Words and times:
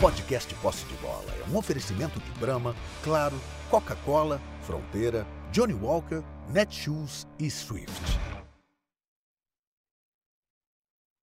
podcast 0.00 0.54
Posse 0.62 0.86
de 0.86 0.94
Bola 0.94 1.26
é 1.38 1.54
um 1.54 1.58
oferecimento 1.58 2.18
de 2.18 2.30
Brahma, 2.40 2.74
Claro, 3.04 3.36
Coca-Cola, 3.70 4.40
Fronteira, 4.62 5.26
Johnny 5.52 5.74
Walker, 5.74 6.22
Netshoes 6.48 7.28
e 7.38 7.50
Swift. 7.50 8.18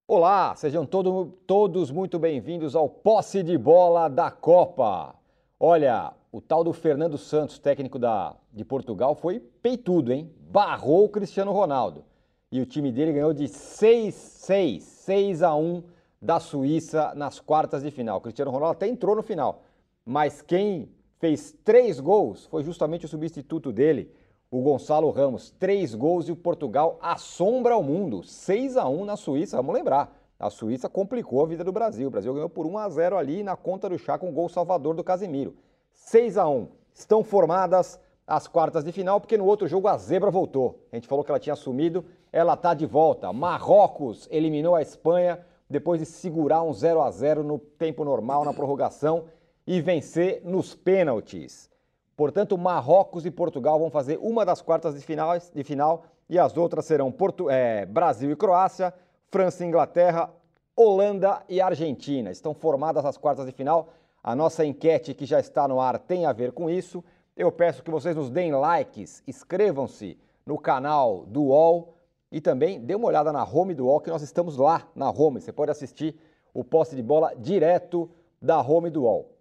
Olá, 0.07 0.55
sejam 0.55 0.85
todo, 0.85 1.34
todos 1.48 1.89
muito 1.89 2.20
bem-vindos 2.20 2.75
ao 2.75 2.88
Posse 2.88 3.41
de 3.41 3.57
Bola 3.57 4.07
da 4.07 4.29
Copa. 4.29 5.16
Olha, 5.59 6.13
o 6.31 6.39
tal 6.39 6.63
do 6.63 6.71
Fernando 6.71 7.17
Santos, 7.17 7.57
técnico 7.57 7.98
da, 7.98 8.35
de 8.53 8.63
Portugal, 8.63 9.16
foi 9.16 9.39
peitudo, 9.39 10.13
hein? 10.13 10.31
Barrou 10.52 11.05
o 11.05 11.09
Cristiano 11.09 11.52
Ronaldo. 11.52 12.05
E 12.52 12.62
o 12.62 12.66
time 12.66 12.91
dele 12.91 13.13
ganhou 13.13 13.34
de 13.34 13.45
6-6, 13.45 14.81
6 14.81 15.41
a 15.41 15.55
1 15.55 15.96
da 16.21 16.39
Suíça 16.39 17.13
nas 17.16 17.39
quartas 17.39 17.84
de 17.84 17.91
final. 17.91 18.20
Cristiano 18.21 18.52
Ronaldo 18.52 18.73
até 18.73 18.88
entrou 18.88 19.16
no 19.16 19.23
final, 19.23 19.63
mas 20.05 20.41
quem 20.41 20.90
fez 21.20 21.55
três 21.63 21.99
gols 21.99 22.45
foi 22.45 22.63
justamente 22.63 23.05
o 23.05 23.09
substituto 23.09 23.71
dele, 23.71 24.12
o 24.49 24.62
Gonçalo 24.62 25.09
Ramos. 25.09 25.52
Três 25.59 25.93
gols 25.93 26.27
e 26.27 26.31
o 26.31 26.35
Portugal 26.35 26.98
assombra 27.02 27.76
o 27.77 27.84
mundo. 27.84 28.23
6 28.23 28.77
a 28.77 28.88
1 28.88 29.05
na 29.05 29.17
Suíça, 29.17 29.57
vamos 29.57 29.76
lembrar. 29.76 30.16
A 30.40 30.49
Suíça 30.49 30.88
complicou 30.88 31.43
a 31.43 31.48
vida 31.48 31.63
do 31.63 31.71
Brasil. 31.71 32.07
O 32.07 32.12
Brasil 32.12 32.34
ganhou 32.34 32.49
por 32.49 32.65
1 32.65 32.77
a 32.77 32.90
0 32.90 33.18
ali 33.18 33.43
na 33.43 33.55
conta 33.55 33.90
do 33.90 33.98
chá 33.98 34.18
com 34.18 34.29
o 34.29 34.31
gol 34.31 34.48
salvador 34.48 34.95
do 34.95 35.04
Casimiro. 35.04 35.55
6 35.93 36.38
a 36.38 36.48
1 36.48 36.68
Estão 36.93 37.23
formadas 37.23 37.99
as 38.26 38.48
quartas 38.48 38.84
de 38.84 38.91
final, 38.91 39.21
porque 39.21 39.38
no 39.38 39.45
outro 39.45 39.68
jogo 39.68 39.88
a 39.88 39.98
zebra 39.98 40.29
voltou. 40.29 40.84
A 40.91 40.95
gente 40.95 41.07
falou 41.07 41.23
que 41.23 41.31
ela 41.31 41.40
tinha 41.40 41.55
sumido, 41.55 42.05
ela 42.31 42.54
está 42.54 42.73
de 42.73 42.85
volta. 42.85 43.31
Marrocos 43.31 44.27
eliminou 44.31 44.76
a 44.76 44.81
Espanha 44.81 45.40
depois 45.70 45.99
de 45.99 46.05
segurar 46.05 46.63
um 46.63 46.73
0 46.73 47.01
a 47.01 47.12
0 47.12 47.43
no 47.43 47.60
tempo 47.60 48.04
normal, 48.05 48.46
na 48.46 48.54
prorrogação 48.54 49.26
e 49.65 49.82
vencer 49.82 50.41
nos 50.43 50.73
pênaltis. 50.73 51.70
Portanto, 52.15 52.57
Marrocos 52.57 53.26
e 53.26 53.32
Portugal 53.32 53.77
vão 53.77 53.91
fazer 53.91 54.18
uma 54.21 54.45
das 54.45 54.62
quartas 54.62 54.95
de 54.95 55.01
final, 55.01 55.38
de 55.38 55.63
final 55.63 56.05
e 56.29 56.40
as 56.40 56.57
outras 56.57 56.85
serão 56.85 57.12
Porto, 57.12 57.49
é, 57.49 57.85
Brasil 57.85 58.32
e 58.32 58.35
Croácia, 58.35 58.93
França 59.29 59.63
e 59.63 59.68
Inglaterra, 59.68 60.29
Holanda 60.76 61.43
e 61.49 61.62
Argentina. 61.62 62.32
Estão 62.32 62.54
formadas 62.54 63.05
as 63.05 63.18
quartas 63.18 63.45
de 63.45 63.51
final. 63.51 63.90
A 64.23 64.35
nossa 64.35 64.66
enquete 64.66 65.13
que 65.13 65.25
já 65.25 65.40
está 65.40 65.68
no 65.68 65.79
ar 65.79 66.00
tem 66.00 66.25
a 66.25 66.34
ver 66.34 66.53
com 66.53 66.69
isso. 66.69 67.03
Eu 67.35 67.51
peço 67.51 67.84
que 67.84 67.91
vocês 67.91 68.16
nos 68.16 68.29
deem 68.29 68.51
likes, 68.51 69.22
inscrevam-se 69.28 70.18
no 70.45 70.57
canal 70.57 71.25
do 71.28 71.44
UOL 71.44 71.97
e 72.31 72.41
também 72.41 72.79
dê 72.79 72.95
uma 72.95 73.07
olhada 73.07 73.31
na 73.31 73.44
home 73.44 73.73
do 73.73 73.85
UOL, 73.85 74.01
que 74.01 74.09
nós 74.09 74.22
estamos 74.22 74.57
lá 74.57 74.88
na 74.95 75.09
home. 75.09 75.39
Você 75.39 75.51
pode 75.51 75.72
assistir 75.72 76.16
o 76.53 76.63
poste 76.63 76.95
de 76.95 77.01
bola 77.01 77.33
direto 77.35 78.09
da 78.41 78.61
home 78.61 78.89
do 78.89 79.03
UOL. 79.03 79.31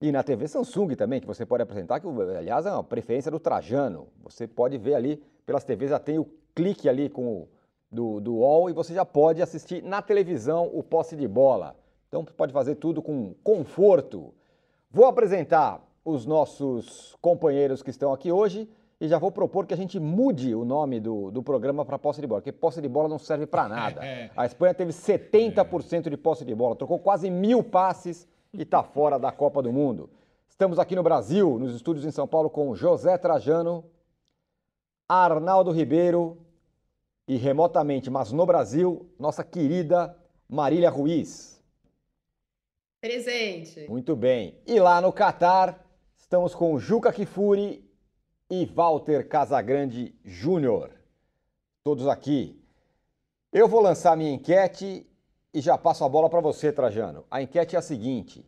E 0.00 0.10
na 0.10 0.22
TV 0.22 0.48
Samsung 0.48 0.94
também, 0.96 1.20
que 1.20 1.26
você 1.26 1.46
pode 1.46 1.62
apresentar, 1.62 2.00
que 2.00 2.06
aliás 2.06 2.66
é 2.66 2.72
uma 2.72 2.82
preferência 2.82 3.30
do 3.30 3.38
Trajano. 3.38 4.08
Você 4.22 4.46
pode 4.46 4.76
ver 4.78 4.94
ali 4.94 5.22
pelas 5.46 5.64
TVs, 5.64 5.90
já 5.90 5.98
tem 5.98 6.18
o 6.18 6.28
clique 6.54 6.88
ali 6.88 7.08
com 7.08 7.42
o, 7.42 7.48
do, 7.90 8.20
do 8.20 8.34
UOL 8.36 8.70
e 8.70 8.72
você 8.72 8.94
já 8.94 9.04
pode 9.04 9.40
assistir 9.42 9.82
na 9.82 10.02
televisão 10.02 10.70
o 10.72 10.82
posse 10.82 11.16
de 11.16 11.26
bola. 11.26 11.76
Então 12.08 12.24
pode 12.24 12.52
fazer 12.52 12.76
tudo 12.76 13.00
com 13.00 13.34
conforto. 13.42 14.34
Vou 14.90 15.06
apresentar 15.06 15.80
os 16.04 16.26
nossos 16.26 17.16
companheiros 17.20 17.82
que 17.82 17.90
estão 17.90 18.12
aqui 18.12 18.30
hoje 18.30 18.68
e 19.02 19.08
já 19.08 19.18
vou 19.18 19.32
propor 19.32 19.66
que 19.66 19.74
a 19.74 19.76
gente 19.76 19.98
mude 19.98 20.54
o 20.54 20.64
nome 20.64 21.00
do, 21.00 21.28
do 21.32 21.42
programa 21.42 21.84
para 21.84 21.98
posse 21.98 22.20
de 22.20 22.26
bola, 22.28 22.40
porque 22.40 22.52
posse 22.52 22.80
de 22.80 22.88
bola 22.88 23.08
não 23.08 23.18
serve 23.18 23.46
para 23.46 23.68
nada. 23.68 24.00
É. 24.12 24.30
A 24.36 24.46
Espanha 24.46 24.72
teve 24.72 24.92
70% 24.92 26.08
de 26.08 26.16
posse 26.16 26.44
de 26.44 26.54
bola, 26.54 26.76
trocou 26.76 27.00
quase 27.00 27.28
mil 27.28 27.64
passes 27.64 28.28
e 28.52 28.62
está 28.62 28.82
fora 28.82 29.18
da 29.18 29.32
Copa 29.32 29.60
do 29.60 29.72
Mundo. 29.72 30.08
Estamos 30.48 30.78
aqui 30.78 30.94
no 30.94 31.02
Brasil, 31.02 31.58
nos 31.58 31.74
estúdios 31.74 32.06
em 32.06 32.12
São 32.12 32.28
Paulo, 32.28 32.48
com 32.48 32.74
José 32.76 33.18
Trajano, 33.18 33.84
Arnaldo 35.08 35.72
Ribeiro 35.72 36.38
e 37.26 37.36
remotamente, 37.36 38.08
mas 38.08 38.30
no 38.30 38.46
Brasil, 38.46 39.10
nossa 39.18 39.42
querida 39.42 40.16
Marília 40.48 40.90
Ruiz. 40.90 41.60
Presente. 43.00 43.88
Muito 43.88 44.14
bem. 44.14 44.60
E 44.64 44.78
lá 44.78 45.00
no 45.00 45.12
Catar, 45.12 45.84
estamos 46.16 46.54
com 46.54 46.78
Juca 46.78 47.12
Kifuri 47.12 47.91
e 48.54 48.66
Walter 48.66 49.26
Casagrande 49.26 50.14
Júnior. 50.22 50.90
Todos 51.82 52.06
aqui. 52.06 52.62
Eu 53.50 53.66
vou 53.66 53.80
lançar 53.80 54.14
minha 54.14 54.30
enquete 54.30 55.06
e 55.54 55.60
já 55.62 55.78
passo 55.78 56.04
a 56.04 56.08
bola 56.08 56.28
para 56.28 56.42
você, 56.42 56.70
Trajano. 56.70 57.24
A 57.30 57.40
enquete 57.40 57.76
é 57.76 57.78
a 57.78 57.82
seguinte, 57.82 58.44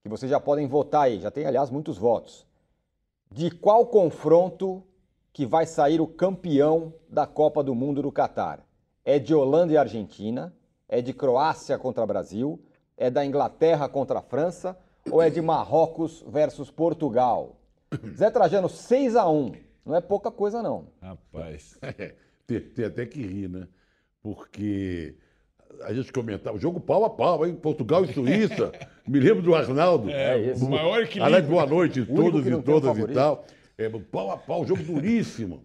que 0.00 0.08
vocês 0.08 0.30
já 0.30 0.38
podem 0.38 0.68
votar 0.68 1.06
aí, 1.06 1.18
já 1.18 1.28
tem 1.28 1.44
aliás 1.44 1.70
muitos 1.70 1.98
votos. 1.98 2.46
De 3.32 3.50
qual 3.50 3.84
confronto 3.84 4.80
que 5.32 5.44
vai 5.44 5.66
sair 5.66 6.00
o 6.00 6.06
campeão 6.06 6.94
da 7.08 7.26
Copa 7.26 7.64
do 7.64 7.74
Mundo 7.74 8.00
do 8.00 8.12
Catar? 8.12 8.64
É 9.04 9.18
de 9.18 9.34
Holanda 9.34 9.72
e 9.72 9.76
Argentina? 9.76 10.54
É 10.88 11.02
de 11.02 11.12
Croácia 11.12 11.76
contra 11.76 12.06
Brasil? 12.06 12.62
É 12.96 13.10
da 13.10 13.26
Inglaterra 13.26 13.88
contra 13.88 14.20
a 14.20 14.22
França? 14.22 14.78
Ou 15.10 15.20
é 15.20 15.28
de 15.28 15.42
Marrocos 15.42 16.24
versus 16.28 16.70
Portugal? 16.70 17.56
Zé 18.16 18.30
Trajano, 18.30 18.68
6 18.68 19.16
a 19.16 19.28
1 19.28 19.52
Não 19.84 19.96
é 19.96 20.00
pouca 20.00 20.30
coisa, 20.30 20.62
não. 20.62 20.88
Rapaz, 21.00 21.78
é, 21.82 22.14
tem, 22.46 22.60
tem, 22.60 22.84
até 22.84 23.06
que 23.06 23.20
rir, 23.20 23.48
né? 23.48 23.66
Porque 24.22 25.14
a 25.82 25.92
gente 25.92 26.12
comentava, 26.12 26.58
jogo 26.58 26.80
pau 26.80 27.04
a 27.04 27.10
pau, 27.10 27.46
hein? 27.46 27.54
Portugal 27.54 28.04
e 28.04 28.12
Suíça. 28.12 28.72
Me 29.06 29.18
lembro 29.18 29.42
do 29.42 29.54
Arnaldo. 29.54 30.10
É, 30.10 30.54
o 30.54 30.68
maior 30.68 31.02
equilíbrio. 31.02 31.24
Aliás, 31.24 31.46
boa 31.46 31.66
noite 31.66 32.00
a 32.00 32.06
todos 32.06 32.46
e 32.46 32.62
todas 32.62 32.98
e 32.98 33.08
tal. 33.08 33.44
É, 33.76 33.88
pau 33.88 34.30
a 34.30 34.36
pau, 34.36 34.66
jogo 34.66 34.82
duríssimo. 34.82 35.64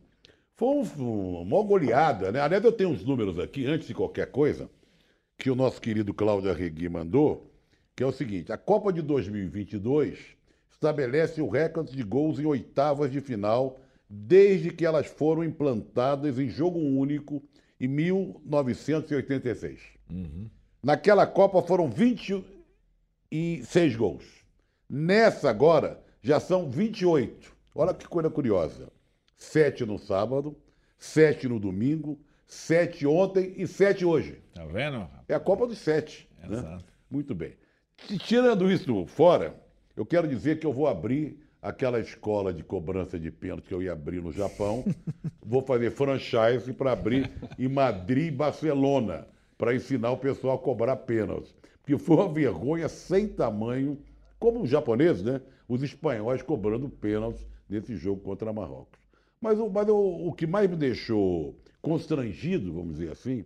Foi 0.56 0.70
um, 0.70 1.42
uma 1.42 1.64
goleada, 1.64 2.32
né? 2.32 2.40
Aliás, 2.42 2.64
eu 2.64 2.72
tenho 2.72 2.90
uns 2.90 3.06
números 3.06 3.38
aqui, 3.38 3.68
antes 3.68 3.88
de 3.88 3.94
qualquer 3.94 4.32
coisa, 4.32 4.68
que 5.38 5.52
o 5.52 5.56
nosso 5.56 5.80
querido 5.80 6.16
Cláudio 6.16 6.50
Arregui 6.50 6.90
mandou, 6.90 7.52
que 7.96 8.02
é 8.02 8.06
o 8.06 8.12
seguinte: 8.12 8.52
a 8.52 8.58
Copa 8.58 8.92
de 8.92 9.04
2022 9.04 10.37
estabelece 10.78 11.42
o 11.42 11.50
recorde 11.50 11.96
de 11.96 12.04
gols 12.04 12.40
em 12.40 12.46
oitavas 12.46 13.12
de 13.12 13.20
final 13.20 13.80
desde 14.10 14.72
que 14.72 14.86
elas 14.86 15.08
foram 15.08 15.44
implantadas 15.44 16.40
em 16.40 16.48
jogo 16.48 16.80
único 16.80 17.44
em 17.80 17.88
1986. 17.88 19.82
Uhum. 20.10 20.50
Naquela 20.82 21.28
Copa 21.28 21.62
foram 21.62 21.90
26 21.90 23.96
gols. 23.96 24.24
Nessa 24.90 25.50
agora 25.50 26.02
já 26.22 26.40
são 26.40 26.70
28. 26.70 27.56
Olha 27.76 27.94
que 27.94 28.08
coisa 28.08 28.30
curiosa. 28.30 28.88
Sete 29.36 29.86
no 29.86 30.00
sábado, 30.00 30.56
sete 30.98 31.48
no 31.48 31.60
domingo, 31.60 32.20
sete 32.46 33.06
ontem 33.06 33.54
e 33.58 33.68
sete 33.68 34.06
hoje. 34.06 34.42
Tá 34.54 34.66
vendo? 34.66 35.08
É 35.28 35.36
a 35.36 35.40
Copa 35.40 35.68
dos 35.68 35.78
Sete. 35.78 36.28
Né? 36.40 36.58
Exato. 36.58 36.78
Né? 36.78 36.84
Muito 37.10 37.36
bem. 37.36 37.54
Tirando 38.20 38.72
isso 38.72 39.06
fora, 39.06 39.56
eu 39.98 40.06
quero 40.06 40.28
dizer 40.28 40.60
que 40.60 40.66
eu 40.66 40.72
vou 40.72 40.88
abrir 40.88 41.40
aquela 41.60 42.00
escola 42.00 42.54
de 42.54 42.64
cobrança 42.64 43.20
de 43.20 43.32
pênalti 43.32 43.68
que 43.68 43.74
eu 43.74 43.82
ia 43.82 43.94
abrir 43.94 44.22
no 44.22 44.32
Japão. 44.32 44.86
vou 45.44 45.64
fazer 45.64 45.90
franchise 45.90 46.72
para 46.72 46.92
abrir 46.92 47.32
em 47.58 47.68
Madrid 47.68 48.28
e 48.28 48.32
Barcelona, 48.32 49.28
para 49.58 49.74
ensinar 49.74 50.12
o 50.12 50.18
pessoal 50.18 50.56
a 50.56 50.60
cobrar 50.60 50.96
pênaltis. 50.98 51.56
Porque 51.82 51.98
foi 51.98 52.16
uma 52.16 52.32
vergonha 52.32 52.88
sem 52.88 53.28
tamanho, 53.28 53.98
como 54.38 54.62
os 54.62 54.70
japoneses, 54.70 55.24
né? 55.24 55.42
Os 55.68 55.82
espanhóis 55.82 56.44
cobrando 56.44 56.88
pênaltis 56.88 57.44
nesse 57.68 57.96
jogo 57.96 58.22
contra 58.22 58.54
Marrocos. 58.54 59.00
Mas, 59.42 59.60
o, 59.60 59.68
mas 59.68 59.90
o, 59.90 60.28
o 60.28 60.32
que 60.32 60.46
mais 60.46 60.70
me 60.70 60.76
deixou 60.76 61.60
constrangido, 61.82 62.72
vamos 62.72 62.98
dizer 62.98 63.12
assim, 63.12 63.46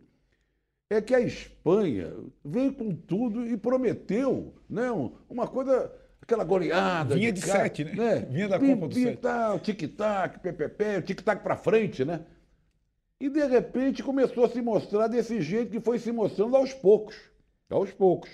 é 0.90 1.02
que 1.02 1.16
a 1.16 1.22
Espanha 1.22 2.14
veio 2.44 2.74
com 2.74 2.94
tudo 2.94 3.48
e 3.48 3.56
prometeu 3.56 4.54
né, 4.70 4.90
uma 5.30 5.48
coisa 5.48 5.90
aquela 6.22 6.44
goleada. 6.44 7.16
Vinha 7.16 7.32
de, 7.32 7.42
de 7.42 7.48
sete, 7.48 7.84
né? 7.84 7.94
né? 7.94 8.20
Vinha 8.30 8.48
da 8.48 8.60
Copa 8.60 8.88
do 8.88 8.94
sete. 8.94 9.18
Tal, 9.18 9.60
tic-tac, 9.60 10.40
PPP, 10.40 11.02
tic-tac 11.02 11.44
para 11.44 11.56
frente, 11.56 12.06
né? 12.06 12.22
E 13.20 13.30
de 13.30 13.46
repente 13.46 14.02
começou 14.02 14.46
a 14.46 14.50
se 14.50 14.62
mostrar 14.62 15.08
desse 15.08 15.42
jeito 15.42 15.72
que 15.72 15.80
foi 15.80 16.00
se 16.00 16.12
mostrando 16.12 16.56
aos 16.56 16.74
poucos. 16.74 17.16
Aos 17.70 17.92
poucos. 17.92 18.30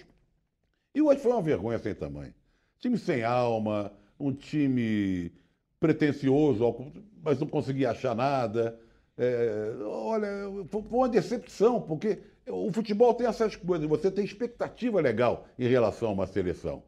E 0.95 1.01
hoje 1.01 1.19
foi 1.19 1.31
uma 1.31 1.41
vergonha 1.41 1.77
sem 1.77 1.93
tamanho. 1.93 2.33
Time 2.79 2.97
sem 2.97 3.23
alma, 3.23 3.91
um 4.19 4.31
time 4.31 5.31
pretencioso, 5.79 6.91
mas 7.21 7.39
não 7.39 7.47
conseguia 7.47 7.91
achar 7.91 8.15
nada. 8.15 8.79
É, 9.17 9.73
olha, 9.83 10.29
foi 10.69 10.81
uma 10.89 11.09
decepção, 11.09 11.81
porque 11.81 12.19
o 12.47 12.71
futebol 12.71 13.13
tem 13.13 13.27
essas 13.27 13.55
coisas, 13.55 13.87
você 13.87 14.09
tem 14.09 14.23
expectativa 14.23 15.01
legal 15.01 15.47
em 15.57 15.67
relação 15.67 16.09
a 16.09 16.13
uma 16.13 16.27
seleção. 16.27 16.83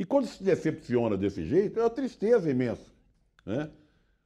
E 0.00 0.04
quando 0.06 0.24
se 0.26 0.42
decepciona 0.42 1.14
desse 1.14 1.44
jeito, 1.44 1.78
é 1.78 1.82
uma 1.82 1.90
tristeza 1.90 2.50
imensa. 2.50 2.90
Né? 3.44 3.68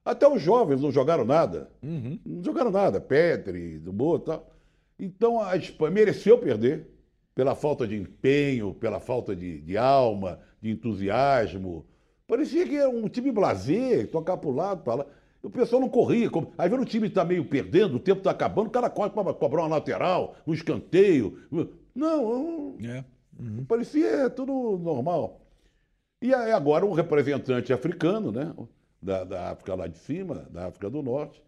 Até 0.05 0.29
os 0.29 0.41
jovens 0.41 0.81
não 0.81 0.93
jogaram 0.93 1.25
nada. 1.25 1.69
Uhum. 1.82 2.17
Não 2.25 2.44
jogaram 2.44 2.71
nada. 2.71 3.00
Petri, 3.00 3.81
do 3.81 3.93
Boa 3.93 4.19
e 4.19 4.21
tal. 4.21 4.55
Então 5.00 5.41
a 5.43 5.56
Espanha 5.56 5.91
mereceu 5.91 6.38
perder. 6.38 6.87
pela 7.35 7.56
falta 7.56 7.88
de 7.88 7.97
empenho, 7.97 8.73
pela 8.73 9.00
falta 9.00 9.35
de, 9.35 9.62
de 9.62 9.76
alma, 9.76 10.38
de 10.62 10.71
entusiasmo. 10.71 11.85
Parecia 12.25 12.65
que 12.69 12.77
era 12.77 12.88
um 12.88 13.09
time 13.09 13.32
blazer, 13.32 14.09
tocar 14.09 14.37
para 14.37 14.50
o 14.50 14.55
lado, 14.55 14.85
para 14.85 14.94
lá. 14.94 15.06
O 15.43 15.50
pessoal 15.50 15.82
não 15.82 15.88
corria. 15.88 16.31
Aí 16.56 16.69
vendo 16.69 16.82
o 16.82 16.87
time 16.87 17.09
está 17.09 17.25
meio 17.25 17.44
perdendo, 17.47 17.97
o 17.97 18.00
tempo 18.00 18.19
está 18.19 18.31
acabando, 18.31 18.69
o 18.69 18.70
cara 18.70 18.88
corre 18.88 19.11
para 19.11 19.35
cobrar 19.35 19.62
uma 19.62 19.75
lateral, 19.75 20.37
um 20.47 20.55
escanteio. 20.55 21.37
Não, 21.93 22.77
é. 22.81 23.05
uhum. 23.41 23.65
parecia 23.67 24.31
tudo 24.31 24.79
normal. 24.81 25.41
E 26.25 26.32
agora 26.32 26.87
um 26.87 26.93
representante 26.93 27.71
africano, 27.71 28.32
né? 28.32 28.50
Da, 29.03 29.25
da 29.25 29.50
África 29.50 29.75
lá 29.75 29.87
de 29.87 29.99
cima, 29.99 30.37
da 30.50 30.69
África 30.69 30.88
do 30.88 31.03
Norte, 31.03 31.43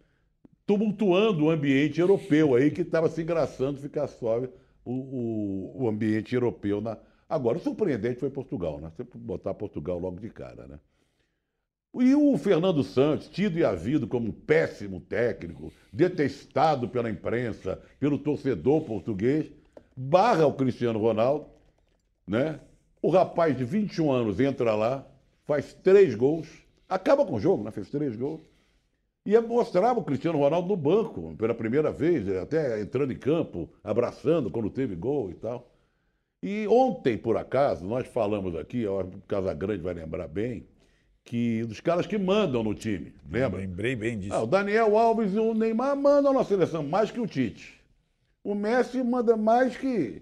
tumultuando 0.67 1.45
o 1.45 1.49
ambiente 1.49 1.99
europeu 1.99 2.53
aí, 2.53 2.69
que 2.69 2.81
estava 2.81 3.09
se 3.09 3.23
engraçando 3.23 3.79
ficar 3.79 4.05
só 4.05 4.39
o, 4.85 4.91
o, 4.91 5.83
o, 5.83 5.89
ambiente 5.89 6.35
europeu. 6.35 6.79
Na... 6.79 6.95
Agora, 7.27 7.57
o 7.57 7.59
surpreendente 7.59 8.19
foi 8.19 8.29
Portugal, 8.29 8.79
né? 8.79 8.91
Sempre 8.95 9.17
botar 9.17 9.55
Portugal 9.55 9.97
logo 9.97 10.19
de 10.19 10.29
cara, 10.29 10.67
né? 10.67 10.79
E 11.99 12.13
o 12.13 12.37
Fernando 12.37 12.83
Santos, 12.83 13.29
tido 13.29 13.57
e 13.57 13.65
havido 13.65 14.07
como 14.07 14.27
um 14.27 14.31
péssimo 14.31 14.99
técnico, 14.99 15.73
detestado 15.91 16.87
pela 16.87 17.09
imprensa, 17.09 17.81
pelo 17.99 18.19
torcedor 18.19 18.81
português, 18.83 19.51
barra 19.95 20.45
o 20.45 20.53
Cristiano 20.53 20.99
Ronaldo, 20.99 21.47
né? 22.27 22.59
O 23.01 23.09
rapaz 23.09 23.55
de 23.57 23.63
21 23.63 24.11
anos 24.11 24.39
entra 24.39 24.75
lá, 24.75 25.05
faz 25.45 25.73
três 25.73 26.15
gols, 26.15 26.47
acaba 26.89 27.25
com 27.25 27.35
o 27.35 27.39
jogo, 27.39 27.63
né? 27.63 27.71
Fez 27.71 27.89
três 27.89 28.15
gols 28.15 28.41
e 29.27 29.37
mostrava 29.41 29.99
o 29.99 30.03
Cristiano 30.03 30.39
Ronaldo 30.39 30.69
no 30.69 30.77
banco, 30.77 31.35
pela 31.37 31.53
primeira 31.53 31.91
vez, 31.91 32.25
até 32.37 32.79
entrando 32.79 33.11
em 33.11 33.17
campo, 33.17 33.69
abraçando 33.83 34.49
quando 34.49 34.69
teve 34.69 34.95
gol 34.95 35.29
e 35.29 35.33
tal. 35.33 35.69
E 36.41 36.65
ontem, 36.69 37.17
por 37.17 37.35
acaso, 37.35 37.83
nós 37.83 38.07
falamos 38.07 38.55
aqui, 38.55 38.87
o 38.87 39.03
Casa 39.27 39.53
Grande 39.53 39.83
vai 39.83 39.93
lembrar 39.93 40.29
bem, 40.29 40.65
que 41.25 41.65
dos 41.65 41.81
caras 41.81 42.07
que 42.07 42.17
mandam 42.17 42.63
no 42.63 42.73
time, 42.73 43.13
lembra? 43.29 43.59
Lembrei 43.59 43.97
bem 43.97 44.17
disso. 44.17 44.33
Ah, 44.33 44.43
o 44.43 44.47
Daniel 44.47 44.97
Alves 44.97 45.33
e 45.33 45.39
o 45.39 45.53
Neymar 45.53 45.97
mandam 45.97 46.31
na 46.31 46.45
seleção 46.45 46.81
mais 46.81 47.11
que 47.11 47.19
o 47.19 47.27
Tite. 47.27 47.81
O 48.41 48.55
Messi 48.55 49.03
manda 49.03 49.35
mais 49.35 49.75
que, 49.75 50.21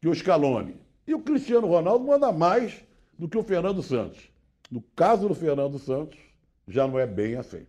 que 0.00 0.06
o 0.06 0.14
Scaloni. 0.14 0.76
E 1.08 1.14
o 1.14 1.20
Cristiano 1.20 1.66
Ronaldo 1.66 2.04
manda 2.04 2.30
mais 2.30 2.84
do 3.18 3.26
que 3.26 3.38
o 3.38 3.42
Fernando 3.42 3.82
Santos. 3.82 4.30
No 4.70 4.82
caso 4.94 5.26
do 5.26 5.34
Fernando 5.34 5.78
Santos, 5.78 6.18
já 6.66 6.86
não 6.86 6.98
é 6.98 7.06
bem 7.06 7.36
assim. 7.36 7.66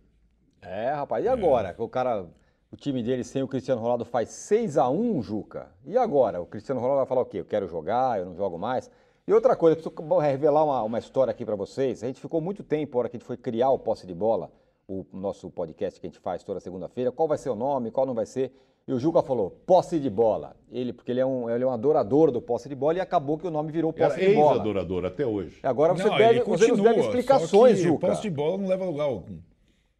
É, 0.60 0.92
rapaz, 0.92 1.24
e 1.24 1.28
agora? 1.28 1.70
É. 1.70 1.82
O 1.82 1.88
cara, 1.88 2.26
o 2.70 2.76
time 2.76 3.02
dele 3.02 3.24
sem 3.24 3.42
o 3.42 3.48
Cristiano 3.48 3.80
Ronaldo 3.80 4.04
faz 4.04 4.28
6 4.28 4.76
a 4.76 4.90
1 4.90 5.22
Juca. 5.22 5.70
E 5.86 5.96
agora? 5.96 6.38
O 6.38 6.44
Cristiano 6.44 6.82
Ronaldo 6.82 6.98
vai 6.98 7.06
falar 7.06 7.22
o 7.22 7.24
quê? 7.24 7.40
Eu 7.40 7.46
quero 7.46 7.66
jogar, 7.66 8.18
eu 8.18 8.26
não 8.26 8.36
jogo 8.36 8.58
mais. 8.58 8.90
E 9.26 9.32
outra 9.32 9.56
coisa, 9.56 9.74
preciso 9.74 10.18
revelar 10.18 10.62
uma, 10.62 10.82
uma 10.82 10.98
história 10.98 11.30
aqui 11.30 11.46
para 11.46 11.56
vocês. 11.56 12.04
A 12.04 12.08
gente 12.08 12.20
ficou 12.20 12.42
muito 12.42 12.62
tempo, 12.62 12.98
a 12.98 13.00
hora 13.00 13.08
que 13.08 13.16
a 13.16 13.18
gente 13.18 13.26
foi 13.26 13.38
criar 13.38 13.70
o 13.70 13.78
Posse 13.78 14.06
de 14.06 14.12
Bola, 14.12 14.52
o 14.86 15.06
nosso 15.14 15.48
podcast 15.48 15.98
que 15.98 16.06
a 16.06 16.10
gente 16.10 16.20
faz 16.20 16.44
toda 16.44 16.60
segunda-feira, 16.60 17.10
qual 17.10 17.26
vai 17.26 17.38
ser 17.38 17.48
o 17.48 17.54
nome, 17.54 17.90
qual 17.90 18.04
não 18.04 18.12
vai 18.12 18.26
ser. 18.26 18.52
E 18.86 18.92
o 18.92 18.98
Juca 18.98 19.22
falou, 19.22 19.50
posse 19.66 20.00
de 20.00 20.10
bola. 20.10 20.56
Ele, 20.70 20.92
porque 20.92 21.12
ele 21.12 21.20
é 21.20 21.26
um, 21.26 21.48
ele 21.48 21.62
é 21.62 21.66
um 21.66 21.70
adorador 21.70 22.30
do 22.30 22.40
posse 22.40 22.68
de 22.68 22.74
bola 22.74 22.98
e 22.98 23.00
acabou 23.00 23.38
que 23.38 23.46
o 23.46 23.50
nome 23.50 23.70
virou 23.70 23.92
posse 23.92 24.20
Era 24.20 24.30
de 24.30 24.34
bola. 24.34 24.60
adorador 24.60 25.04
até 25.04 25.26
hoje. 25.26 25.60
Agora 25.62 25.94
você, 25.94 26.08
não, 26.08 26.16
deve, 26.16 26.42
você 26.42 26.68
nos 26.68 26.80
deve 26.80 27.00
explicações, 27.00 27.78
Juca. 27.78 28.08
Posse 28.08 28.22
de 28.22 28.30
bola 28.30 28.58
não 28.58 28.66
leva 28.66 28.84
lugar 28.84 29.04
algum. 29.04 29.38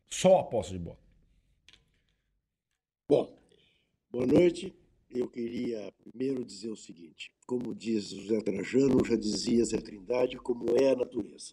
Só 0.09 0.41
a 0.41 0.45
posse 0.45 0.73
de 0.73 0.79
bola. 0.79 0.99
Bom, 3.09 3.33
boa 4.11 4.27
noite. 4.27 4.75
Eu 5.13 5.29
queria 5.29 5.93
primeiro 5.99 6.45
dizer 6.45 6.71
o 6.71 6.77
seguinte: 6.77 7.33
como 7.47 7.75
diz 7.75 8.11
José 8.11 8.41
Trajano, 8.41 9.05
já 9.05 9.17
dizia 9.17 9.65
Zé 9.65 9.81
Trindade, 9.81 10.37
como 10.37 10.67
é 10.77 10.93
a 10.93 10.97
natureza. 10.97 11.53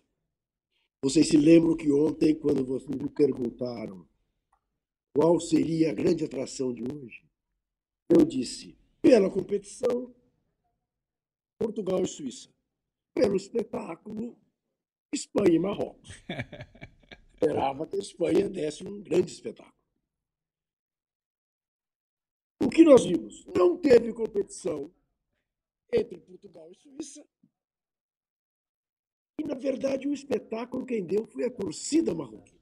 Vocês 1.03 1.27
se 1.27 1.37
lembram 1.37 1.75
que 1.75 1.91
ontem, 1.91 2.35
quando 2.35 2.63
vocês 2.65 2.95
me 2.95 3.09
perguntaram 3.09 4.05
qual 5.17 5.39
seria 5.39 5.89
a 5.89 5.95
grande 5.95 6.23
atração 6.23 6.71
de 6.71 6.83
hoje, 6.83 7.27
eu 8.07 8.23
disse, 8.23 8.77
pela 9.01 9.31
competição, 9.31 10.13
Portugal 11.57 12.03
e 12.03 12.07
Suíça. 12.07 12.53
Pelo 13.15 13.35
espetáculo, 13.35 14.37
Espanha 15.11 15.55
e 15.55 15.57
Marrocos. 15.57 16.11
esperava 17.33 17.87
que 17.87 17.95
a 17.95 17.99
Espanha 17.99 18.47
desse 18.47 18.87
um 18.87 19.01
grande 19.01 19.31
espetáculo. 19.31 19.73
O 22.61 22.69
que 22.69 22.83
nós 22.83 23.03
vimos? 23.03 23.43
Não 23.47 23.75
teve 23.75 24.13
competição 24.13 24.93
entre 25.91 26.19
Portugal 26.19 26.71
e 26.71 26.75
Suíça. 26.75 27.27
E, 29.39 29.43
na 29.43 29.55
verdade, 29.55 30.07
o 30.07 30.13
espetáculo 30.13 30.85
quem 30.85 31.03
deu 31.03 31.25
foi 31.25 31.45
a 31.45 31.49
torcida 31.49 32.13
marroquina. 32.13 32.61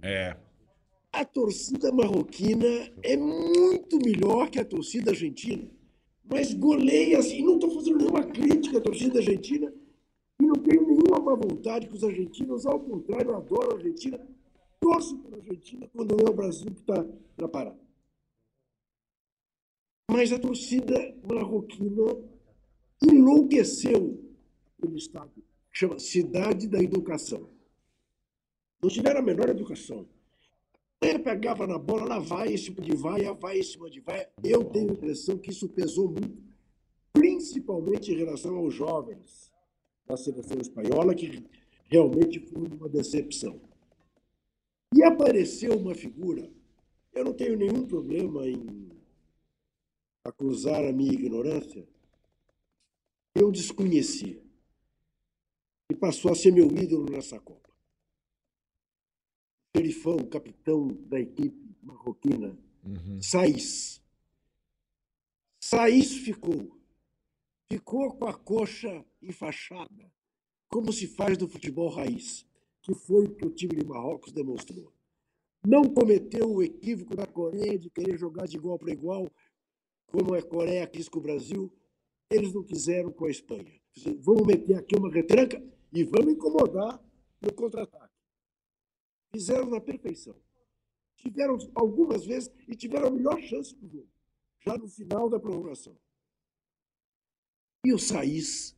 É. 0.00 0.53
A 1.14 1.24
torcida 1.24 1.92
marroquina 1.92 2.66
é 3.00 3.16
muito 3.16 3.98
melhor 3.98 4.50
que 4.50 4.58
a 4.58 4.64
torcida 4.64 5.12
argentina, 5.12 5.70
mas 6.24 6.52
goleia 6.52 7.20
assim. 7.20 7.40
Não 7.40 7.54
estou 7.54 7.70
fazendo 7.70 7.98
nenhuma 7.98 8.24
crítica 8.24 8.78
à 8.78 8.80
torcida 8.80 9.20
argentina, 9.20 9.72
e 10.40 10.44
não 10.44 10.56
tenho 10.56 10.84
nenhuma 10.84 11.20
má 11.20 11.36
vontade 11.36 11.86
com 11.86 11.94
os 11.94 12.02
argentinos, 12.02 12.66
ao 12.66 12.80
contrário, 12.80 13.30
eu 13.30 13.36
adoro 13.36 13.70
a 13.70 13.76
Argentina, 13.76 14.20
torço 14.80 15.16
para 15.18 15.36
a 15.36 15.38
Argentina 15.38 15.88
quando 15.94 16.16
é 16.20 16.28
o 16.28 16.34
Brasil 16.34 16.72
que 16.72 16.80
está 16.80 17.06
na 17.38 17.46
parada. 17.46 17.78
Mas 20.10 20.32
a 20.32 20.38
torcida 20.40 21.16
marroquina 21.22 22.02
enlouqueceu 23.00 24.20
no 24.82 24.96
estado, 24.96 25.30
chama 25.70 25.96
Cidade 26.00 26.66
da 26.66 26.82
Educação. 26.82 27.48
Não 28.82 28.90
tiveram 28.90 29.20
a 29.20 29.22
menor 29.22 29.48
educação. 29.48 30.08
Ele 31.04 31.18
pegava 31.18 31.66
na 31.66 31.78
bola, 31.78 32.04
lá 32.04 32.18
vai 32.18 32.54
em 32.54 32.56
cima 32.56 32.80
de 32.80 32.96
vaia, 32.96 33.34
vai 33.34 33.58
em 33.58 33.62
cima 33.62 33.90
de 33.90 34.00
vaia. 34.00 34.26
Eu 34.42 34.64
tenho 34.64 34.88
a 34.88 34.92
impressão 34.94 35.36
que 35.36 35.50
isso 35.50 35.68
pesou 35.68 36.08
muito, 36.08 36.42
principalmente 37.12 38.10
em 38.10 38.16
relação 38.16 38.56
aos 38.56 38.72
jovens 38.72 39.52
da 40.06 40.16
seleção 40.16 40.58
espanhola, 40.58 41.14
que 41.14 41.44
realmente 41.90 42.40
foi 42.40 42.68
uma 42.68 42.88
decepção. 42.88 43.60
E 44.94 45.02
apareceu 45.04 45.76
uma 45.76 45.94
figura, 45.94 46.50
eu 47.12 47.24
não 47.24 47.34
tenho 47.34 47.58
nenhum 47.58 47.86
problema 47.86 48.48
em 48.48 48.88
acusar 50.24 50.82
a 50.86 50.92
minha 50.92 51.12
ignorância, 51.12 51.86
eu 53.34 53.52
desconheci 53.52 54.40
e 55.90 55.94
passou 55.94 56.32
a 56.32 56.34
ser 56.34 56.50
meu 56.50 56.66
ídolo 56.68 57.10
nessa 57.10 57.38
Copa. 57.38 57.73
Perifão, 59.74 60.18
capitão 60.18 60.86
da 61.08 61.18
equipe 61.18 61.76
marroquina, 61.82 62.56
uhum. 62.86 63.20
Saiz. 63.20 64.00
Saiz 65.60 66.12
ficou 66.12 66.78
ficou 67.68 68.14
com 68.14 68.26
a 68.26 68.32
coxa 68.32 69.04
enfaixada, 69.20 70.12
como 70.68 70.92
se 70.92 71.08
faz 71.08 71.36
no 71.36 71.48
futebol 71.48 71.88
raiz, 71.88 72.46
que 72.80 72.94
foi 72.94 73.24
o 73.24 73.34
que 73.34 73.44
o 73.44 73.50
time 73.50 73.74
de 73.74 73.84
Marrocos 73.84 74.32
demonstrou. 74.32 74.92
Não 75.66 75.82
cometeu 75.82 76.48
o 76.48 76.62
equívoco 76.62 77.16
da 77.16 77.26
Coreia 77.26 77.76
de 77.76 77.90
querer 77.90 78.16
jogar 78.16 78.46
de 78.46 78.56
igual 78.56 78.78
para 78.78 78.92
igual, 78.92 79.28
como 80.06 80.34
a 80.34 80.42
Coreia 80.42 80.86
quis 80.86 81.08
com 81.08 81.18
o 81.18 81.22
Brasil. 81.22 81.72
Eles 82.30 82.54
não 82.54 82.62
quiseram 82.62 83.10
com 83.10 83.24
a 83.24 83.30
Espanha. 83.30 83.80
Vamos 84.20 84.46
meter 84.46 84.76
aqui 84.76 84.96
uma 84.96 85.10
retranca 85.10 85.60
e 85.92 86.04
vamos 86.04 86.34
incomodar 86.34 87.02
no 87.40 87.52
contra-ataque. 87.52 88.03
Fizeram 89.34 89.68
na 89.68 89.80
perfeição. 89.80 90.36
Tiveram 91.16 91.58
algumas 91.74 92.24
vezes 92.24 92.48
e 92.68 92.76
tiveram 92.76 93.08
a 93.08 93.10
melhor 93.10 93.40
chance 93.42 93.74
do 93.74 93.88
jogo, 93.88 94.08
já 94.60 94.78
no 94.78 94.88
final 94.88 95.28
da 95.28 95.40
prorrogação. 95.40 95.98
E 97.84 97.92
o 97.92 97.98
Saiz? 97.98 98.76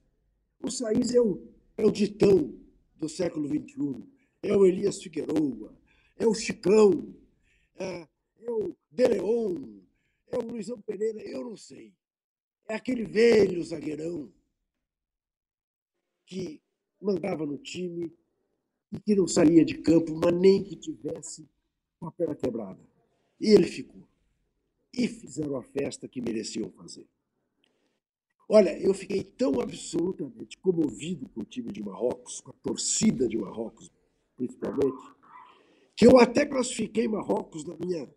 O 0.58 0.70
Saiz 0.70 1.14
é 1.14 1.20
o, 1.20 1.46
é 1.76 1.84
o 1.84 1.90
ditão 1.90 2.58
do 2.94 3.06
século 3.06 3.46
XXI, 3.46 4.02
é 4.42 4.56
o 4.56 4.64
Elias 4.64 5.02
Figueroa, 5.02 5.76
é 6.16 6.26
o 6.26 6.32
Chicão, 6.32 7.14
é, 7.74 8.08
é 8.40 8.50
o 8.50 8.74
Deleon, 8.90 9.82
é 10.28 10.38
o 10.38 10.42
Luizão 10.42 10.80
Pereira, 10.80 11.20
eu 11.20 11.44
não 11.44 11.56
sei. 11.56 11.94
É 12.66 12.76
aquele 12.76 13.04
velho 13.04 13.62
zagueirão 13.62 14.32
que 16.24 16.62
mandava 16.98 17.44
no 17.44 17.58
time 17.58 18.10
e 18.92 19.00
que 19.00 19.14
não 19.14 19.26
saía 19.26 19.64
de 19.64 19.78
campo, 19.78 20.14
mas 20.14 20.32
nem 20.34 20.62
que 20.62 20.76
tivesse 20.76 21.48
uma 22.00 22.12
perna 22.12 22.34
quebrada. 22.34 22.80
E 23.40 23.50
ele 23.50 23.66
ficou. 23.66 24.02
E 24.92 25.08
fizeram 25.08 25.56
a 25.56 25.62
festa 25.62 26.08
que 26.08 26.20
mereciam 26.20 26.70
fazer. 26.70 27.06
Olha, 28.48 28.78
eu 28.78 28.94
fiquei 28.94 29.24
tão 29.24 29.60
absolutamente 29.60 30.56
comovido 30.58 31.28
com 31.30 31.40
o 31.40 31.44
time 31.44 31.72
de 31.72 31.82
Marrocos, 31.82 32.40
com 32.40 32.50
a 32.50 32.54
torcida 32.62 33.28
de 33.28 33.36
Marrocos, 33.36 33.90
principalmente, 34.36 34.96
que 35.96 36.06
eu 36.06 36.18
até 36.18 36.46
classifiquei 36.46 37.08
Marrocos 37.08 37.64
na 37.64 37.76
minha, 37.76 38.08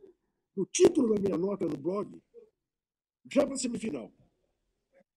no 0.56 0.66
título 0.66 1.16
da 1.16 1.22
minha 1.22 1.38
nota 1.38 1.66
no 1.66 1.78
blog, 1.78 2.22
já 3.28 3.44
para 3.46 3.56
a 3.56 3.58
semifinal. 3.58 4.12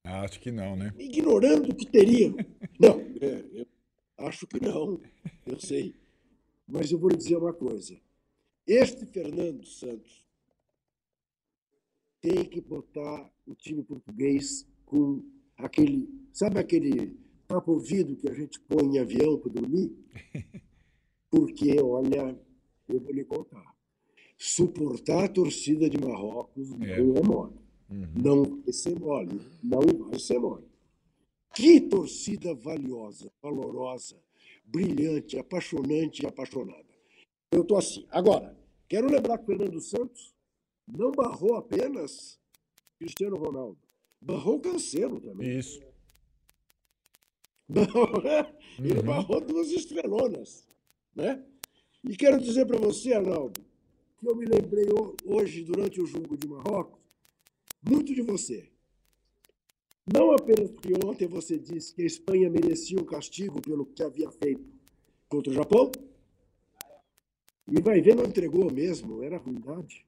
Acho 0.04 0.40
que 0.40 0.50
não, 0.50 0.75
né? 0.75 0.92
Ignorando 0.99 1.75
que 1.75 1.87
teria. 1.87 2.35
Não, 2.80 2.99
é, 3.21 3.44
eu 3.52 3.66
acho 4.19 4.47
que 4.47 4.61
não, 4.61 5.00
eu 5.47 5.59
sei. 5.59 5.95
Mas 6.66 6.90
eu 6.90 6.99
vou 6.99 7.11
lhe 7.11 7.16
dizer 7.16 7.37
uma 7.37 7.52
coisa. 7.52 7.99
Este 8.66 9.04
Fernando 9.07 9.66
Santos 9.66 10.25
tem 12.21 12.45
que 12.45 12.61
botar 12.61 13.31
o 13.47 13.54
time 13.54 13.83
português 13.83 14.66
com 14.87 15.25
aquele. 15.57 16.09
Sabe 16.33 16.59
aquele 16.59 17.19
papo 17.49 17.73
ouvido 17.73 18.16
que 18.16 18.28
a 18.28 18.35
gente 18.35 18.61
põe 18.61 18.85
em 18.85 18.99
avião 18.99 19.38
para 19.38 19.52
dormir? 19.52 19.92
Porque, 21.28 21.81
olha, 21.81 22.38
eu 22.88 23.00
vou 23.00 23.12
lhe 23.12 23.25
contar. 23.25 23.75
Suportar 24.38 25.25
a 25.25 25.28
torcida 25.28 25.88
de 25.88 25.99
Marrocos 25.99 26.71
é. 26.73 27.02
não 27.02 27.16
é 27.16 27.23
mole. 27.23 27.57
Uhum. 27.90 28.12
Não 28.23 28.62
vai 28.62 28.73
ser 28.73 28.99
mole. 28.99 29.40
Não 29.62 29.81
vai 30.09 30.19
ser 30.19 30.38
mole. 30.38 30.72
Que 31.54 31.80
torcida 31.80 32.54
valiosa, 32.54 33.30
valorosa, 33.42 34.16
brilhante, 34.64 35.38
apaixonante 35.38 36.23
e 36.23 36.26
apaixonada. 36.26 36.92
Eu 37.50 37.62
estou 37.62 37.76
assim. 37.76 38.06
Agora, 38.11 38.56
quero 38.88 39.11
lembrar 39.11 39.38
que 39.38 39.44
o 39.44 39.47
Fernando 39.47 39.80
Santos 39.80 40.35
não 40.87 41.12
barrou 41.12 41.56
apenas 41.56 42.40
Cristiano 42.99 43.37
Ronaldo. 43.37 43.78
Barrou 44.21 44.61
Cancelo 44.61 45.21
também. 45.21 45.59
Isso. 45.59 45.80
Ele 48.78 48.99
uhum. 48.99 49.04
barrou 49.04 49.40
duas 49.40 49.71
estrelonas. 49.71 50.66
Né? 51.14 51.44
E 52.04 52.16
quero 52.16 52.40
dizer 52.40 52.66
para 52.66 52.78
você, 52.78 53.12
Arnaldo, 53.12 53.61
que 54.18 54.28
eu 54.28 54.35
me 54.35 54.47
lembrei 54.47 54.87
hoje, 55.25 55.64
durante 55.64 56.00
o 56.00 56.06
jogo 56.06 56.37
de 56.37 56.49
Marrocos, 56.49 57.00
muito 57.82 58.14
de 58.14 58.23
você. 58.23 58.72
Não 60.06 60.32
apenas 60.32 60.71
porque 60.71 60.92
ontem 61.04 61.28
você 61.28 61.59
disse 61.59 61.94
que 61.94 62.02
a 62.02 62.06
Espanha 62.06 62.50
merecia 62.50 63.00
um 63.00 63.04
castigo 63.04 63.61
pelo 63.61 63.87
que 63.87 64.02
havia 64.02 64.30
feito 64.30 64.64
contra 65.28 65.50
o 65.50 65.54
Japão, 65.54 65.90
e 67.68 67.80
vai 67.80 68.00
ver, 68.00 68.16
não 68.16 68.25
entregou 68.25 68.71
mesmo, 68.71 69.23
era 69.23 69.38
ruindade. 69.38 70.04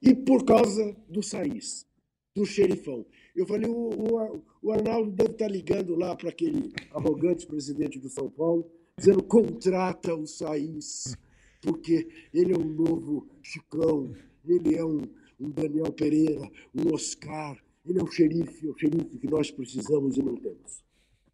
E 0.00 0.14
por 0.14 0.44
causa 0.44 0.96
do 1.08 1.22
Saís, 1.22 1.86
do 2.34 2.46
xerifão. 2.46 3.04
Eu 3.34 3.46
falei, 3.46 3.68
o, 3.68 3.74
o, 3.74 4.42
o 4.62 4.72
Arnaldo 4.72 5.10
deve 5.10 5.32
estar 5.32 5.48
ligando 5.48 5.96
lá 5.96 6.14
para 6.14 6.30
aquele 6.30 6.72
arrogante 6.92 7.46
presidente 7.46 7.98
do 7.98 8.08
São 8.08 8.30
Paulo, 8.30 8.70
dizendo 8.96 9.22
contrata 9.22 10.14
o 10.14 10.26
Saís, 10.26 11.16
porque 11.60 12.08
ele 12.32 12.52
é 12.52 12.58
um 12.58 12.64
novo 12.64 13.28
Chicão, 13.42 14.14
ele 14.46 14.76
é 14.76 14.84
um, 14.84 15.02
um 15.40 15.50
Daniel 15.50 15.92
Pereira, 15.92 16.48
um 16.74 16.94
Oscar, 16.94 17.58
ele 17.86 17.98
é 17.98 18.02
um 18.02 18.10
xerife, 18.10 18.66
o 18.68 18.78
xerife 18.78 19.18
que 19.18 19.28
nós 19.28 19.50
precisamos 19.50 20.16
e 20.16 20.22
não 20.22 20.36
temos. 20.36 20.84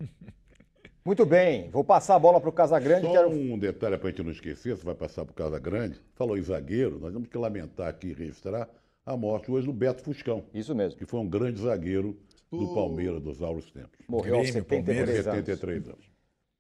Muito 1.04 1.24
bem, 1.24 1.70
vou 1.70 1.82
passar 1.82 2.16
a 2.16 2.18
bola 2.18 2.40
para 2.40 2.50
o 2.50 2.52
Casagrande. 2.52 3.06
Só 3.06 3.12
quero... 3.12 3.30
um 3.30 3.58
detalhe 3.58 3.96
para 3.96 4.08
a 4.08 4.10
gente 4.10 4.22
não 4.22 4.32
esquecer, 4.32 4.76
você 4.76 4.84
vai 4.84 4.94
passar 4.94 5.24
para 5.24 5.32
o 5.32 5.34
Casagrande. 5.34 6.00
Falou 6.14 6.36
em 6.36 6.42
zagueiro, 6.42 7.00
nós 7.00 7.12
temos 7.12 7.28
que 7.28 7.38
lamentar 7.38 7.88
aqui 7.88 8.08
e 8.08 8.12
registrar 8.12 8.68
a 9.04 9.16
morte 9.16 9.50
hoje 9.50 9.66
do 9.66 9.72
Beto 9.72 10.02
Fuscão. 10.02 10.44
Isso 10.52 10.74
mesmo. 10.74 10.98
Que 10.98 11.06
foi 11.06 11.20
um 11.20 11.28
grande 11.28 11.60
zagueiro 11.60 12.18
do 12.50 12.74
Palmeiras 12.74 13.22
dos 13.22 13.42
auros 13.42 13.70
tempos. 13.70 13.98
Morreu 14.08 14.36
aos 14.36 14.50
73 14.50 15.08
anos. 15.08 15.24
73 15.24 15.88
anos. 15.88 16.09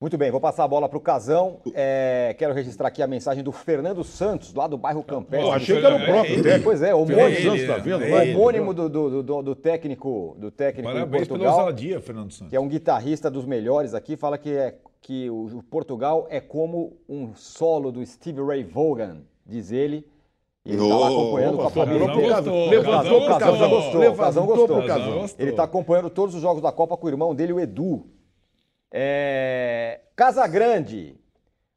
Muito 0.00 0.16
bem, 0.16 0.30
vou 0.30 0.40
passar 0.40 0.64
a 0.64 0.68
bola 0.68 0.88
para 0.88 0.96
o 0.96 1.00
Casão. 1.00 1.60
É, 1.74 2.34
quero 2.38 2.54
registrar 2.54 2.88
aqui 2.88 3.02
a 3.02 3.06
mensagem 3.06 3.44
do 3.44 3.52
Fernando 3.52 4.02
Santos, 4.02 4.54
lá 4.54 4.66
do 4.66 4.78
bairro 4.78 5.04
Campestre. 5.04 5.46
Eu 5.46 5.52
achei 5.52 5.78
que 5.78 5.84
era 5.84 5.94
o 5.94 6.02
próprio 6.02 6.42
técnico. 6.42 6.64
Pois 6.64 6.80
é, 6.80 6.94
homônimo, 6.94 7.42
Santos, 7.42 7.66
tá 7.66 7.76
vendo? 7.76 8.04
É 8.04 8.34
homônimo 8.34 8.72
do, 8.72 8.88
do, 8.88 9.22
do, 9.22 9.42
do, 9.42 9.54
técnico, 9.54 10.34
do 10.38 10.50
técnico 10.50 10.90
Parabéns 10.90 11.28
Portugal. 11.28 11.52
pela 11.52 11.64
ousadia, 11.66 12.00
Fernando 12.00 12.32
Santos. 12.32 12.48
Que 12.48 12.56
é 12.56 12.60
um 12.60 12.66
guitarrista 12.66 13.30
dos 13.30 13.44
melhores 13.44 13.92
aqui, 13.92 14.16
fala 14.16 14.38
que, 14.38 14.50
é, 14.50 14.78
que 15.02 15.28
o 15.28 15.62
Portugal 15.68 16.26
é 16.30 16.40
como 16.40 16.96
um 17.06 17.34
solo 17.34 17.92
do 17.92 18.04
Steve 18.06 18.40
Ray 18.40 18.64
Vaughan, 18.64 19.18
diz 19.44 19.70
ele. 19.70 20.08
E 20.64 20.72
ele 20.72 20.82
está 20.82 20.96
lá 20.96 21.08
acompanhando 21.08 21.58
com 21.58 21.66
a 21.66 21.70
família 21.70 22.04
inteira. 22.06 22.40
Levantou, 22.70 23.22
o 23.22 23.38
Casão 23.38 23.68
gostou. 23.68 24.00
Levantou, 24.00 24.46
gostou. 24.46 24.82
Ele 25.38 25.50
está 25.50 25.64
acompanhando 25.64 26.08
todos 26.08 26.34
os 26.34 26.40
jogos 26.40 26.62
da 26.62 26.72
Copa 26.72 26.96
com 26.96 27.06
o 27.06 27.10
irmão 27.10 27.34
dele, 27.34 27.52
o 27.52 27.60
Edu. 27.60 28.06
É... 28.92 30.00
Casa 30.16 30.46
Grande. 30.46 31.16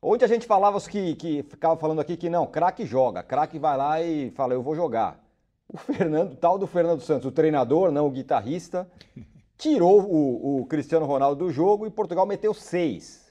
Onde 0.02 0.26
a 0.26 0.28
gente 0.28 0.46
falava 0.46 0.80
que, 0.82 1.16
que 1.16 1.44
ficava 1.44 1.80
falando 1.80 2.02
aqui 2.02 2.18
que 2.18 2.30
não, 2.30 2.46
craque 2.46 2.86
joga, 2.86 3.24
craque 3.24 3.58
vai 3.58 3.78
lá 3.78 4.02
e 4.02 4.32
fala, 4.32 4.54
eu 4.54 4.62
vou 4.62 4.76
jogar. 4.76 5.24
O 5.68 5.78
Fernando, 5.80 6.36
tal 6.36 6.60
do 6.60 6.68
Fernando 6.68 7.02
Santos, 7.02 7.26
o 7.26 7.32
treinador, 7.32 7.90
não 7.92 8.08
o 8.08 8.12
guitarrista, 8.12 8.90
tirou 9.58 10.02
o, 10.02 10.62
o 10.62 10.66
Cristiano 10.66 11.06
Ronaldo 11.06 11.46
do 11.46 11.52
jogo 11.52 11.88
e 11.88 11.92
Portugal 11.92 12.26
meteu 12.26 12.54
seis. 12.54 13.24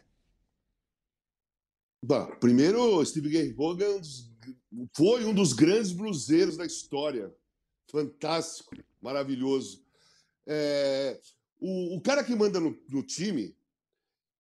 Bom, 2.05 2.27
primeiro, 2.41 3.05
Steve 3.05 3.29
Gay 3.29 3.55
Hogan 3.57 4.01
foi 4.97 5.25
um 5.25 5.35
dos 5.35 5.53
grandes 5.53 5.93
bruseiros 5.93 6.57
da 6.57 6.65
história. 6.65 7.33
Fantástico, 7.91 8.75
maravilhoso. 9.01 9.85
É, 10.47 11.21
o, 11.61 11.97
o, 11.97 12.01
cara 12.01 12.25
que 12.25 12.35
manda 12.35 12.59
no, 12.59 12.77
no 12.89 13.03
time, 13.03 13.55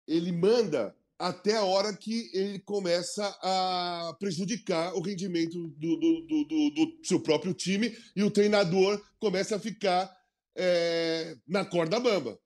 ele 0.06 0.32
manda 0.32 0.94
até 1.18 1.56
a 1.56 1.64
hora 1.64 1.96
que 1.96 2.30
ele 2.34 2.58
começa 2.58 3.24
a 3.40 4.16
prejudicar 4.18 4.92
o 4.94 5.00
rendimento 5.00 5.68
do, 5.68 5.96
do, 5.96 6.20
do, 6.22 6.70
do 6.70 6.98
seu 7.04 7.20
próprio 7.20 7.54
time 7.54 7.96
e 8.16 8.24
o 8.24 8.30
treinador 8.30 9.00
começa 9.20 9.54
a 9.54 9.60
ficar 9.60 10.12
é, 10.56 11.36
na 11.46 11.64
corda 11.64 12.00
bamba. 12.00 12.38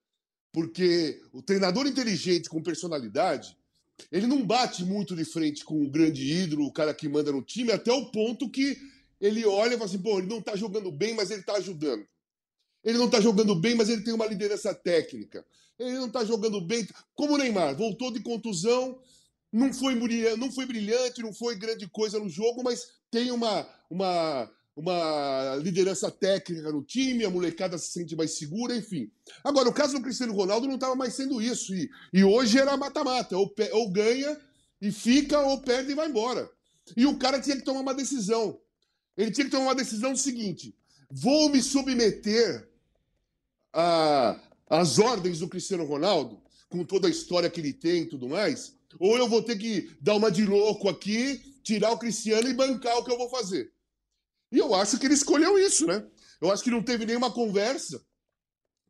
Porque 0.53 1.21
o 1.33 1.43
treinador 1.43 1.87
inteligente 1.87 2.49
com 2.49 2.63
personalidade, 2.63 3.57
ele 4.13 4.27
não 4.27 4.45
bate 4.45 4.85
muito 4.85 5.17
de 5.17 5.25
frente 5.25 5.65
com 5.65 5.83
o 5.83 5.91
grande 5.91 6.23
ídolo, 6.23 6.67
o 6.67 6.73
cara 6.73 6.95
que 6.95 7.09
manda 7.09 7.33
no 7.33 7.43
time, 7.43 7.73
até 7.73 7.93
o 7.93 8.11
ponto 8.11 8.51
que 8.51 8.77
ele 9.21 9.45
olha 9.47 9.71
e 9.71 9.79
fala 9.79 9.85
assim: 9.85 10.03
pô, 10.03 10.19
ele 10.19 10.29
não 10.29 10.43
tá 10.43 10.55
jogando 10.57 10.91
bem, 10.93 11.15
mas 11.15 11.31
ele 11.31 11.43
tá 11.43 11.55
ajudando. 11.55 12.07
Ele 12.85 12.99
não 12.99 13.11
tá 13.11 13.21
jogando 13.21 13.55
bem, 13.55 13.75
mas 13.75 13.89
ele 13.89 14.03
tem 14.03 14.15
uma 14.15 14.27
liderança 14.27 14.75
técnica. 14.75 15.45
Ele 15.79 15.93
não 15.93 16.07
está 16.07 16.25
jogando 16.25 16.61
bem. 16.61 16.87
Como 17.15 17.35
o 17.35 17.37
Neymar, 17.37 17.77
voltou 17.77 18.11
de 18.11 18.21
contusão, 18.21 18.99
não 19.53 19.73
foi, 19.73 19.95
não 20.37 20.53
foi 20.53 20.67
brilhante, 20.67 21.23
não 21.23 21.33
foi 21.33 21.57
grande 21.57 21.89
coisa 21.89 22.19
no 22.19 22.29
jogo, 22.29 22.63
mas 22.63 22.89
tem 23.11 23.31
uma, 23.31 23.67
uma, 23.91 24.51
uma 24.77 25.57
liderança 25.63 26.11
técnica 26.11 26.71
no 26.71 26.83
time, 26.83 27.25
a 27.25 27.31
molecada 27.31 27.79
se 27.79 27.91
sente 27.91 28.15
mais 28.15 28.33
segura, 28.33 28.77
enfim. 28.77 29.11
Agora, 29.43 29.69
o 29.69 29.73
caso 29.73 29.95
do 29.95 30.03
Cristiano 30.03 30.35
Ronaldo 30.35 30.67
não 30.67 30.75
estava 30.75 30.95
mais 30.95 31.15
sendo 31.15 31.41
isso. 31.41 31.75
E, 31.75 31.91
e 32.13 32.23
hoje 32.23 32.59
era 32.59 32.77
mata-mata. 32.77 33.37
Ou, 33.37 33.53
ou 33.73 33.91
ganha 33.91 34.39
e 34.81 34.93
fica, 34.93 35.41
ou 35.41 35.61
perde 35.61 35.93
e 35.93 35.95
vai 35.95 36.09
embora. 36.09 36.51
E 36.97 37.07
o 37.07 37.19
cara 37.19 37.41
tinha 37.41 37.57
que 37.57 37.65
tomar 37.65 37.81
uma 37.81 37.95
decisão. 37.95 38.61
Ele 39.17 39.31
tinha 39.31 39.47
que 39.47 39.51
tomar 39.51 39.65
uma 39.65 39.75
decisão 39.75 40.13
do 40.13 40.19
seguinte: 40.19 40.75
vou 41.11 41.49
me 41.49 41.63
submeter 41.63 42.69
as 44.69 44.99
ordens 44.99 45.41
do 45.41 45.49
Cristiano 45.49 45.85
Ronaldo, 45.85 46.43
com 46.69 46.85
toda 46.85 47.09
a 47.09 47.11
história 47.11 47.51
que 47.51 47.61
ele 47.61 47.73
tem 47.73 48.03
e 48.03 48.07
tudo 48.07 48.29
mais, 48.29 48.75
ou 48.99 49.17
eu 49.17 49.29
vou 49.29 49.43
ter 49.43 49.57
que 49.57 49.91
dar 50.01 50.15
uma 50.15 50.31
de 50.31 50.45
louco 50.45 50.89
aqui, 50.89 51.39
tirar 51.63 51.91
o 51.91 51.99
Cristiano 51.99 52.49
e 52.49 52.55
bancar 52.55 52.97
o 52.99 53.05
que 53.05 53.11
eu 53.11 53.19
vou 53.19 53.29
fazer. 53.29 53.73
E 54.51 54.59
eu 54.59 54.75
acho 54.75 54.99
que 54.99 55.07
ele 55.07 55.15
escolheu 55.15 55.59
isso, 55.59 55.87
né? 55.87 56.05
Eu 56.41 56.51
acho 56.51 56.63
que 56.63 56.71
não 56.71 56.83
teve 56.83 57.05
nenhuma 57.05 57.31
conversa, 57.31 58.01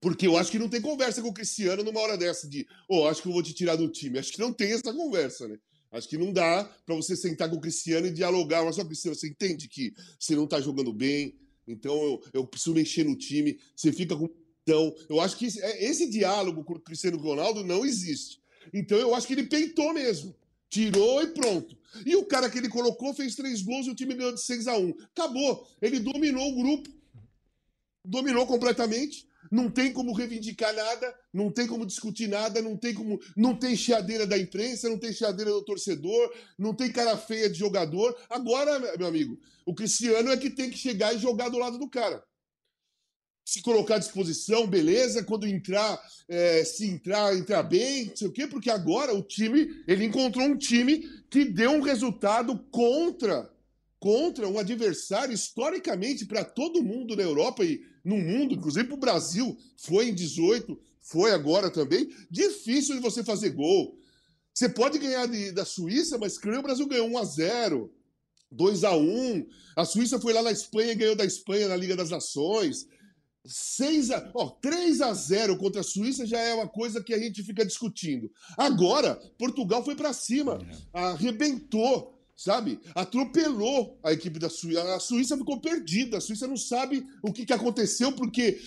porque 0.01 0.27
eu 0.27 0.37
acho 0.37 0.51
que 0.51 0.59
não 0.59 0.69
tem 0.69 0.81
conversa 0.81 1.23
com 1.23 1.29
o 1.29 1.35
Cristiano 1.35 1.83
numa 1.83 2.01
hora 2.01 2.17
dessa 2.17 2.49
de, 2.49 2.67
oh, 2.89 3.07
acho 3.07 3.23
que 3.23 3.29
eu 3.29 3.33
vou 3.33 3.43
te 3.43 3.55
tirar 3.55 3.77
do 3.77 3.89
time. 3.89 4.19
Acho 4.19 4.33
que 4.33 4.41
não 4.41 4.53
tem 4.53 4.73
essa 4.73 4.93
conversa, 4.93 5.49
né? 5.49 5.59
Acho 5.91 6.09
que 6.09 6.19
não 6.19 6.33
dá 6.33 6.65
para 6.85 6.95
você 6.95 7.17
sentar 7.17 7.49
com 7.49 7.57
o 7.57 7.61
Cristiano 7.61 8.07
e 8.07 8.13
dialogar. 8.13 8.65
Mas 8.65 8.77
só, 8.77 8.85
Cristiano, 8.85 9.17
você 9.17 9.29
entende 9.29 9.69
que 9.69 9.95
você 10.19 10.37
não 10.37 10.47
tá 10.47 10.61
jogando 10.61 10.93
bem, 10.93 11.35
então 11.67 11.95
eu, 12.03 12.23
eu 12.33 12.47
preciso 12.47 12.75
mexer 12.75 13.05
no 13.05 13.17
time. 13.17 13.59
Você 13.75 13.93
fica 13.93 14.17
com 14.17 14.29
então, 14.67 14.93
eu 15.09 15.21
acho 15.21 15.37
que 15.37 15.47
é, 15.61 15.85
esse 15.85 16.11
diálogo 16.11 16.65
com 16.65 16.75
o 16.75 16.81
Cristiano 16.81 17.17
Ronaldo 17.19 17.63
não 17.63 17.87
existe. 17.87 18.41
Então, 18.75 18.99
eu 18.99 19.15
acho 19.15 19.25
que 19.25 19.33
ele 19.33 19.45
peitou 19.45 19.95
mesmo. 19.95 20.35
Tirou 20.69 21.23
e 21.23 21.29
pronto. 21.29 21.79
E 22.05 22.17
o 22.17 22.25
cara 22.25 22.51
que 22.51 22.59
ele 22.59 22.69
colocou 22.69 23.15
fez 23.15 23.37
três 23.37 23.63
gols 23.63 23.87
e 23.87 23.91
o 23.91 23.95
time 23.95 24.15
ganhou 24.15 24.35
de 24.35 24.43
6 24.43 24.67
a 24.67 24.77
1 24.77 24.93
Acabou. 25.15 25.69
Ele 25.81 26.01
dominou 26.01 26.51
o 26.51 26.57
grupo. 26.57 26.91
Dominou 28.05 28.45
completamente. 28.45 29.25
Não 29.51 29.71
tem 29.71 29.93
como 29.93 30.13
reivindicar 30.13 30.75
nada, 30.75 31.15
não 31.33 31.51
tem 31.51 31.67
como 31.67 31.87
discutir 31.87 32.29
nada, 32.29 32.61
não 32.63 32.77
tem 32.77 32.95
como. 32.95 33.21
Não 33.37 33.55
tem 33.55 33.77
chiadeira 33.77 34.27
da 34.27 34.39
imprensa, 34.39 34.89
não 34.89 34.99
tem 34.99 35.13
chiadeira 35.13 35.51
do 35.51 35.65
torcedor, 35.65 36.33
não 36.59 36.75
tem 36.75 36.91
cara 36.91 37.17
feia 37.17 37.49
de 37.49 37.59
jogador. 37.59 38.17
Agora, 38.29 38.97
meu 38.97 39.07
amigo, 39.07 39.39
o 39.65 39.75
Cristiano 39.75 40.31
é 40.31 40.37
que 40.37 40.51
tem 40.51 40.71
que 40.71 40.79
chegar 40.79 41.15
e 41.15 41.19
jogar 41.19 41.49
do 41.49 41.59
lado 41.59 41.79
do 41.79 41.89
cara 41.89 42.23
se 43.47 43.63
colocar 43.63 43.95
à 43.95 43.99
disposição, 43.99 44.67
beleza. 44.67 45.23
Quando 45.23 45.47
entrar, 45.47 46.03
é, 46.29 46.65
se 46.65 46.85
entrar, 46.85 47.35
entrar 47.37 47.63
bem, 47.63 48.07
não 48.07 48.17
sei 48.17 48.27
o 48.27 48.33
quê, 48.33 48.47
porque 48.47 48.69
agora 48.69 49.15
o 49.15 49.23
time, 49.23 49.69
ele 49.87 50.05
encontrou 50.05 50.45
um 50.45 50.57
time 50.57 51.09
que 51.31 51.45
deu 51.45 51.71
um 51.71 51.81
resultado 51.81 52.59
contra 52.71 53.49
contra 53.99 54.47
um 54.47 54.59
adversário 54.59 55.33
historicamente 55.33 56.27
para 56.27 56.45
todo 56.45 56.83
mundo 56.83 57.17
na 57.17 57.23
Europa 57.23 57.65
e 57.65 57.81
no 58.07 58.17
mundo, 58.17 58.55
inclusive 58.55 58.87
para 58.87 58.95
o 58.95 59.01
Brasil, 59.01 59.59
foi 59.77 60.09
em 60.09 60.15
18, 60.15 60.79
foi 61.01 61.33
agora 61.33 61.69
também, 61.69 62.09
difícil 62.31 62.95
de 62.95 63.03
você 63.03 63.25
fazer 63.25 63.51
gol. 63.51 63.99
Você 64.55 64.69
pode 64.69 64.97
ganhar 64.99 65.27
de, 65.27 65.51
da 65.51 65.65
Suíça, 65.65 66.17
mas 66.17 66.39
creio 66.39 66.61
o 66.61 66.63
Brasil 66.63 66.87
ganhou 66.87 67.09
1 67.09 67.19
a 67.19 67.25
0 67.25 67.93
2 68.49 68.85
a 68.85 68.97
1 68.97 69.47
A 69.75 69.85
Suíça 69.85 70.21
foi 70.21 70.33
lá 70.33 70.41
na 70.41 70.53
Espanha 70.53 70.93
e 70.93 70.95
ganhou 70.95 71.17
da 71.17 71.25
Espanha 71.25 71.67
na 71.67 71.75
Liga 71.75 71.97
das 71.97 72.11
Nações. 72.11 72.87
6 73.45 74.13
a, 74.13 74.31
ó, 74.35 74.51
3 74.51 75.01
a 75.01 75.13
0 75.13 75.57
contra 75.59 75.81
a 75.81 75.85
Suíça 75.85 76.25
já 76.25 76.39
é 76.39 76.55
uma 76.55 76.69
coisa 76.69 77.03
que 77.03 77.13
a 77.13 77.19
gente 77.19 77.43
fica 77.43 77.67
discutindo. 77.67 78.31
Agora, 78.57 79.17
Portugal 79.37 79.85
foi 79.85 79.97
para 79.97 80.13
cima, 80.13 80.61
é. 80.95 80.99
arrebentou, 80.99 82.16
sabe? 82.37 82.79
Atropelou 82.95 83.99
a 84.03 84.13
equipe 84.13 84.39
da 84.39 84.51
Suíça. 84.51 84.95
A 84.95 85.01
Suíça 85.01 85.37
ficou 85.37 85.61
perdida. 85.61 86.19
A 86.19 86.21
Suíça 86.21 86.47
não 86.47 86.57
sabe 86.57 87.07
o 87.23 87.33
que, 87.33 87.47
que 87.47 87.53
aconteceu 87.53 88.13
porque 88.13 88.61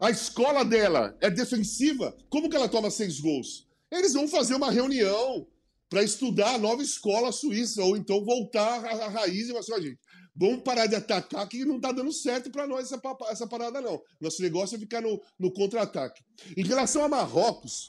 a 0.00 0.10
escola 0.10 0.64
dela 0.64 1.16
é 1.20 1.30
defensiva. 1.30 2.16
Como 2.28 2.50
que 2.50 2.56
ela 2.56 2.68
toma 2.68 2.90
seis 2.90 3.20
gols? 3.20 3.68
Eles 3.90 4.12
vão 4.14 4.26
fazer 4.26 4.54
uma 4.54 4.70
reunião 4.70 5.46
para 5.88 6.02
estudar 6.02 6.54
a 6.54 6.58
nova 6.58 6.82
escola 6.82 7.30
suíça 7.30 7.82
ou 7.82 7.96
então 7.96 8.24
voltar 8.24 8.84
à 8.84 9.08
raiz 9.08 9.44
e 9.44 9.48
falar 9.48 9.60
assim, 9.60 9.82
gente, 9.82 10.00
Vamos 10.36 10.62
parar 10.64 10.86
de 10.86 10.96
atacar, 10.96 11.48
que 11.48 11.64
não 11.64 11.76
está 11.76 11.92
dando 11.92 12.12
certo 12.12 12.50
para 12.50 12.66
nós 12.66 12.90
essa, 12.90 13.00
essa 13.30 13.46
parada, 13.46 13.80
não. 13.80 14.02
Nosso 14.20 14.42
negócio 14.42 14.74
é 14.74 14.78
ficar 14.80 15.00
no, 15.00 15.22
no 15.38 15.52
contra-ataque. 15.52 16.24
Em 16.56 16.64
relação 16.64 17.04
a 17.04 17.08
Marrocos, 17.08 17.88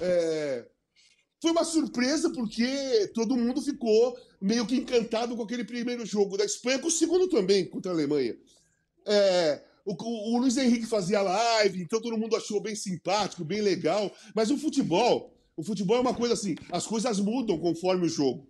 é, 0.00 0.66
foi 1.44 1.52
uma 1.52 1.64
surpresa 1.64 2.30
porque 2.30 2.66
todo 3.12 3.36
mundo 3.36 3.60
ficou 3.60 4.18
meio 4.40 4.64
que 4.64 4.76
encantado 4.76 5.36
com 5.36 5.42
aquele 5.42 5.62
primeiro 5.62 6.06
jogo 6.06 6.38
da 6.38 6.44
Espanha, 6.46 6.78
com 6.78 6.88
o 6.88 6.90
segundo 6.90 7.28
também, 7.28 7.66
contra 7.66 7.92
a 7.92 7.94
Alemanha. 7.94 8.34
É, 9.04 9.62
o, 9.84 9.92
o, 9.92 10.38
Luiz 10.38 10.56
Henrique 10.56 10.86
fazia 10.86 11.20
live, 11.20 11.82
então 11.82 12.00
todo 12.00 12.16
mundo 12.16 12.34
achou 12.34 12.62
bem 12.62 12.74
simpático, 12.74 13.44
bem 13.44 13.60
legal. 13.60 14.10
Mas 14.34 14.50
o 14.50 14.56
futebol, 14.56 15.36
o 15.54 15.62
futebol 15.62 15.98
é 15.98 16.00
uma 16.00 16.14
coisa 16.14 16.32
assim, 16.32 16.54
as 16.72 16.86
coisas 16.86 17.20
mudam 17.20 17.58
conforme 17.58 18.06
o 18.06 18.08
jogo 18.08 18.48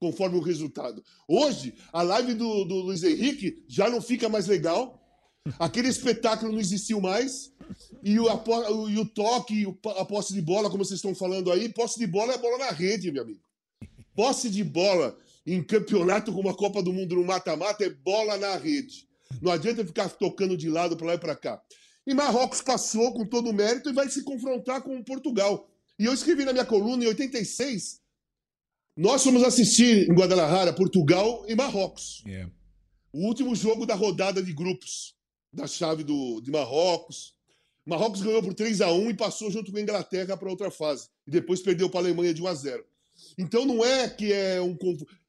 conforme 0.00 0.36
o 0.36 0.40
resultado. 0.40 1.00
Hoje, 1.28 1.74
a 1.92 2.02
live 2.02 2.34
do, 2.34 2.64
do 2.64 2.74
Luiz 2.74 3.04
Henrique 3.04 3.64
já 3.68 3.88
não 3.88 4.02
fica 4.02 4.28
mais 4.28 4.48
legal. 4.48 5.01
Aquele 5.58 5.88
espetáculo 5.88 6.52
não 6.52 6.60
existiu 6.60 7.00
mais. 7.00 7.52
E 8.02 8.18
o, 8.18 8.26
o, 8.26 8.90
e 8.90 8.98
o 8.98 9.04
toque, 9.04 9.66
a 9.96 10.04
posse 10.04 10.32
de 10.32 10.42
bola, 10.42 10.70
como 10.70 10.84
vocês 10.84 10.98
estão 10.98 11.14
falando 11.14 11.50
aí, 11.50 11.68
posse 11.68 11.98
de 11.98 12.06
bola 12.06 12.34
é 12.34 12.38
bola 12.38 12.58
na 12.58 12.70
rede, 12.70 13.10
meu 13.10 13.22
amigo. 13.22 13.40
Posse 14.14 14.50
de 14.50 14.62
bola 14.62 15.16
em 15.46 15.62
campeonato 15.62 16.32
como 16.32 16.48
a 16.48 16.56
Copa 16.56 16.82
do 16.82 16.92
Mundo 16.92 17.16
no 17.16 17.24
mata-mata 17.24 17.84
é 17.84 17.90
bola 17.90 18.36
na 18.36 18.56
rede. 18.56 19.08
Não 19.40 19.50
adianta 19.50 19.84
ficar 19.84 20.08
tocando 20.10 20.56
de 20.56 20.68
lado 20.68 20.96
para 20.96 21.06
lá 21.06 21.14
e 21.14 21.18
para 21.18 21.36
cá. 21.36 21.62
E 22.06 22.14
Marrocos 22.14 22.60
passou 22.60 23.12
com 23.14 23.24
todo 23.24 23.50
o 23.50 23.52
mérito 23.52 23.88
e 23.88 23.92
vai 23.92 24.08
se 24.08 24.22
confrontar 24.22 24.82
com 24.82 25.02
Portugal. 25.02 25.68
E 25.98 26.04
eu 26.04 26.12
escrevi 26.12 26.44
na 26.44 26.52
minha 26.52 26.64
coluna 26.64 27.04
em 27.04 27.08
86 27.08 28.02
nós 28.96 29.24
fomos 29.24 29.42
assistir 29.42 30.10
em 30.10 30.12
Guadalajara, 30.12 30.72
Portugal 30.72 31.46
e 31.48 31.54
Marrocos. 31.54 32.22
Yeah. 32.26 32.50
É. 32.50 32.62
O 33.10 33.26
último 33.26 33.54
jogo 33.54 33.86
da 33.86 33.94
rodada 33.94 34.42
de 34.42 34.52
grupos 34.52 35.14
da 35.52 35.66
chave 35.66 36.02
do, 36.04 36.40
de 36.40 36.50
Marrocos. 36.50 37.34
Marrocos 37.84 38.22
ganhou 38.22 38.42
por 38.42 38.54
3 38.54 38.80
a 38.80 38.92
1 38.92 39.10
e 39.10 39.14
passou 39.14 39.50
junto 39.50 39.70
com 39.72 39.78
a 39.78 39.80
Inglaterra 39.80 40.36
para 40.36 40.48
outra 40.48 40.70
fase. 40.70 41.08
E 41.26 41.30
depois 41.30 41.60
perdeu 41.60 41.90
para 41.90 42.00
a 42.00 42.02
Alemanha 42.04 42.32
de 42.32 42.42
1 42.42 42.46
a 42.46 42.54
0. 42.54 42.84
Então 43.36 43.64
não 43.64 43.84
é 43.84 44.08
que 44.08 44.32
é 44.32 44.60
um 44.60 44.76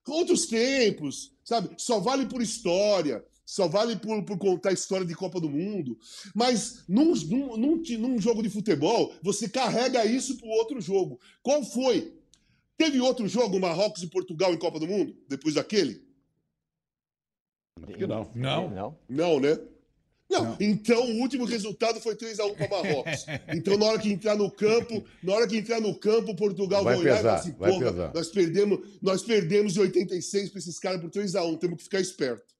outros 0.08 0.48
tempos, 0.48 1.34
sabe? 1.44 1.70
Só 1.78 2.00
vale 2.00 2.26
por 2.26 2.42
história, 2.42 3.24
só 3.46 3.68
vale 3.68 3.96
por, 3.96 4.24
por 4.24 4.38
contar 4.38 4.70
a 4.70 4.74
história 4.74 5.06
de 5.06 5.16
Copa 5.16 5.40
do 5.40 5.50
Mundo. 5.50 5.98
Mas 6.34 6.84
num, 6.88 7.14
num, 7.14 7.58
num, 7.58 7.84
num 8.00 8.22
jogo 8.22 8.42
de 8.44 8.50
futebol, 8.50 9.14
você 9.22 9.50
carrega 9.50 10.06
isso 10.06 10.38
para 10.38 10.48
o 10.48 10.52
outro 10.52 10.80
jogo. 10.80 11.20
Qual 11.42 11.64
foi 11.64 12.14
Teve 12.78 13.00
outro 13.00 13.28
jogo, 13.28 13.60
Marrocos 13.60 14.04
e 14.04 14.08
Portugal 14.08 14.54
em 14.54 14.58
Copa 14.58 14.80
do 14.80 14.88
Mundo, 14.88 15.16
depois 15.28 15.56
daquele? 15.56 16.04
Acho 17.82 17.98
que 17.98 18.08
não. 18.08 18.32
Não. 18.36 18.70
Não, 18.70 18.98
não 19.10 19.40
né? 19.40 19.58
Não. 20.34 20.44
não. 20.44 20.58
Então 20.60 21.02
o 21.04 21.22
último 21.22 21.46
resultado 21.46 22.00
foi 22.02 22.16
3x1 22.16 22.56
para 22.56 22.68
Marrocos. 22.68 23.26
então, 23.54 23.78
na 23.78 23.86
hora 23.86 24.00
que 24.00 24.12
entrar 24.12 24.36
no 24.36 24.50
campo, 24.50 25.04
na 25.24 25.34
hora 25.34 25.48
que 25.48 25.58
entrar 25.58 25.80
no 25.80 25.96
campo, 25.96 26.36
Portugal 26.36 26.84
vai, 26.84 26.96
vai 26.96 27.04
olhar 27.04 27.18
pesar, 27.18 27.36
e 27.36 27.66
assim, 27.66 28.12
nós 28.14 28.28
perdemos, 28.30 28.80
nós 29.02 29.24
perdemos 29.24 29.78
em 29.78 29.82
86 29.82 30.50
para 30.50 30.60
esses 30.60 30.80
caras 30.80 31.02
por 31.02 31.10
3x1, 31.10 31.60
temos 31.60 31.78
que 31.78 31.84
ficar 31.84 32.00
esperto. 32.00 32.54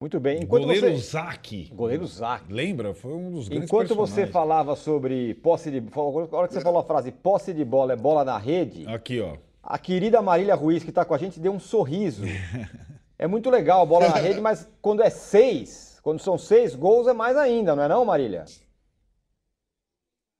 Muito 0.00 0.18
bem. 0.18 0.42
Enquanto 0.42 0.62
goleiro 0.62 0.96
você... 0.96 1.10
Zac. 1.10 1.70
Goleiro 1.74 2.06
Zac. 2.06 2.50
Lembra? 2.50 2.94
Foi 2.94 3.12
um 3.12 3.32
dos 3.32 3.48
grandes 3.48 3.66
Enquanto 3.66 3.94
você 3.94 4.26
falava 4.26 4.74
sobre 4.74 5.34
posse 5.34 5.70
de... 5.70 5.82
A 5.94 6.36
hora 6.36 6.48
que 6.48 6.54
você 6.54 6.60
falou 6.62 6.80
a 6.80 6.84
frase 6.84 7.12
posse 7.12 7.52
de 7.52 7.62
bola 7.66 7.92
é 7.92 7.96
bola 7.96 8.24
na 8.24 8.38
rede... 8.38 8.86
Aqui, 8.86 9.20
ó. 9.20 9.36
A 9.62 9.78
querida 9.78 10.22
Marília 10.22 10.54
Ruiz, 10.54 10.82
que 10.82 10.88
está 10.88 11.04
com 11.04 11.12
a 11.12 11.18
gente, 11.18 11.38
deu 11.38 11.52
um 11.52 11.60
sorriso. 11.60 12.22
É 13.20 13.26
muito 13.26 13.50
legal 13.50 13.82
a 13.82 13.84
bola 13.84 14.08
na 14.08 14.16
rede, 14.18 14.40
mas 14.40 14.66
quando 14.80 15.02
é 15.02 15.10
seis, 15.10 15.89
quando 16.02 16.20
são 16.20 16.38
seis 16.38 16.74
gols, 16.74 17.06
é 17.06 17.12
mais 17.12 17.36
ainda, 17.36 17.74
não 17.76 17.82
é 17.82 17.88
não, 17.88 18.04
Marília? 18.04 18.44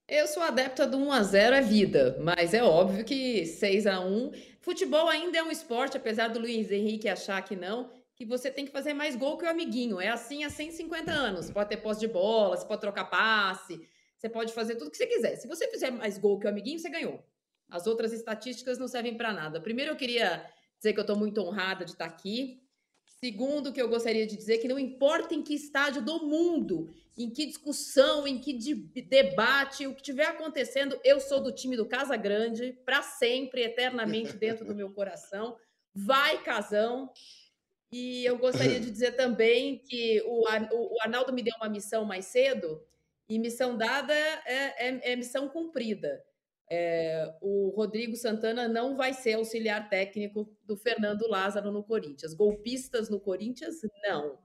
Eu 0.08 0.26
sou 0.26 0.42
adepta 0.42 0.86
do 0.86 0.96
1 0.96 1.12
a 1.12 1.22
0 1.22 1.54
é 1.56 1.60
vida, 1.60 2.16
mas 2.20 2.52
é 2.52 2.64
óbvio 2.64 3.04
que 3.04 3.46
6 3.46 3.86
a 3.86 4.00
1 4.00 4.32
Futebol 4.60 5.08
ainda 5.08 5.38
é 5.38 5.42
um 5.42 5.50
esporte, 5.50 5.96
apesar 5.96 6.28
do 6.28 6.38
Luiz 6.38 6.70
Henrique 6.70 7.08
achar 7.08 7.42
que 7.42 7.56
não, 7.56 7.90
que 8.14 8.26
você 8.26 8.50
tem 8.50 8.66
que 8.66 8.70
fazer 8.70 8.92
mais 8.92 9.16
gol 9.16 9.38
que 9.38 9.46
o 9.46 9.48
amiguinho. 9.48 9.98
É 9.98 10.08
assim 10.08 10.44
há 10.44 10.50
150 10.50 11.10
anos. 11.10 11.46
Você 11.46 11.52
pode 11.52 11.70
ter 11.70 11.78
posse 11.78 12.00
de 12.00 12.08
bola, 12.08 12.56
você 12.56 12.66
pode 12.66 12.80
trocar 12.80 13.06
passe, 13.06 13.80
você 14.18 14.28
pode 14.28 14.52
fazer 14.52 14.74
tudo 14.74 14.88
o 14.88 14.90
que 14.90 14.98
você 14.98 15.06
quiser. 15.06 15.36
Se 15.36 15.48
você 15.48 15.66
fizer 15.68 15.90
mais 15.90 16.18
gol 16.18 16.38
que 16.38 16.46
o 16.46 16.50
amiguinho, 16.50 16.78
você 16.78 16.90
ganhou. 16.90 17.24
As 17.70 17.86
outras 17.86 18.12
estatísticas 18.12 18.78
não 18.78 18.86
servem 18.86 19.16
para 19.16 19.32
nada. 19.32 19.60
Primeiro, 19.60 19.92
eu 19.92 19.96
queria 19.96 20.44
dizer 20.76 20.92
que 20.92 20.98
eu 20.98 21.04
estou 21.04 21.16
muito 21.16 21.40
honrada 21.40 21.86
de 21.86 21.92
estar 21.92 22.04
aqui. 22.04 22.60
Segundo, 23.22 23.70
que 23.70 23.80
eu 23.80 23.88
gostaria 23.88 24.26
de 24.26 24.34
dizer 24.34 24.58
que 24.58 24.68
não 24.68 24.78
importa 24.78 25.34
em 25.34 25.42
que 25.42 25.52
estádio 25.52 26.00
do 26.00 26.26
mundo, 26.26 26.88
em 27.18 27.28
que 27.28 27.44
discussão, 27.44 28.26
em 28.26 28.38
que 28.38 28.54
de 28.54 28.74
debate, 28.74 29.86
o 29.86 29.94
que 29.94 30.00
estiver 30.00 30.24
acontecendo, 30.24 30.98
eu 31.04 31.20
sou 31.20 31.38
do 31.38 31.52
time 31.52 31.76
do 31.76 31.84
Casa 31.84 32.16
Grande, 32.16 32.72
para 32.82 33.02
sempre, 33.02 33.62
eternamente 33.62 34.32
dentro 34.32 34.64
do 34.64 34.74
meu 34.74 34.90
coração. 34.90 35.58
Vai, 35.94 36.42
Casão! 36.42 37.12
E 37.92 38.24
eu 38.24 38.38
gostaria 38.38 38.80
de 38.80 38.90
dizer 38.90 39.16
também 39.16 39.78
que 39.78 40.22
o, 40.24 40.44
o 40.44 41.02
Arnaldo 41.02 41.32
me 41.32 41.42
deu 41.42 41.54
uma 41.56 41.68
missão 41.68 42.06
mais 42.06 42.24
cedo, 42.24 42.82
e 43.28 43.38
missão 43.38 43.76
dada 43.76 44.14
é, 44.14 44.88
é, 44.88 45.12
é 45.12 45.16
missão 45.16 45.46
cumprida 45.46 46.24
é, 46.70 47.34
o 47.40 47.70
Rodrigo 47.70 48.14
Santana 48.16 48.68
não 48.68 48.96
vai 48.96 49.12
ser 49.12 49.32
auxiliar 49.34 49.90
técnico 49.90 50.48
do 50.64 50.76
Fernando 50.76 51.28
Lázaro 51.28 51.72
no 51.72 51.82
Corinthians. 51.82 52.32
Golpistas 52.32 53.10
no 53.10 53.18
Corinthians, 53.18 53.80
não. 54.04 54.38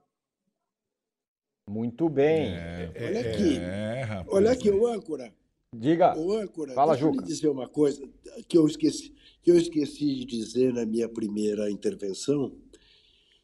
Muito 1.68 2.08
bem. 2.08 2.54
É, 2.54 2.92
olha 2.96 3.20
aqui, 3.20 3.58
é, 3.58 4.24
olha 4.28 4.50
aqui, 4.50 4.70
o 4.70 4.86
âncora. 4.86 5.32
Diga. 5.74 6.16
O 6.18 6.32
âncora, 6.32 6.72
Fala, 6.74 6.92
deixa 6.92 7.06
Juca. 7.06 7.20
eu 7.20 7.26
dizer 7.26 7.48
uma 7.48 7.68
coisa 7.68 8.08
que 8.48 8.56
eu 8.56 8.66
esqueci, 8.66 9.14
que 9.42 9.50
eu 9.50 9.56
esqueci 9.56 10.14
de 10.16 10.24
dizer 10.24 10.72
na 10.72 10.86
minha 10.86 11.08
primeira 11.08 11.70
intervenção 11.70 12.56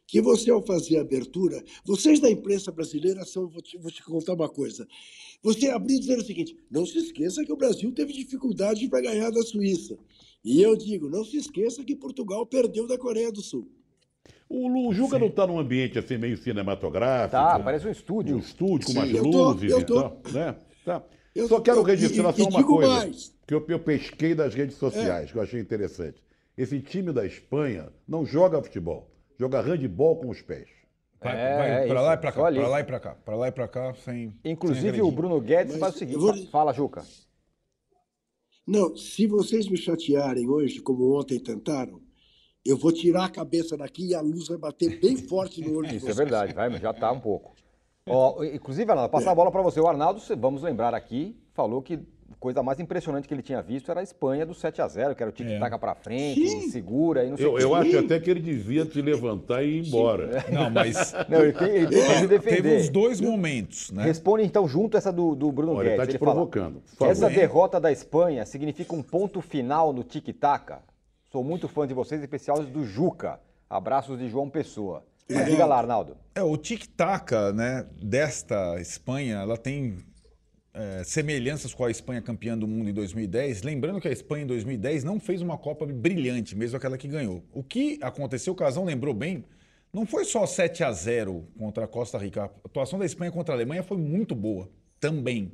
que 0.07 0.21
você, 0.21 0.51
ao 0.51 0.61
fazer 0.61 0.97
a 0.97 1.01
abertura, 1.01 1.63
vocês 1.85 2.19
da 2.19 2.29
imprensa 2.29 2.71
brasileira 2.71 3.25
são. 3.25 3.47
Vou 3.47 3.61
te, 3.61 3.77
vou 3.77 3.91
te 3.91 4.03
contar 4.03 4.33
uma 4.33 4.49
coisa. 4.49 4.87
Você 5.41 5.69
abriu 5.69 5.99
dizendo 5.99 6.21
o 6.21 6.25
seguinte: 6.25 6.55
não 6.69 6.85
se 6.85 6.97
esqueça 6.97 7.43
que 7.43 7.51
o 7.51 7.57
Brasil 7.57 7.91
teve 7.91 8.13
dificuldade 8.13 8.87
para 8.87 9.01
ganhar 9.01 9.29
da 9.31 9.41
Suíça. 9.41 9.97
E 10.43 10.61
eu 10.61 10.75
digo: 10.75 11.09
não 11.09 11.23
se 11.23 11.37
esqueça 11.37 11.83
que 11.83 11.95
Portugal 11.95 12.45
perdeu 12.45 12.87
da 12.87 12.97
Coreia 12.97 13.31
do 13.31 13.41
Sul. 13.41 13.67
O, 14.49 14.89
o 14.89 14.93
Juca 14.93 15.15
Sim. 15.15 15.21
não 15.21 15.27
está 15.27 15.47
num 15.47 15.57
ambiente 15.57 15.97
assim 15.97 16.17
meio 16.17 16.37
cinematográfico? 16.37 17.31
Tá, 17.31 17.59
parece 17.59 17.87
um 17.87 17.91
estúdio. 17.91 18.35
Um 18.35 18.39
estúdio 18.39 18.87
com 18.87 18.93
Sim, 18.93 18.99
umas 18.99 19.11
luzes 19.11 19.71
tô, 19.71 19.83
tô, 19.83 19.99
e 19.99 20.01
tal, 20.01 20.21
né? 20.31 20.55
Tá. 20.85 21.03
Eu 21.33 21.47
Só 21.47 21.59
quero 21.59 21.81
registrar 21.81 22.31
só 22.33 22.47
uma 22.47 22.63
coisa 22.63 22.89
mais. 22.89 23.33
que 23.47 23.53
eu, 23.55 23.65
eu 23.67 23.79
pesquei 23.79 24.35
das 24.35 24.53
redes 24.53 24.77
sociais, 24.77 25.29
é. 25.29 25.31
que 25.31 25.37
eu 25.39 25.41
achei 25.41 25.59
interessante. 25.59 26.21
Esse 26.55 26.79
time 26.79 27.11
da 27.11 27.25
Espanha 27.25 27.91
não 28.07 28.23
joga 28.23 28.61
futebol 28.61 29.12
joga 29.39 29.61
handball 29.61 30.17
com 30.17 30.29
os 30.29 30.41
pés. 30.41 30.69
Vai, 31.21 31.35
é, 31.35 31.57
vai 31.57 31.85
é 31.85 31.87
para 31.87 32.01
lá 32.01 32.13
e 32.13 32.17
para 32.17 32.31
cá, 32.31 32.41
para 32.41 32.67
lá 32.67 32.79
e 32.79 32.83
para 32.83 32.99
cá, 32.99 33.15
para 33.15 33.35
lá 33.35 33.47
e 33.47 33.51
para 33.51 33.67
cá, 33.67 33.93
sem. 33.93 34.37
Inclusive 34.43 34.97
sem 34.97 35.01
o 35.01 35.11
Bruno 35.11 35.39
Guedes 35.39 35.73
Mas 35.73 35.79
faz 35.79 35.95
o 35.95 35.97
seguinte: 35.97 36.19
vou... 36.19 36.35
fala, 36.47 36.73
Juca. 36.73 37.03
Não, 38.67 38.95
se 38.95 39.27
vocês 39.27 39.67
me 39.67 39.77
chatearem 39.77 40.49
hoje, 40.49 40.81
como 40.81 41.17
ontem 41.17 41.39
tentaram, 41.39 42.01
eu 42.65 42.77
vou 42.77 42.91
tirar 42.91 43.25
a 43.25 43.29
cabeça 43.29 43.75
daqui 43.75 44.09
e 44.09 44.15
a 44.15 44.21
luz 44.21 44.47
vai 44.47 44.57
bater 44.57 44.99
bem 44.99 45.17
forte 45.27 45.61
no 45.61 45.77
olho 45.77 45.93
Isso 45.93 46.09
é 46.09 46.13
verdade, 46.13 46.53
vai, 46.53 46.71
já 46.79 46.91
está 46.91 47.11
um 47.11 47.19
pouco. 47.19 47.53
Ó, 48.05 48.43
inclusive, 48.43 48.89
Arnaldo, 48.89 49.11
passar 49.11 49.31
a 49.31 49.35
bola 49.35 49.51
para 49.51 49.61
você. 49.61 49.79
O 49.79 49.87
Arnaldo, 49.87 50.21
vamos 50.37 50.61
lembrar 50.61 50.93
aqui, 50.93 51.37
falou 51.53 51.81
que 51.81 51.99
coisa 52.39 52.63
mais 52.63 52.79
impressionante 52.79 53.27
que 53.27 53.33
ele 53.33 53.41
tinha 53.41 53.61
visto 53.61 53.89
era 53.89 53.99
a 53.99 54.03
Espanha 54.03 54.45
do 54.45 54.53
7 54.53 54.81
a 54.81 54.87
0 54.87 55.15
que 55.15 55.23
era 55.23 55.29
o 55.29 55.33
tic-tac 55.33 55.73
é. 55.73 55.77
para 55.77 55.95
frente, 55.95 56.47
Sim. 56.47 56.69
segura 56.69 57.23
e 57.23 57.29
não 57.29 57.37
sei 57.37 57.45
Eu, 57.45 57.59
eu 57.59 57.75
acho 57.75 57.99
até 57.99 58.19
que 58.19 58.29
ele 58.29 58.39
devia 58.39 58.85
se 58.85 59.01
levantar 59.01 59.63
e 59.63 59.79
ir 59.79 59.87
embora. 59.87 60.41
Sim. 60.41 60.51
Não, 60.51 60.69
mas. 60.69 61.13
Não, 61.29 61.41
ele 61.41 61.53
tem, 61.53 61.69
ele 61.69 61.87
tem 61.87 62.19
que 62.21 62.27
defender. 62.27 62.61
Teve 62.61 62.75
os 62.77 62.89
dois 62.89 63.21
momentos, 63.21 63.91
né? 63.91 64.03
Responde 64.03 64.43
então 64.43 64.67
junto 64.67 64.97
essa 64.97 65.11
do, 65.11 65.35
do 65.35 65.51
Bruno 65.51 65.73
Olha, 65.73 65.89
Guedes. 65.89 65.99
Ele 65.99 66.07
tá 66.07 66.11
te 66.11 66.19
provocando. 66.19 66.81
Fala, 66.97 67.11
essa 67.11 67.29
derrota 67.29 67.79
da 67.79 67.91
Espanha 67.91 68.45
significa 68.45 68.95
um 68.95 69.01
ponto 69.01 69.41
final 69.41 69.93
no 69.93 70.03
tic-tac? 70.03 70.73
Sou 71.31 71.43
muito 71.43 71.67
fã 71.67 71.87
de 71.87 71.93
vocês, 71.93 72.21
especial 72.21 72.63
do 72.63 72.85
Juca. 72.85 73.39
Abraços 73.69 74.19
de 74.19 74.29
João 74.29 74.49
Pessoa. 74.49 75.03
Mas 75.29 75.47
é, 75.47 75.49
diga 75.49 75.65
lá, 75.65 75.77
Arnaldo. 75.77 76.17
É, 76.35 76.43
o 76.43 76.55
tic-tac 76.57 77.31
né, 77.53 77.87
desta 78.01 78.79
Espanha, 78.79 79.37
ela 79.37 79.57
tem 79.57 79.97
é, 80.73 81.03
semelhanças 81.03 81.73
com 81.73 81.85
a 81.85 81.91
Espanha 81.91 82.21
campeã 82.21 82.57
do 82.57 82.67
mundo 82.67 82.89
em 82.89 82.93
2010. 82.93 83.61
Lembrando 83.61 84.01
que 84.01 84.07
a 84.07 84.11
Espanha 84.11 84.43
em 84.43 84.47
2010 84.47 85.03
não 85.03 85.19
fez 85.19 85.41
uma 85.41 85.57
Copa 85.57 85.85
brilhante, 85.85 86.55
mesmo 86.55 86.77
aquela 86.77 86.97
que 86.97 87.07
ganhou. 87.07 87.43
O 87.53 87.63
que 87.63 87.99
aconteceu, 88.01 88.53
o 88.53 88.55
Casão 88.55 88.85
lembrou 88.85 89.13
bem, 89.13 89.45
não 89.93 90.05
foi 90.05 90.25
só 90.25 90.45
7 90.45 90.83
a 90.83 90.91
0 90.91 91.47
contra 91.57 91.85
a 91.85 91.87
Costa 91.87 92.17
Rica. 92.17 92.43
A 92.43 92.45
atuação 92.65 92.97
da 92.97 93.05
Espanha 93.05 93.31
contra 93.31 93.53
a 93.53 93.57
Alemanha 93.57 93.83
foi 93.83 93.97
muito 93.97 94.33
boa 94.33 94.69
também, 94.99 95.51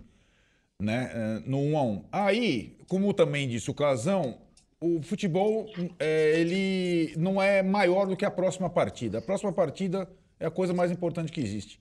né? 0.82 1.12
É, 1.14 1.50
no 1.50 1.60
1 1.60 1.78
a 1.78 1.84
1. 1.84 2.06
Aí, 2.12 2.78
como 2.88 3.14
também 3.14 3.50
disse 3.50 3.70
o 3.70 3.74
Casão, 3.74 4.40
o 4.80 5.02
futebol 5.02 5.70
é, 6.00 6.40
ele 6.40 7.14
não 7.18 7.42
é 7.42 7.62
maior 7.62 8.08
do 8.08 8.16
que 8.16 8.24
a 8.24 8.32
próxima 8.32 8.70
partida. 8.70 9.18
A 9.18 9.22
próxima 9.22 9.52
partida 9.52 10.10
é 10.40 10.46
a 10.46 10.52
coisa 10.52 10.74
mais 10.74 10.90
importante 10.90 11.32
que 11.34 11.42
existe. 11.42 11.78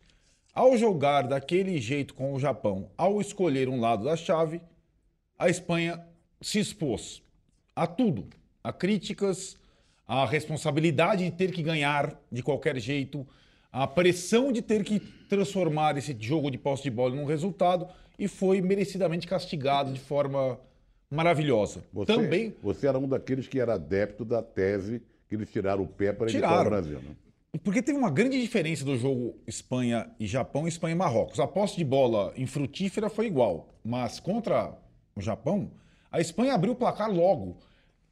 Ao 0.58 0.76
jogar 0.76 1.28
daquele 1.28 1.78
jeito 1.78 2.14
com 2.14 2.34
o 2.34 2.40
Japão, 2.40 2.90
ao 2.98 3.20
escolher 3.20 3.68
um 3.68 3.78
lado 3.78 4.02
da 4.02 4.16
chave, 4.16 4.60
a 5.38 5.48
Espanha 5.48 6.04
se 6.40 6.58
expôs 6.58 7.22
a 7.76 7.86
tudo, 7.86 8.26
a 8.64 8.72
críticas, 8.72 9.56
a 10.04 10.26
responsabilidade 10.26 11.24
de 11.24 11.30
ter 11.30 11.52
que 11.52 11.62
ganhar 11.62 12.20
de 12.28 12.42
qualquer 12.42 12.76
jeito, 12.80 13.24
a 13.70 13.86
pressão 13.86 14.50
de 14.50 14.60
ter 14.60 14.82
que 14.82 14.98
transformar 15.28 15.96
esse 15.96 16.16
jogo 16.18 16.50
de 16.50 16.58
posse 16.58 16.82
de 16.82 16.90
bola 16.90 17.14
num 17.14 17.24
resultado 17.24 17.86
e 18.18 18.26
foi 18.26 18.60
merecidamente 18.60 19.28
castigado 19.28 19.92
de 19.92 20.00
forma 20.00 20.58
maravilhosa. 21.08 21.84
Você, 21.92 22.12
Também. 22.12 22.52
Você 22.64 22.88
era 22.88 22.98
um 22.98 23.06
daqueles 23.06 23.46
que 23.46 23.60
era 23.60 23.74
adepto 23.74 24.24
da 24.24 24.42
tese 24.42 25.02
que 25.28 25.36
eles 25.36 25.52
tiraram 25.52 25.84
o 25.84 25.86
pé 25.86 26.12
para 26.12 26.28
editar 26.28 26.62
o 26.62 26.64
Brasil, 26.64 26.98
né? 26.98 27.14
Porque 27.62 27.82
teve 27.82 27.98
uma 27.98 28.10
grande 28.10 28.38
diferença 28.40 28.84
do 28.84 28.96
jogo 28.96 29.36
Espanha 29.46 30.10
e 30.20 30.26
Japão 30.26 30.68
Espanha 30.68 30.94
e 30.94 30.98
Marrocos. 30.98 31.40
A 31.40 31.46
posse 31.46 31.76
de 31.76 31.84
bola 31.84 32.32
infrutífera 32.36 33.08
foi 33.08 33.26
igual, 33.26 33.74
mas 33.82 34.20
contra 34.20 34.76
o 35.16 35.20
Japão, 35.20 35.70
a 36.12 36.20
Espanha 36.20 36.54
abriu 36.54 36.74
o 36.74 36.76
placar 36.76 37.10
logo. 37.10 37.56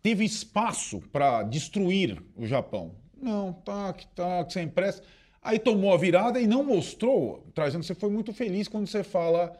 Teve 0.02 0.24
espaço 0.24 1.02
para 1.12 1.42
destruir 1.42 2.22
o 2.34 2.46
Japão. 2.46 2.94
Não, 3.20 3.52
tac, 3.52 4.06
tac, 4.14 4.52
sem 4.52 4.68
pressa. 4.68 5.02
Aí 5.42 5.58
tomou 5.58 5.92
a 5.92 5.98
virada 5.98 6.40
e 6.40 6.46
não 6.46 6.64
mostrou, 6.64 7.46
trazendo, 7.54 7.84
você 7.84 7.94
foi 7.94 8.10
muito 8.10 8.32
feliz 8.32 8.68
quando 8.68 8.86
você 8.86 9.04
fala 9.04 9.52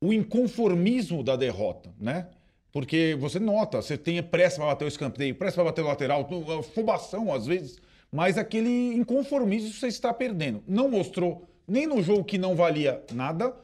o 0.00 0.12
inconformismo 0.12 1.22
da 1.22 1.36
derrota, 1.36 1.94
né? 2.00 2.28
Porque 2.72 3.16
você 3.20 3.38
nota, 3.38 3.82
você 3.82 3.98
tem 3.98 4.22
pressa 4.22 4.56
para 4.56 4.66
bater 4.66 4.84
o 4.86 4.88
escanteio, 4.88 5.34
pressa 5.34 5.56
para 5.56 5.64
bater 5.64 5.82
o 5.82 5.86
lateral, 5.86 6.28
afobação 6.58 7.32
às 7.32 7.46
vezes 7.46 7.78
mas 8.12 8.36
aquele 8.36 8.94
inconformismo 8.94 9.72
você 9.72 9.86
está 9.86 10.12
perdendo. 10.12 10.62
Não 10.68 10.88
mostrou 10.88 11.48
nem 11.66 11.86
no 11.86 12.02
jogo 12.02 12.24
que 12.24 12.36
não 12.36 12.54
valia 12.54 13.02
nada 13.12 13.56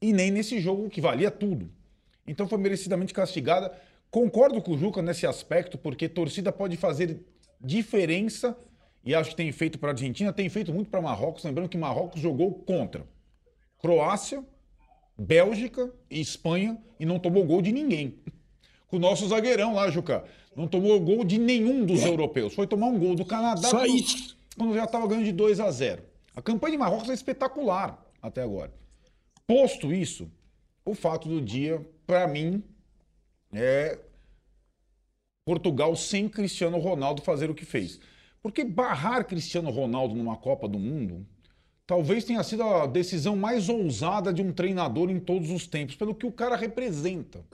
e 0.00 0.12
nem 0.12 0.30
nesse 0.30 0.60
jogo 0.60 0.90
que 0.90 1.00
valia 1.00 1.30
tudo. 1.30 1.70
Então 2.26 2.46
foi 2.46 2.58
merecidamente 2.58 3.14
castigada. 3.14 3.72
Concordo 4.10 4.60
com 4.60 4.72
o 4.72 4.78
Juca 4.78 5.00
nesse 5.00 5.26
aspecto, 5.26 5.78
porque 5.78 6.08
torcida 6.08 6.52
pode 6.52 6.76
fazer 6.76 7.24
diferença 7.58 8.56
e 9.02 9.14
acho 9.14 9.30
que 9.30 9.36
tem 9.36 9.50
feito 9.52 9.78
para 9.78 9.90
a 9.90 9.92
Argentina, 9.92 10.32
tem 10.32 10.48
feito 10.48 10.72
muito 10.72 10.90
para 10.90 11.00
Marrocos. 11.00 11.42
Lembrando 11.42 11.68
que 11.68 11.78
Marrocos 11.78 12.20
jogou 12.20 12.52
contra 12.52 13.06
Croácia, 13.78 14.44
Bélgica 15.16 15.90
e 16.10 16.20
Espanha 16.20 16.78
e 17.00 17.06
não 17.06 17.18
tomou 17.18 17.44
gol 17.44 17.62
de 17.62 17.72
ninguém. 17.72 18.18
Com 18.86 18.96
o 18.96 19.00
nosso 19.00 19.26
zagueirão 19.28 19.74
lá, 19.74 19.90
Juca. 19.90 20.24
Não 20.56 20.68
tomou 20.68 20.98
gol 21.00 21.24
de 21.24 21.38
nenhum 21.38 21.84
dos 21.84 22.02
é. 22.02 22.08
europeus. 22.08 22.54
Foi 22.54 22.66
tomar 22.66 22.86
um 22.86 22.98
gol 22.98 23.14
do 23.14 23.24
Canadá 23.24 23.68
Só 23.68 23.78
quando, 23.78 23.94
isso. 23.94 24.36
quando 24.56 24.74
já 24.74 24.84
estava 24.84 25.06
ganhando 25.06 25.24
de 25.24 25.32
2 25.32 25.60
a 25.60 25.70
0. 25.70 26.02
A 26.34 26.42
campanha 26.42 26.72
de 26.72 26.78
Marrocos 26.78 27.10
é 27.10 27.14
espetacular 27.14 28.04
até 28.20 28.42
agora. 28.42 28.72
Posto 29.46 29.92
isso, 29.92 30.30
o 30.84 30.94
fato 30.94 31.28
do 31.28 31.40
dia, 31.40 31.84
para 32.06 32.26
mim, 32.26 32.62
é 33.52 33.98
Portugal 35.44 35.94
sem 35.94 36.28
Cristiano 36.28 36.78
Ronaldo 36.78 37.22
fazer 37.22 37.50
o 37.50 37.54
que 37.54 37.64
fez. 37.64 38.00
Porque 38.42 38.64
barrar 38.64 39.24
Cristiano 39.26 39.70
Ronaldo 39.70 40.14
numa 40.14 40.36
Copa 40.36 40.68
do 40.68 40.78
Mundo 40.78 41.26
talvez 41.86 42.24
tenha 42.24 42.42
sido 42.42 42.62
a 42.62 42.86
decisão 42.86 43.36
mais 43.36 43.68
ousada 43.68 44.32
de 44.32 44.42
um 44.42 44.52
treinador 44.52 45.10
em 45.10 45.20
todos 45.20 45.50
os 45.50 45.66
tempos, 45.66 45.96
pelo 45.96 46.14
que 46.14 46.26
o 46.26 46.32
cara 46.32 46.56
representa. 46.56 47.44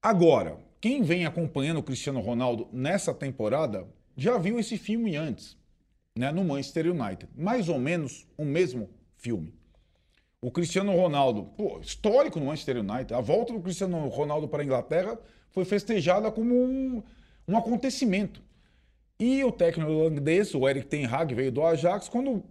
Agora, 0.00 0.58
quem 0.84 1.00
vem 1.00 1.24
acompanhando 1.24 1.78
o 1.78 1.82
Cristiano 1.82 2.20
Ronaldo 2.20 2.68
nessa 2.70 3.14
temporada 3.14 3.88
já 4.14 4.36
viu 4.36 4.60
esse 4.60 4.76
filme 4.76 5.16
antes, 5.16 5.56
né, 6.14 6.30
no 6.30 6.44
Manchester 6.44 6.90
United. 6.90 7.26
Mais 7.34 7.70
ou 7.70 7.78
menos 7.78 8.28
o 8.36 8.44
mesmo 8.44 8.90
filme. 9.16 9.54
O 10.42 10.50
Cristiano 10.50 10.94
Ronaldo, 10.94 11.44
pô, 11.56 11.80
histórico 11.80 12.38
no 12.38 12.44
Manchester 12.44 12.80
United, 12.80 13.14
a 13.14 13.20
volta 13.22 13.54
do 13.54 13.60
Cristiano 13.60 13.96
Ronaldo 14.08 14.46
para 14.46 14.60
a 14.60 14.64
Inglaterra 14.66 15.18
foi 15.52 15.64
festejada 15.64 16.30
como 16.30 16.54
um, 16.54 17.02
um 17.48 17.56
acontecimento. 17.56 18.42
E 19.18 19.42
o 19.42 19.50
técnico 19.50 19.90
holandês, 19.90 20.54
o 20.54 20.68
Eric 20.68 20.86
Ten 20.86 21.06
Hag, 21.06 21.34
veio 21.34 21.50
do 21.50 21.64
Ajax, 21.64 22.10
quando 22.10 22.44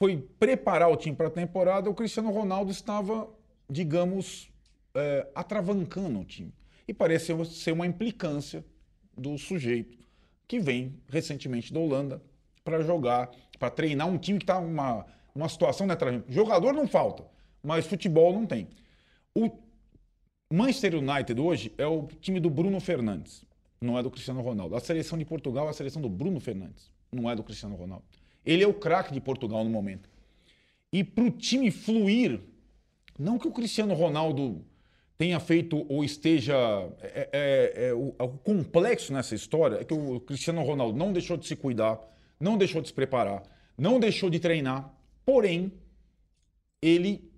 foi 0.00 0.16
preparar 0.16 0.90
o 0.90 0.96
time 0.96 1.14
para 1.14 1.28
a 1.28 1.30
temporada, 1.30 1.88
o 1.88 1.94
Cristiano 1.94 2.32
Ronaldo 2.32 2.72
estava, 2.72 3.28
digamos, 3.70 4.50
é, 4.96 5.28
atravancando 5.32 6.18
o 6.18 6.24
time. 6.24 6.52
E 6.92 6.94
parece 6.94 7.32
ser 7.46 7.72
uma 7.72 7.86
implicância 7.86 8.62
do 9.16 9.38
sujeito 9.38 9.96
que 10.46 10.60
vem 10.60 10.94
recentemente 11.08 11.72
da 11.72 11.80
Holanda 11.80 12.22
para 12.62 12.82
jogar, 12.82 13.30
para 13.58 13.70
treinar 13.70 14.06
um 14.06 14.18
time 14.18 14.38
que 14.38 14.44
está 14.44 14.58
uma 14.58 15.06
uma 15.34 15.48
situação 15.48 15.86
né, 15.86 15.96
jogador 16.28 16.74
não 16.74 16.86
falta, 16.86 17.24
mas 17.62 17.86
futebol 17.86 18.34
não 18.34 18.44
tem. 18.44 18.68
O 19.34 19.50
Manchester 20.52 20.96
United 20.96 21.40
hoje 21.40 21.72
é 21.78 21.86
o 21.86 22.06
time 22.20 22.38
do 22.38 22.50
Bruno 22.50 22.78
Fernandes, 22.78 23.42
não 23.80 23.98
é 23.98 24.02
do 24.02 24.10
Cristiano 24.10 24.42
Ronaldo. 24.42 24.76
A 24.76 24.80
seleção 24.80 25.18
de 25.18 25.24
Portugal 25.24 25.68
é 25.68 25.70
a 25.70 25.72
seleção 25.72 26.02
do 26.02 26.10
Bruno 26.10 26.38
Fernandes, 26.38 26.90
não 27.10 27.30
é 27.30 27.34
do 27.34 27.42
Cristiano 27.42 27.74
Ronaldo. 27.74 28.04
Ele 28.44 28.62
é 28.62 28.66
o 28.66 28.74
craque 28.74 29.14
de 29.14 29.20
Portugal 29.22 29.64
no 29.64 29.70
momento. 29.70 30.10
E 30.92 31.02
para 31.02 31.24
o 31.24 31.30
time 31.30 31.70
fluir, 31.70 32.38
não 33.18 33.38
que 33.38 33.48
o 33.48 33.52
Cristiano 33.52 33.94
Ronaldo 33.94 34.62
tenha 35.18 35.38
feito 35.38 35.86
ou 35.88 36.04
esteja. 36.04 36.54
É, 37.00 37.28
é, 37.32 37.86
é, 37.88 37.94
o, 37.94 38.14
o, 38.18 38.28
complexo 38.38 39.12
nessa 39.12 39.34
história 39.34 39.76
é 39.76 39.84
que 39.84 39.94
o 39.94 40.20
Cristiano 40.20 40.62
Ronaldo 40.62 40.98
não 40.98 41.12
deixou 41.12 41.36
de 41.36 41.46
se 41.46 41.56
cuidar, 41.56 42.00
não 42.40 42.56
deixou 42.56 42.80
de 42.80 42.88
se 42.88 42.94
preparar, 42.94 43.42
não 43.76 44.00
deixou 44.00 44.28
de 44.30 44.40
treinar, 44.40 44.92
porém, 45.24 45.72
ele 46.80 47.30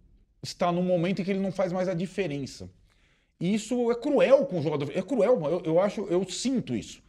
está 0.42 0.70
num 0.72 0.82
momento 0.82 1.20
em 1.20 1.24
que 1.24 1.30
ele 1.30 1.40
não 1.40 1.52
faz 1.52 1.72
mais 1.72 1.88
a 1.88 1.94
diferença. 1.94 2.70
E 3.40 3.54
isso 3.54 3.90
é 3.90 3.94
cruel 3.94 4.46
com 4.46 4.60
o 4.60 4.62
jogador. 4.62 4.90
É 4.94 5.02
cruel, 5.02 5.42
eu, 5.44 5.62
eu 5.64 5.80
acho, 5.80 6.02
eu 6.02 6.28
sinto 6.28 6.74
isso. 6.74 7.02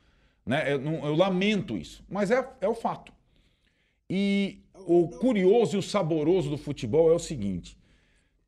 Né? 0.46 0.74
Eu, 0.74 0.82
eu 0.82 1.16
lamento 1.16 1.78
isso. 1.78 2.04
Mas 2.10 2.32
é, 2.32 2.48
é 2.60 2.68
o 2.68 2.76
fato. 2.76 3.14
E 4.10 4.60
o 4.88 5.08
curioso 5.08 5.76
e 5.76 5.80
o 5.80 5.82
saboroso 5.82 6.50
do 6.50 6.58
futebol 6.58 7.12
é 7.12 7.16
o 7.16 7.20
seguinte 7.20 7.78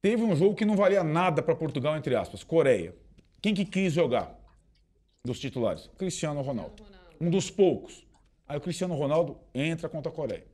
Teve 0.01 0.23
um 0.23 0.35
jogo 0.35 0.55
que 0.55 0.65
não 0.65 0.75
valia 0.75 1.03
nada 1.03 1.41
para 1.41 1.55
Portugal, 1.55 1.97
entre 1.97 2.15
aspas, 2.15 2.43
Coreia. 2.43 2.95
Quem 3.41 3.53
que 3.53 3.65
quis 3.65 3.93
jogar 3.93 4.37
dos 5.25 5.39
titulares? 5.39 5.89
Cristiano 5.97 6.41
Ronaldo. 6.41 6.83
Um 7.19 7.29
dos 7.29 7.49
poucos. 7.49 8.05
Aí 8.47 8.57
o 8.57 8.61
Cristiano 8.61 8.95
Ronaldo 8.95 9.39
entra 9.53 9.89
contra 9.89 10.11
a 10.11 10.15
Coreia. 10.15 10.45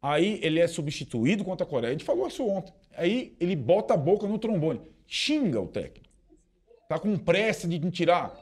Aí 0.00 0.38
ele 0.42 0.60
é 0.60 0.68
substituído 0.68 1.44
contra 1.44 1.66
a 1.66 1.68
Coreia. 1.68 1.90
A 1.90 1.92
gente 1.92 2.04
falou 2.04 2.28
isso 2.28 2.46
ontem. 2.46 2.72
Aí 2.96 3.36
ele 3.40 3.56
bota 3.56 3.94
a 3.94 3.96
boca 3.96 4.26
no 4.26 4.38
trombone. 4.38 4.80
Xinga 5.06 5.60
o 5.60 5.66
técnico. 5.66 6.06
Tá 6.88 6.98
com 6.98 7.16
pressa 7.16 7.66
de 7.66 7.78
tirar. 7.90 8.34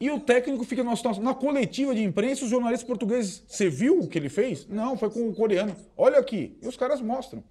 E 0.00 0.10
o 0.10 0.18
técnico 0.18 0.64
fica. 0.64 0.82
Na 1.20 1.34
coletiva 1.34 1.94
de 1.94 2.02
imprensa, 2.02 2.44
os 2.44 2.50
jornalistas 2.50 2.86
portugueses. 2.86 3.44
Você 3.46 3.70
viu 3.70 4.00
o 4.00 4.08
que 4.08 4.18
ele 4.18 4.28
fez? 4.28 4.66
Não, 4.66 4.98
foi 4.98 5.08
com 5.08 5.28
o 5.28 5.34
coreano. 5.34 5.76
Olha 5.96 6.18
aqui. 6.18 6.58
E 6.60 6.66
os 6.66 6.76
caras 6.76 7.00
mostram 7.00 7.42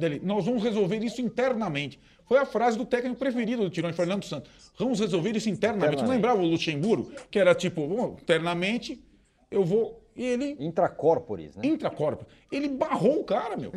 dele. 0.00 0.20
Nós 0.24 0.44
vamos 0.44 0.62
resolver 0.62 0.98
isso 1.04 1.20
internamente. 1.20 2.00
Foi 2.26 2.38
a 2.38 2.46
frase 2.46 2.78
do 2.78 2.84
técnico 2.84 3.18
preferido 3.18 3.62
do 3.62 3.70
Tirone, 3.70 3.92
Fernando 3.92 4.24
Santos. 4.24 4.50
Vamos 4.78 5.00
resolver 5.00 5.36
isso 5.36 5.48
internamente. 5.48 5.94
internamente. 5.94 6.02
Não 6.02 6.10
lembrava 6.10 6.40
o 6.40 6.46
Luxemburgo? 6.46 7.12
Que 7.30 7.38
era 7.38 7.54
tipo, 7.54 7.86
bom, 7.86 8.16
internamente 8.20 9.02
eu 9.50 9.64
vou. 9.64 10.02
E 10.16 10.24
ele. 10.24 10.56
Intracorporis, 10.58 11.56
né? 11.56 11.66
Intracorporis. 11.66 12.32
Ele 12.50 12.68
barrou 12.68 13.20
o 13.20 13.24
cara, 13.24 13.56
meu. 13.56 13.72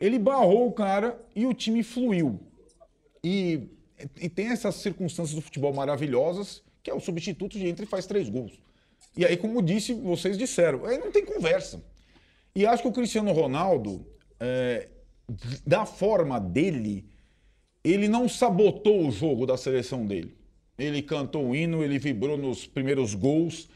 ele 0.00 0.18
barrou 0.18 0.66
o 0.66 0.72
cara 0.72 1.20
e 1.34 1.46
o 1.46 1.54
time 1.54 1.82
fluiu. 1.82 2.40
E 3.22 3.68
e 4.20 4.28
tem 4.28 4.48
essas 4.48 4.76
circunstâncias 4.76 5.34
do 5.34 5.40
futebol 5.40 5.72
maravilhosas, 5.72 6.62
que 6.82 6.90
é 6.90 6.94
o 6.94 7.00
substituto 7.00 7.58
de 7.58 7.66
entra 7.66 7.84
e 7.84 7.88
faz 7.88 8.06
três 8.06 8.28
gols. 8.28 8.52
E 9.16 9.24
aí, 9.24 9.36
como 9.36 9.62
disse, 9.62 9.94
vocês 9.94 10.36
disseram, 10.36 10.84
aí 10.84 10.98
não 10.98 11.10
tem 11.10 11.24
conversa. 11.24 11.82
E 12.54 12.66
acho 12.66 12.82
que 12.82 12.88
o 12.88 12.92
Cristiano 12.92 13.32
Ronaldo, 13.32 14.04
é, 14.40 14.88
da 15.66 15.86
forma 15.86 16.38
dele, 16.38 17.04
ele 17.82 18.08
não 18.08 18.28
sabotou 18.28 19.06
o 19.06 19.10
jogo 19.10 19.46
da 19.46 19.56
seleção 19.56 20.06
dele. 20.06 20.36
Ele 20.78 21.02
cantou 21.02 21.50
o 21.50 21.56
hino, 21.56 21.82
ele 21.84 21.98
vibrou 21.98 22.36
nos 22.36 22.66
primeiros 22.66 23.14
gols. 23.14 23.68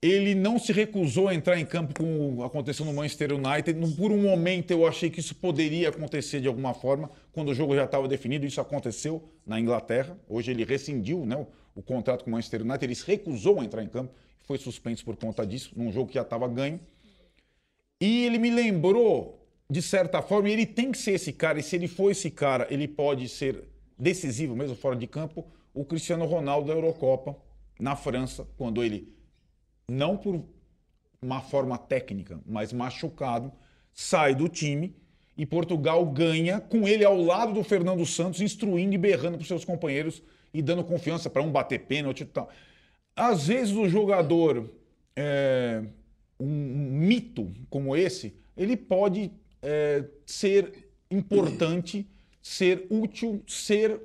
Ele 0.00 0.34
não 0.34 0.58
se 0.58 0.72
recusou 0.72 1.28
a 1.28 1.34
entrar 1.34 1.58
em 1.60 1.64
campo 1.64 1.94
como 1.94 2.42
aconteceu 2.42 2.84
no 2.84 2.92
Manchester 2.92 3.32
United. 3.32 3.78
Por 3.96 4.10
um 4.10 4.22
momento 4.22 4.72
eu 4.72 4.86
achei 4.86 5.08
que 5.08 5.20
isso 5.20 5.34
poderia 5.34 5.90
acontecer 5.90 6.40
de 6.40 6.48
alguma 6.48 6.74
forma, 6.74 7.10
quando 7.32 7.50
o 7.50 7.54
jogo 7.54 7.76
já 7.76 7.84
estava 7.84 8.08
definido. 8.08 8.44
Isso 8.44 8.60
aconteceu 8.60 9.22
na 9.46 9.60
Inglaterra. 9.60 10.18
Hoje 10.28 10.50
ele 10.50 10.64
rescindiu 10.64 11.24
né, 11.24 11.36
o, 11.36 11.46
o 11.76 11.82
contrato 11.82 12.24
com 12.24 12.30
o 12.30 12.32
Manchester 12.32 12.62
United. 12.62 12.84
Ele 12.84 12.94
se 12.94 13.06
recusou 13.06 13.60
a 13.60 13.64
entrar 13.64 13.82
em 13.82 13.88
campo. 13.88 14.12
Foi 14.44 14.58
suspenso 14.58 15.04
por 15.04 15.16
conta 15.16 15.46
disso, 15.46 15.72
num 15.76 15.92
jogo 15.92 16.08
que 16.08 16.14
já 16.14 16.22
estava 16.22 16.48
ganho. 16.48 16.80
E 18.00 18.24
ele 18.24 18.38
me 18.38 18.50
lembrou, 18.50 19.41
de 19.72 19.80
certa 19.80 20.20
forma, 20.20 20.50
ele 20.50 20.66
tem 20.66 20.92
que 20.92 20.98
ser 20.98 21.12
esse 21.12 21.32
cara. 21.32 21.58
E 21.58 21.62
se 21.62 21.74
ele 21.74 21.88
for 21.88 22.10
esse 22.10 22.30
cara, 22.30 22.66
ele 22.70 22.86
pode 22.86 23.26
ser 23.28 23.64
decisivo, 23.98 24.54
mesmo 24.54 24.76
fora 24.76 24.94
de 24.94 25.06
campo, 25.06 25.46
o 25.72 25.84
Cristiano 25.84 26.26
Ronaldo 26.26 26.68
da 26.68 26.74
Eurocopa, 26.74 27.36
na 27.80 27.96
França, 27.96 28.46
quando 28.58 28.84
ele 28.84 29.12
não 29.88 30.16
por 30.16 30.44
uma 31.22 31.40
forma 31.40 31.78
técnica, 31.78 32.38
mas 32.44 32.72
machucado, 32.72 33.50
sai 33.94 34.34
do 34.34 34.48
time 34.48 34.94
e 35.36 35.46
Portugal 35.46 36.04
ganha 36.04 36.60
com 36.60 36.86
ele 36.86 37.04
ao 37.04 37.16
lado 37.16 37.54
do 37.54 37.64
Fernando 37.64 38.04
Santos, 38.04 38.40
instruindo 38.40 38.94
e 38.94 38.98
berrando 38.98 39.36
para 39.36 39.42
os 39.42 39.48
seus 39.48 39.64
companheiros 39.64 40.22
e 40.52 40.60
dando 40.60 40.84
confiança 40.84 41.30
para 41.30 41.42
um 41.42 41.50
bater 41.50 41.86
pênalti 41.86 42.20
e 42.20 42.26
tal. 42.26 42.50
Às 43.16 43.46
vezes 43.46 43.74
o 43.74 43.88
jogador, 43.88 44.70
é, 45.16 45.82
um, 46.38 46.46
mito 46.46 47.50
como 47.70 47.96
esse, 47.96 48.34
ele 48.56 48.76
pode 48.76 49.32
é, 49.62 50.04
ser 50.26 50.90
importante, 51.10 52.06
ser 52.42 52.86
útil, 52.90 53.42
ser 53.46 54.00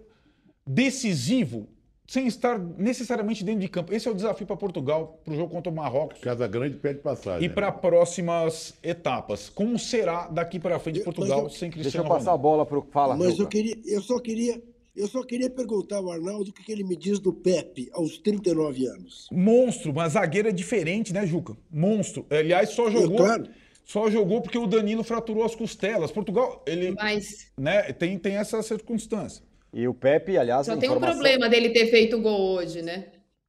decisivo 0.66 1.68
sem 2.08 2.26
estar 2.26 2.58
necessariamente 2.58 3.44
dentro 3.44 3.62
de 3.62 3.68
campo. 3.68 3.94
Esse 3.94 4.08
é 4.08 4.12
o 4.12 4.16
desafio 4.16 4.48
para 4.48 4.56
Portugal, 4.56 5.20
para 5.26 5.34
o 5.34 5.36
jogo 5.36 5.52
contra 5.52 5.70
o 5.70 5.76
Marrocos. 5.76 6.20
Casa 6.20 6.48
Grande 6.48 6.78
pede 6.78 7.00
passagem. 7.00 7.46
E 7.46 7.50
para 7.50 7.70
próximas 7.70 8.74
etapas. 8.82 9.50
Como 9.50 9.78
será 9.78 10.28
daqui 10.28 10.58
para 10.58 10.80
frente 10.80 11.02
Portugal 11.02 11.44
eu, 11.44 11.50
sem 11.50 11.70
Cristiano 11.70 11.84
Deixa 11.84 11.98
eu 11.98 12.04
passar 12.04 12.32
Ronaldo? 12.32 12.40
a 12.40 12.52
bola 12.52 12.66
para 12.66 12.80
o 12.80 12.82
Fala. 12.82 13.18
Mas 13.18 13.38
eu, 13.38 13.48
queria, 13.48 13.78
eu, 13.86 14.02
só 14.02 14.20
queria, 14.20 14.62
eu 14.96 15.08
só 15.08 15.22
queria 15.22 15.50
perguntar 15.50 15.98
ao 15.98 16.10
Arnaldo 16.10 16.50
o 16.50 16.54
que 16.54 16.72
ele 16.72 16.86
me 16.86 16.96
diz 16.96 17.20
do 17.20 17.34
Pepe 17.34 17.90
aos 17.92 18.18
39 18.20 18.88
anos. 18.88 19.28
Monstro, 19.30 19.94
mas 19.94 20.14
zagueiro 20.14 20.48
é 20.48 20.54
diferente, 20.54 21.12
né, 21.12 21.28
Juca? 21.28 21.58
Monstro. 21.70 22.26
Aliás, 22.30 22.70
só 22.70 22.90
jogou... 22.90 23.18
claro. 23.18 23.50
Só 23.88 24.10
jogou 24.10 24.42
porque 24.42 24.58
o 24.58 24.68
Danilo 24.68 25.02
fraturou 25.02 25.46
as 25.46 25.56
costelas. 25.56 26.12
Portugal, 26.12 26.62
ele... 26.68 26.92
Mas... 26.92 27.54
Né, 27.58 27.94
tem, 27.94 28.20
tem 28.20 28.36
essa 28.36 28.62
circunstância. 28.62 29.42
E 29.74 29.88
o 29.88 29.94
Pepe, 29.94 30.38
aliás. 30.38 30.66
Só 30.66 30.76
tem 30.76 30.90
um 30.90 31.00
problema 31.00 31.48
dele 31.48 31.70
ter 31.70 31.88
feito 31.88 32.20
gol 32.20 32.58
hoje, 32.58 32.82
né? 32.82 33.06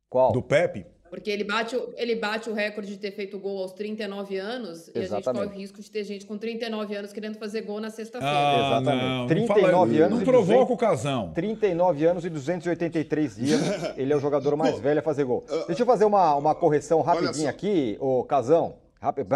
Qual? 0.08 0.30
Do 0.30 0.40
Pepe? 0.40 0.86
Porque 1.10 1.28
ele 1.28 1.42
bate, 1.42 1.76
ele 1.96 2.14
bate 2.14 2.48
o 2.48 2.54
recorde 2.54 2.90
de 2.90 2.98
ter 2.98 3.10
feito 3.10 3.36
gol 3.38 3.62
aos 3.62 3.72
39 3.72 4.36
anos 4.36 4.90
Exatamente. 4.94 4.96
e 4.96 5.00
a 5.00 5.16
gente 5.16 5.24
corre 5.24 5.46
o 5.46 5.58
risco 5.58 5.80
de 5.80 5.90
ter 5.90 6.04
gente 6.04 6.24
com 6.24 6.38
39 6.38 6.94
anos 6.94 7.12
querendo 7.12 7.36
fazer 7.36 7.62
gol 7.62 7.80
na 7.80 7.90
sexta-feira. 7.90 8.32
Ah, 8.32 8.76
Exatamente. 8.76 9.04
Não, 9.04 9.26
39 9.26 9.72
não 9.72 10.04
anos. 10.04 10.18
Não 10.18 10.24
provoca 10.24 10.66
200, 10.66 10.70
o 10.70 10.76
casão. 10.76 11.32
39 11.32 12.06
anos 12.06 12.24
e 12.24 12.30
283 12.30 13.36
dias. 13.36 13.60
ele 13.98 14.12
é 14.12 14.16
o 14.16 14.20
jogador 14.20 14.54
mais 14.54 14.78
velho 14.78 15.00
a 15.00 15.02
fazer 15.02 15.24
gol. 15.24 15.44
Deixa 15.66 15.82
eu 15.82 15.86
fazer 15.86 16.04
uma, 16.04 16.36
uma 16.36 16.54
correção 16.54 17.00
rapidinha 17.00 17.50
aqui, 17.50 17.96
ô 17.98 18.22
Casão. 18.22 18.76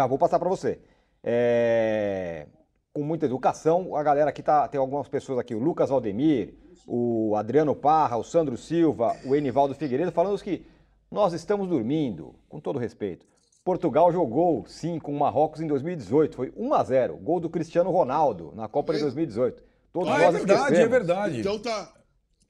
Vou 0.07 0.17
passar 0.17 0.39
para 0.39 0.47
você. 0.47 0.79
É... 1.23 2.47
Com 2.93 3.01
muita 3.03 3.25
educação, 3.25 3.95
a 3.95 4.03
galera 4.03 4.29
aqui 4.29 4.43
tá. 4.43 4.67
Tem 4.67 4.79
algumas 4.79 5.07
pessoas 5.07 5.39
aqui, 5.39 5.55
o 5.55 5.59
Lucas 5.59 5.89
Valdemir, 5.89 6.53
o 6.87 7.35
Adriano 7.35 7.75
Parra, 7.75 8.17
o 8.17 8.23
Sandro 8.23 8.55
Silva, 8.57 9.15
o 9.25 9.35
Enivaldo 9.35 9.73
Figueiredo, 9.73 10.11
falando 10.11 10.39
que 10.41 10.65
nós 11.09 11.33
estamos 11.33 11.67
dormindo, 11.67 12.35
com 12.49 12.59
todo 12.59 12.77
respeito. 12.77 13.25
Portugal 13.63 14.11
jogou, 14.11 14.65
sim, 14.67 14.99
com 14.99 15.11
o 15.13 15.17
Marrocos 15.17 15.61
em 15.61 15.67
2018. 15.67 16.35
Foi 16.35 16.53
1 16.55 16.73
a 16.73 16.83
0 16.83 17.17
Gol 17.17 17.39
do 17.39 17.49
Cristiano 17.49 17.89
Ronaldo 17.89 18.51
na 18.55 18.67
Copa 18.67 18.93
de 18.93 18.99
2018. 18.99 19.63
Todos 19.93 20.09
ah, 20.09 20.15
é 20.15 20.25
nós 20.25 20.35
é 20.35 20.37
verdade, 20.37 20.59
esquecemos. 20.59 20.79
é 20.79 20.87
verdade. 20.87 21.39
Então 21.39 21.59
tá. 21.59 21.93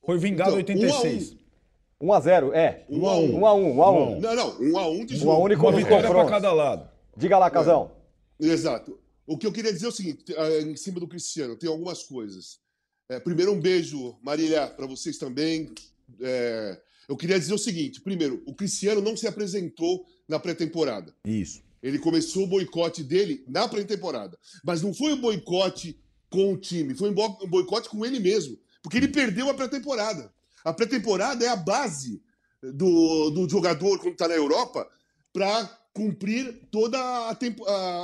Foi 0.06 0.18
vingado 0.18 0.60
então, 0.60 0.76
86. 0.76 1.38
1 2.02 2.14
a 2.14 2.20
0 2.20 2.54
é. 2.54 2.86
1 2.90 3.08
a 3.08 3.16
1 3.16 3.40
1 3.40 3.46
a 3.46 3.54
1 3.54 3.78
1 3.78 3.84
a 3.84 3.92
1 3.92 4.20
Não, 4.20 4.36
não, 4.36 4.60
1 4.60 4.78
a 4.78 4.88
1 4.88 5.06
de 5.06 5.16
jogo. 5.18 5.32
1 5.32 5.36
a 5.36 5.40
1 5.40 5.52
e 5.52 5.56
Uma 5.56 5.72
vitória 5.72 6.10
para 6.10 6.26
cada 6.26 6.52
lado. 6.52 6.90
Diga 7.16 7.38
lá, 7.38 7.50
Casão. 7.50 7.92
É. 8.00 8.03
Exato. 8.46 9.00
O 9.26 9.38
que 9.38 9.48
eu 9.48 9.54
queria 9.54 9.72
dizer 9.72 9.86
é 9.86 9.90
o 9.90 9.92
seguinte, 9.92 10.34
eh, 10.36 10.62
em 10.62 10.76
cima 10.76 11.00
do 11.00 11.08
Cristiano, 11.08 11.56
tem 11.56 11.70
algumas 11.70 12.04
coisas. 12.04 12.60
É, 13.10 13.20
primeiro, 13.20 13.54
um 13.54 13.60
beijo, 13.60 14.18
Marília, 14.22 14.68
para 14.68 14.86
vocês 14.86 15.18
também. 15.18 15.74
É, 16.20 16.82
eu 17.08 17.16
queria 17.16 17.40
dizer 17.40 17.54
o 17.54 17.58
seguinte: 17.58 18.02
primeiro, 18.02 18.42
o 18.46 18.54
Cristiano 18.54 19.02
não 19.02 19.16
se 19.16 19.28
apresentou 19.28 20.06
na 20.28 20.40
pré-temporada. 20.40 21.16
Isso. 21.26 21.62
Ele 21.82 22.00
começou 22.00 22.44
o 22.44 22.48
boicote 22.48 23.04
dele 23.04 23.44
na 23.48 23.68
pré-temporada. 23.68 24.38
Mas 24.64 24.82
não 24.82 24.94
foi 24.94 25.14
um 25.14 25.22
boicote 25.22 26.00
com 26.30 26.54
o 26.54 26.58
time, 26.58 26.96
foi 26.96 27.10
um 27.10 27.14
boicote 27.14 27.90
com 27.90 28.06
ele 28.06 28.20
mesmo. 28.20 28.58
Porque 28.82 28.98
ele 28.98 29.10
perdeu 29.10 29.50
a 29.50 29.54
pré-temporada. 29.54 30.34
A 30.64 30.74
pré-temporada 30.74 31.46
é 31.46 31.50
a 31.50 31.56
base 31.56 32.22
do, 32.62 33.30
do 33.32 33.50
jogador 33.50 34.00
quando 34.00 34.14
está 34.14 34.28
na 34.28 34.36
Europa 34.36 34.90
para 35.34 35.83
cumprir 35.94 36.68
toda 36.72 37.30
a 37.30 37.36
tempo, 37.36 37.64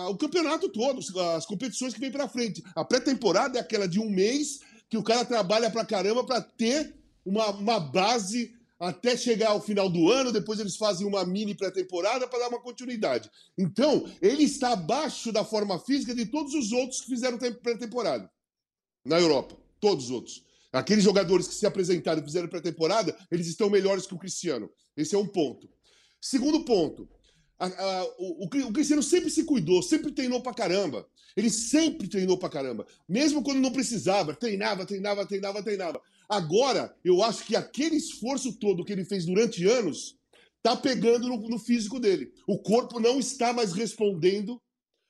o 0.09 0.15
campeonato 0.15 0.69
todo, 0.69 0.99
as 1.35 1.45
competições 1.45 1.93
que 1.93 1.99
vem 1.99 2.11
para 2.11 2.29
frente. 2.29 2.63
A 2.75 2.85
pré-temporada 2.85 3.57
é 3.57 3.61
aquela 3.61 3.87
de 3.87 3.99
um 3.99 4.09
mês 4.09 4.59
que 4.89 4.97
o 4.97 5.03
cara 5.03 5.25
trabalha 5.25 5.69
pra 5.71 5.85
caramba 5.85 6.23
para 6.23 6.41
ter 6.41 6.95
uma, 7.25 7.49
uma 7.49 7.79
base 7.79 8.55
até 8.79 9.17
chegar 9.17 9.49
ao 9.49 9.61
final 9.61 9.89
do 9.89 10.09
ano, 10.09 10.31
depois 10.31 10.59
eles 10.59 10.77
fazem 10.77 11.05
uma 11.05 11.25
mini 11.25 11.53
pré-temporada 11.53 12.27
para 12.27 12.39
dar 12.39 12.47
uma 12.47 12.61
continuidade. 12.61 13.29
Então, 13.57 14.09
ele 14.21 14.43
está 14.43 14.71
abaixo 14.71 15.33
da 15.33 15.43
forma 15.43 15.77
física 15.79 16.15
de 16.15 16.25
todos 16.25 16.53
os 16.53 16.71
outros 16.71 17.01
que 17.01 17.07
fizeram 17.07 17.37
pré-temporada 17.37 18.31
na 19.03 19.19
Europa. 19.19 19.57
Todos 19.81 20.05
os 20.05 20.11
outros. 20.11 20.45
Aqueles 20.71 21.03
jogadores 21.03 21.47
que 21.47 21.55
se 21.55 21.65
apresentaram 21.65 22.21
e 22.21 22.25
fizeram 22.25 22.47
pré-temporada, 22.47 23.17
eles 23.29 23.47
estão 23.47 23.69
melhores 23.69 24.05
que 24.05 24.13
o 24.13 24.19
Cristiano. 24.19 24.69
Esse 24.95 25.13
é 25.13 25.17
um 25.17 25.27
ponto. 25.27 25.69
Segundo 26.21 26.63
ponto, 26.63 27.09
a, 27.59 27.65
a, 27.65 28.03
o, 28.17 28.45
o, 28.45 28.49
Cristiano 28.71 29.03
sempre 29.03 29.29
se 29.29 29.43
cuidou, 29.43 29.83
sempre 29.83 30.11
treinou 30.11 30.41
pra 30.41 30.53
caramba. 30.53 31.05
Ele 31.35 31.49
sempre 31.49 32.07
treinou 32.07 32.37
pra 32.37 32.49
caramba. 32.49 32.87
Mesmo 33.07 33.43
quando 33.43 33.59
não 33.59 33.71
precisava, 33.71 34.33
treinava, 34.33 34.85
treinava, 34.85 35.25
treinava, 35.25 35.61
treinava. 35.61 36.01
Agora, 36.27 36.95
eu 37.03 37.21
acho 37.21 37.45
que 37.45 37.55
aquele 37.55 37.97
esforço 37.97 38.53
todo 38.53 38.85
que 38.85 38.93
ele 38.93 39.03
fez 39.03 39.25
durante 39.25 39.65
anos 39.67 40.17
tá 40.63 40.75
pegando 40.75 41.27
no, 41.27 41.37
no 41.49 41.59
físico 41.59 41.99
dele. 41.99 42.31
O 42.47 42.57
corpo 42.57 42.99
não 42.99 43.19
está 43.19 43.51
mais 43.51 43.73
respondendo 43.73 44.61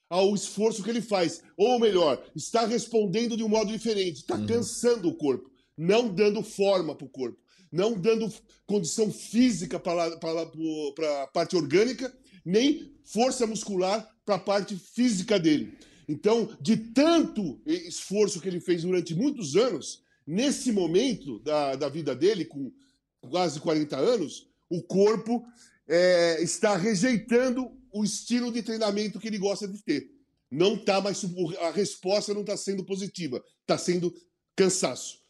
ao 0.08 0.34
esforço 0.34 0.82
que 0.82 0.90
ele 0.90 1.00
faz. 1.00 1.42
Ou 1.56 1.78
melhor, 1.78 2.20
está 2.34 2.66
respondendo 2.66 3.36
de 3.36 3.44
um 3.44 3.48
modo 3.48 3.70
diferente. 3.70 4.18
Está 4.18 4.34
uhum. 4.34 4.46
cansando 4.46 5.08
o 5.08 5.14
corpo, 5.14 5.48
não 5.78 6.08
dando 6.08 6.42
forma 6.42 6.96
para 6.96 7.06
o 7.06 7.10
corpo, 7.10 7.38
não 7.70 7.94
dando 7.94 8.32
condição 8.66 9.12
física 9.12 9.78
para 9.78 11.22
a 11.22 11.26
parte 11.28 11.54
orgânica 11.54 12.12
nem 12.44 12.92
força 13.04 13.46
muscular 13.46 14.08
para 14.24 14.36
a 14.36 14.38
parte 14.38 14.76
física 14.76 15.38
dele. 15.38 15.76
Então, 16.08 16.56
de 16.60 16.76
tanto 16.76 17.60
esforço 17.64 18.40
que 18.40 18.48
ele 18.48 18.60
fez 18.60 18.82
durante 18.82 19.14
muitos 19.14 19.56
anos, 19.56 20.02
nesse 20.26 20.72
momento 20.72 21.38
da, 21.40 21.76
da 21.76 21.88
vida 21.88 22.14
dele, 22.14 22.44
com 22.44 22.72
quase 23.20 23.60
40 23.60 23.96
anos, 23.96 24.48
o 24.68 24.82
corpo 24.82 25.44
é, 25.88 26.42
está 26.42 26.76
rejeitando 26.76 27.70
o 27.92 28.04
estilo 28.04 28.52
de 28.52 28.62
treinamento 28.62 29.18
que 29.18 29.28
ele 29.28 29.38
gosta 29.38 29.66
de 29.66 29.82
ter. 29.82 30.10
Não 30.50 30.76
tá 30.76 31.00
mais 31.00 31.24
a 31.60 31.70
resposta 31.70 32.34
não 32.34 32.40
está 32.40 32.56
sendo 32.56 32.84
positiva, 32.84 33.42
está 33.60 33.78
sendo 33.78 34.12
cansaço. 34.56 35.20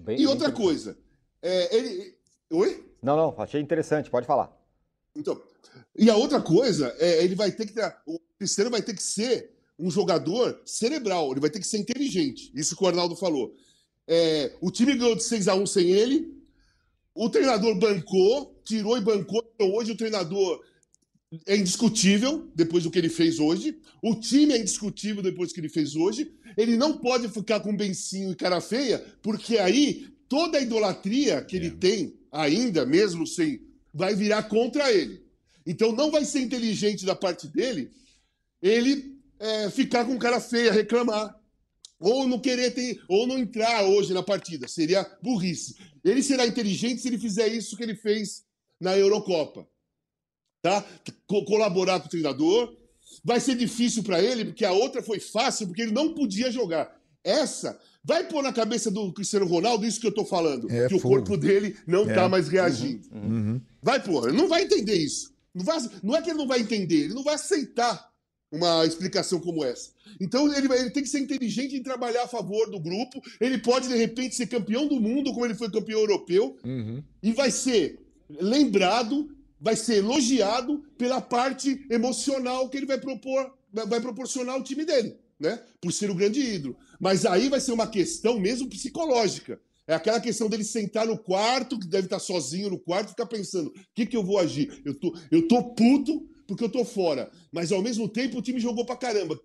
Bem, 0.00 0.20
e 0.20 0.26
outra 0.26 0.52
coisa, 0.52 0.96
é, 1.42 1.76
ele, 1.76 2.14
oi? 2.50 2.88
Não, 3.02 3.16
não, 3.16 3.34
achei 3.38 3.60
interessante, 3.60 4.10
pode 4.10 4.26
falar. 4.26 4.59
Então, 5.16 5.40
e 5.96 6.08
a 6.08 6.16
outra 6.16 6.40
coisa, 6.40 6.94
é, 6.98 7.24
ele 7.24 7.34
vai 7.34 7.50
ter 7.50 7.66
que 7.66 7.72
ter, 7.72 7.96
o 8.06 8.18
Cristiano 8.38 8.70
vai 8.70 8.82
ter 8.82 8.94
que 8.94 9.02
ser 9.02 9.50
um 9.78 9.90
jogador 9.90 10.60
cerebral, 10.64 11.30
ele 11.30 11.40
vai 11.40 11.50
ter 11.50 11.58
que 11.58 11.66
ser 11.66 11.78
inteligente. 11.78 12.50
Isso 12.54 12.76
que 12.76 12.84
o 12.84 12.86
Arnaldo 12.86 13.16
falou. 13.16 13.54
É, 14.06 14.52
o 14.60 14.70
time 14.70 14.94
ganhou 14.94 15.16
de 15.16 15.22
6 15.22 15.48
a 15.48 15.54
1 15.54 15.66
sem 15.66 15.90
ele. 15.90 16.34
O 17.14 17.28
treinador 17.28 17.74
bancou, 17.76 18.60
tirou 18.64 18.96
e 18.98 19.00
bancou. 19.00 19.42
Então 19.54 19.72
hoje 19.72 19.92
o 19.92 19.96
treinador 19.96 20.62
é 21.46 21.56
indiscutível 21.56 22.50
depois 22.54 22.84
do 22.84 22.90
que 22.90 22.98
ele 22.98 23.08
fez 23.08 23.38
hoje. 23.38 23.78
O 24.02 24.14
time 24.14 24.52
é 24.52 24.58
indiscutível 24.58 25.22
depois 25.22 25.50
do 25.50 25.54
que 25.54 25.60
ele 25.60 25.68
fez 25.68 25.94
hoje. 25.94 26.32
Ele 26.56 26.76
não 26.76 26.98
pode 26.98 27.28
ficar 27.28 27.60
com 27.60 27.76
bencinho 27.76 28.32
e 28.32 28.36
cara 28.36 28.60
feia, 28.60 28.98
porque 29.22 29.58
aí 29.58 30.08
toda 30.28 30.58
a 30.58 30.60
idolatria 30.60 31.42
que 31.42 31.56
ele 31.56 31.68
é. 31.68 31.70
tem, 31.70 32.14
ainda, 32.32 32.84
mesmo 32.84 33.26
sem. 33.26 33.60
Vai 33.92 34.14
virar 34.14 34.44
contra 34.44 34.92
ele. 34.92 35.22
Então 35.66 35.92
não 35.92 36.10
vai 36.10 36.24
ser 36.24 36.40
inteligente 36.40 37.04
da 37.04 37.14
parte 37.14 37.46
dele 37.48 37.90
ele 38.62 39.18
é, 39.38 39.70
ficar 39.70 40.04
com 40.04 40.18
cara 40.18 40.40
feia, 40.40 40.72
reclamar. 40.72 41.38
Ou 41.98 42.26
não 42.26 42.38
querer 42.38 42.70
ter, 42.70 43.02
ou 43.08 43.26
não 43.26 43.38
entrar 43.38 43.84
hoje 43.84 44.14
na 44.14 44.22
partida. 44.22 44.66
Seria 44.66 45.06
burrice. 45.22 45.76
Ele 46.02 46.22
será 46.22 46.46
inteligente 46.46 47.02
se 47.02 47.08
ele 47.08 47.18
fizer 47.18 47.48
isso 47.48 47.76
que 47.76 47.82
ele 47.82 47.94
fez 47.94 48.42
na 48.80 48.96
Eurocopa. 48.96 49.68
Tá? 50.62 50.84
Co 51.26 51.44
colaborar 51.44 52.00
com 52.00 52.06
o 52.06 52.10
treinador. 52.10 52.74
Vai 53.22 53.38
ser 53.38 53.54
difícil 53.54 54.02
para 54.02 54.22
ele, 54.22 54.46
porque 54.46 54.64
a 54.64 54.72
outra 54.72 55.02
foi 55.02 55.20
fácil, 55.20 55.66
porque 55.66 55.82
ele 55.82 55.92
não 55.92 56.14
podia 56.14 56.50
jogar. 56.50 56.98
Essa 57.22 57.78
vai 58.02 58.26
pôr 58.26 58.42
na 58.42 58.52
cabeça 58.52 58.90
do 58.90 59.12
Cristiano 59.12 59.46
Ronaldo 59.46 59.84
isso 59.84 60.00
que 60.00 60.06
eu 60.06 60.14
tô 60.14 60.24
falando. 60.24 60.70
É, 60.70 60.88
que 60.88 60.98
fogo. 60.98 61.14
o 61.14 61.18
corpo 61.18 61.36
dele 61.36 61.76
não 61.86 62.08
é. 62.08 62.14
tá 62.14 62.30
mais 62.30 62.48
reagindo. 62.48 63.06
Uhum. 63.12 63.20
Uhum. 63.22 63.60
Vai, 63.82 64.02
porra, 64.02 64.28
ele 64.28 64.36
não 64.36 64.48
vai 64.48 64.62
entender 64.62 64.96
isso. 64.96 65.32
Não, 65.54 65.64
vai, 65.64 65.78
não 66.02 66.16
é 66.16 66.22
que 66.22 66.30
ele 66.30 66.38
não 66.38 66.46
vai 66.46 66.60
entender, 66.60 67.04
ele 67.04 67.14
não 67.14 67.24
vai 67.24 67.34
aceitar 67.34 68.10
uma 68.52 68.84
explicação 68.84 69.40
como 69.40 69.64
essa. 69.64 69.90
Então 70.20 70.52
ele, 70.52 70.72
ele, 70.72 70.90
tem 70.90 71.02
que 71.02 71.08
ser 71.08 71.20
inteligente 71.20 71.76
em 71.76 71.82
trabalhar 71.82 72.24
a 72.24 72.28
favor 72.28 72.68
do 72.68 72.80
grupo. 72.80 73.22
Ele 73.40 73.58
pode, 73.58 73.88
de 73.88 73.96
repente, 73.96 74.34
ser 74.34 74.46
campeão 74.46 74.86
do 74.86 75.00
mundo, 75.00 75.32
como 75.32 75.44
ele 75.44 75.54
foi 75.54 75.70
campeão 75.70 76.00
europeu, 76.00 76.56
uhum. 76.64 77.02
e 77.22 77.32
vai 77.32 77.50
ser 77.50 78.00
lembrado, 78.28 79.30
vai 79.60 79.76
ser 79.76 79.96
elogiado 79.96 80.84
pela 80.98 81.20
parte 81.20 81.84
emocional 81.88 82.68
que 82.68 82.76
ele 82.76 82.86
vai 82.86 82.98
propor, 82.98 83.54
vai 83.72 84.00
proporcionar 84.00 84.56
ao 84.56 84.64
time 84.64 84.84
dele, 84.84 85.16
né? 85.38 85.60
Por 85.80 85.92
ser 85.92 86.10
o 86.10 86.14
grande 86.14 86.40
ídolo. 86.40 86.76
Mas 86.98 87.24
aí 87.24 87.48
vai 87.48 87.60
ser 87.60 87.72
uma 87.72 87.86
questão 87.86 88.38
mesmo 88.38 88.68
psicológica. 88.68 89.60
É 89.90 89.94
aquela 89.94 90.20
questão 90.20 90.48
dele 90.48 90.62
sentar 90.62 91.04
no 91.04 91.18
quarto, 91.18 91.76
que 91.76 91.88
deve 91.88 92.06
estar 92.06 92.20
sozinho 92.20 92.70
no 92.70 92.78
quarto, 92.78 93.08
e 93.08 93.10
ficar 93.10 93.26
pensando: 93.26 93.70
o 93.70 93.74
que, 93.92 94.06
que 94.06 94.16
eu 94.16 94.22
vou 94.22 94.38
agir? 94.38 94.80
Eu 94.84 94.94
tô, 94.94 95.18
eu 95.32 95.48
tô 95.48 95.64
puto 95.74 96.28
porque 96.46 96.62
eu 96.62 96.68
tô 96.68 96.84
fora. 96.84 97.28
Mas 97.50 97.72
ao 97.72 97.82
mesmo 97.82 98.08
tempo 98.08 98.38
o 98.38 98.42
time 98.42 98.60
jogou 98.60 98.86
pra 98.86 98.94
caramba. 98.94 99.36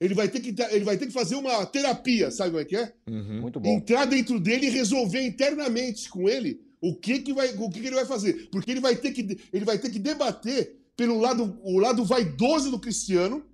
Ele 0.00 0.12
vai 0.12 0.28
ter 0.28 0.40
que, 0.40 0.52
ele 0.72 0.84
vai 0.84 0.98
ter 0.98 1.06
que 1.06 1.12
fazer 1.12 1.36
uma 1.36 1.64
terapia, 1.66 2.32
sabe 2.32 2.50
como 2.50 2.62
é 2.62 2.64
que 2.64 2.74
é? 2.74 2.92
Uhum. 3.08 3.42
Muito 3.42 3.60
bom. 3.60 3.68
Entrar 3.68 4.04
dentro 4.04 4.40
dele 4.40 4.66
e 4.66 4.70
resolver 4.70 5.24
internamente 5.24 6.10
com 6.10 6.28
ele 6.28 6.60
o 6.80 6.96
que, 6.96 7.20
que, 7.20 7.32
vai, 7.32 7.54
o 7.56 7.70
que, 7.70 7.80
que 7.80 7.86
ele 7.86 7.94
vai 7.94 8.06
fazer. 8.06 8.48
Porque 8.50 8.72
ele 8.72 8.80
vai 8.80 8.96
ter 8.96 9.12
que, 9.12 9.38
ele 9.52 9.64
vai 9.64 9.78
ter 9.78 9.88
que 9.88 10.00
debater 10.00 10.80
pelo 10.96 11.20
lado, 11.20 11.60
o 11.62 11.78
lado 11.78 12.04
vaidoso 12.04 12.72
do 12.72 12.80
Cristiano 12.80 13.44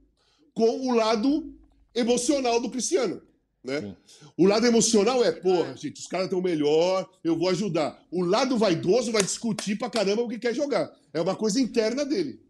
com 0.55 0.89
o 0.89 0.95
lado 0.95 1.55
emocional 1.95 2.59
do 2.59 2.71
Cristiano. 2.71 3.21
Né? 3.65 3.97
O 4.37 4.47
lado 4.47 4.67
emocional 4.67 5.23
é, 5.25 5.33
porra, 5.33 5.77
gente, 5.77 6.01
os 6.01 6.07
caras 6.07 6.27
estão 6.27 6.41
melhor, 6.41 7.09
eu 7.25 7.37
vou 7.37 7.49
ajudar. 7.49 8.01
O 8.11 8.25
lado 8.25 8.57
vaidoso 8.57 9.13
vai 9.13 9.23
discutir 9.23 9.77
pra 9.77 9.91
caramba 9.91 10.23
o 10.23 10.29
que 10.29 10.39
quer 10.39 10.55
jogar. 10.55 10.91
É 11.13 11.21
uma 11.21 11.35
coisa 11.35 11.61
interna 11.61 12.05
dele. 12.05 12.41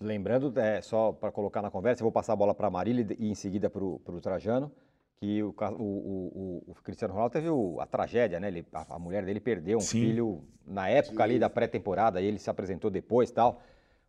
Lembrando, 0.00 0.56
é, 0.58 0.80
só 0.80 1.12
para 1.12 1.32
colocar 1.32 1.60
na 1.60 1.70
conversa, 1.70 2.00
eu 2.00 2.04
vou 2.04 2.12
passar 2.12 2.34
a 2.34 2.36
bola 2.36 2.54
para 2.54 2.68
a 2.68 2.70
Marília 2.70 3.06
e 3.18 3.28
em 3.28 3.34
seguida 3.34 3.68
para 3.68 3.82
o 3.82 4.20
Trajano, 4.22 4.70
que 5.16 5.42
o, 5.42 5.52
o, 5.58 5.82
o, 5.82 6.64
o, 6.68 6.74
Cristiano 6.84 7.14
Ronaldo 7.14 7.32
teve 7.32 7.48
a 7.80 7.86
tragédia, 7.86 8.38
né? 8.38 8.46
Ele, 8.46 8.64
a, 8.72 8.94
a, 8.94 8.98
mulher 8.98 9.24
dele 9.24 9.40
perdeu 9.40 9.78
um 9.78 9.80
Sim. 9.80 10.00
filho 10.00 10.44
na 10.64 10.88
época 10.88 11.16
Sim. 11.16 11.22
ali 11.22 11.38
da 11.40 11.50
pré-temporada, 11.50 12.20
e 12.20 12.26
ele 12.26 12.38
se 12.38 12.48
apresentou 12.48 12.90
depois 12.90 13.30
tal. 13.32 13.60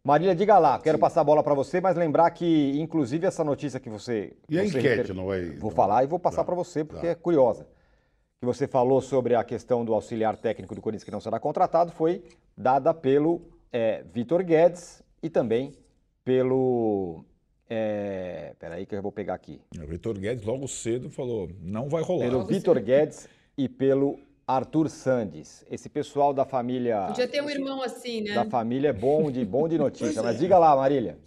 Marília, 0.03 0.33
diga 0.33 0.57
lá, 0.57 0.79
quero 0.79 0.97
Sim. 0.97 1.01
passar 1.01 1.21
a 1.21 1.23
bola 1.23 1.43
para 1.43 1.53
você, 1.53 1.81
mas 1.81 1.97
lembrar 1.97 2.29
que, 2.31 2.79
inclusive, 2.79 3.27
essa 3.27 3.43
notícia 3.43 3.79
que 3.79 3.89
você. 3.89 4.33
E 4.47 4.57
a 4.57 4.63
você 4.63 4.79
enquete, 4.79 5.13
não 5.13 5.27
vai. 5.27 5.45
Vou 5.51 5.69
não... 5.69 5.75
falar 5.75 6.03
e 6.03 6.07
vou 6.07 6.17
passar 6.17 6.37
tá. 6.37 6.45
para 6.45 6.55
você, 6.55 6.83
porque 6.85 7.05
tá. 7.05 7.11
é 7.11 7.15
curiosa. 7.15 7.67
Que 8.39 8.45
você 8.45 8.65
falou 8.67 9.01
sobre 9.01 9.35
a 9.35 9.43
questão 9.43 9.83
do 9.83 9.93
auxiliar 9.93 10.37
técnico 10.37 10.73
do 10.73 10.81
Corinthians 10.81 11.03
que 11.03 11.11
não 11.11 11.19
será 11.19 11.39
contratado, 11.39 11.91
foi 11.91 12.23
dada 12.55 12.93
pelo 12.93 13.41
é, 13.71 14.03
Vitor 14.13 14.43
Guedes 14.43 15.03
e 15.21 15.29
também 15.29 15.73
pelo. 16.23 17.25
É, 17.69 18.55
peraí 18.57 18.85
que 18.85 18.95
eu 18.95 19.01
vou 19.01 19.11
pegar 19.11 19.33
aqui. 19.33 19.61
O 19.77 19.85
Vitor 19.85 20.17
Guedes 20.17 20.45
logo 20.45 20.67
cedo 20.67 21.09
falou, 21.09 21.49
não 21.61 21.89
vai 21.89 22.01
rolar. 22.01 22.25
Pelo 22.25 22.45
Vitor 22.45 22.79
Guedes 22.79 23.27
e 23.57 23.67
pelo 23.67 24.17
Arthur 24.49 24.89
Sandes. 24.89 25.63
Esse 25.69 25.87
pessoal 25.87 26.33
da 26.33 26.43
família. 26.43 27.05
Podia 27.07 27.27
ter 27.27 27.43
um 27.43 27.49
irmão 27.49 27.83
assim, 27.83 28.21
né? 28.21 28.33
Da 28.33 28.45
família 28.45 28.89
é 28.89 28.93
bom 28.93 29.29
de, 29.29 29.45
bom 29.45 29.67
de 29.67 29.77
notícia. 29.77 30.23
Mas 30.23 30.37
é. 30.37 30.39
diga 30.39 30.57
lá, 30.57 30.75
Marília. 30.75 31.19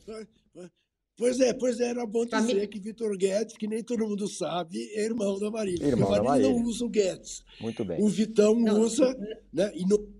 Pois 1.17 1.39
é, 1.39 1.55
pois 1.55 1.79
é, 1.79 1.91
era 1.91 2.05
bom 2.05 2.25
dizer 2.25 2.37
Família... 2.37 2.67
que 2.67 2.81
Vitor 2.81 3.17
Guedes, 3.17 3.57
que 3.57 3.69
nem 3.69 3.85
todo 3.85 4.09
mundo 4.09 4.27
sabe, 4.27 4.91
é 4.95 5.05
irmão 5.05 5.39
da 5.39 5.53
Marília. 5.53 5.87
Irmão 5.87 6.13
a 6.13 6.21
Marília, 6.21 6.51
não 6.51 6.63
usa 6.63 6.85
o 6.85 6.89
Guedes. 6.89 7.45
Muito 7.61 7.85
bem. 7.85 8.03
O 8.03 8.09
Vitão 8.09 8.59
não. 8.59 8.81
usa, 8.81 9.15
né? 9.53 9.71
E 9.77 9.87
no... 9.87 10.11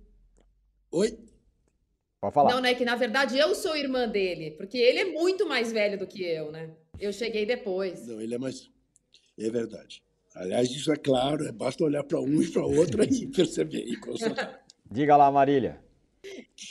Oi? 0.91 1.19
Pode 2.21 2.33
falar. 2.33 2.53
Não, 2.53 2.61
né? 2.61 2.73
Que 2.73 2.85
na 2.85 2.95
verdade 2.95 3.37
eu 3.37 3.53
sou 3.53 3.75
irmã 3.75 4.07
dele, 4.07 4.51
porque 4.51 4.77
ele 4.77 4.99
é 4.99 5.05
muito 5.11 5.45
mais 5.45 5.73
velho 5.73 5.99
do 5.99 6.07
que 6.07 6.23
eu, 6.23 6.53
né? 6.53 6.69
Eu 6.97 7.11
cheguei 7.11 7.45
depois. 7.45 8.07
Não, 8.07 8.21
ele 8.21 8.35
é 8.35 8.37
mais. 8.37 8.71
É 9.37 9.49
verdade. 9.49 10.01
Aliás, 10.35 10.69
isso 10.71 10.91
é 10.91 10.95
claro, 10.95 11.45
é 11.45 11.51
basta 11.51 11.83
olhar 11.83 12.03
para 12.03 12.19
um 12.19 12.41
e 12.41 12.51
para 12.51 12.65
outro 12.65 13.03
e 13.03 13.27
perceber. 13.31 13.85
E 13.85 13.97
Diga 14.91 15.15
lá, 15.15 15.31
Marília. 15.31 15.81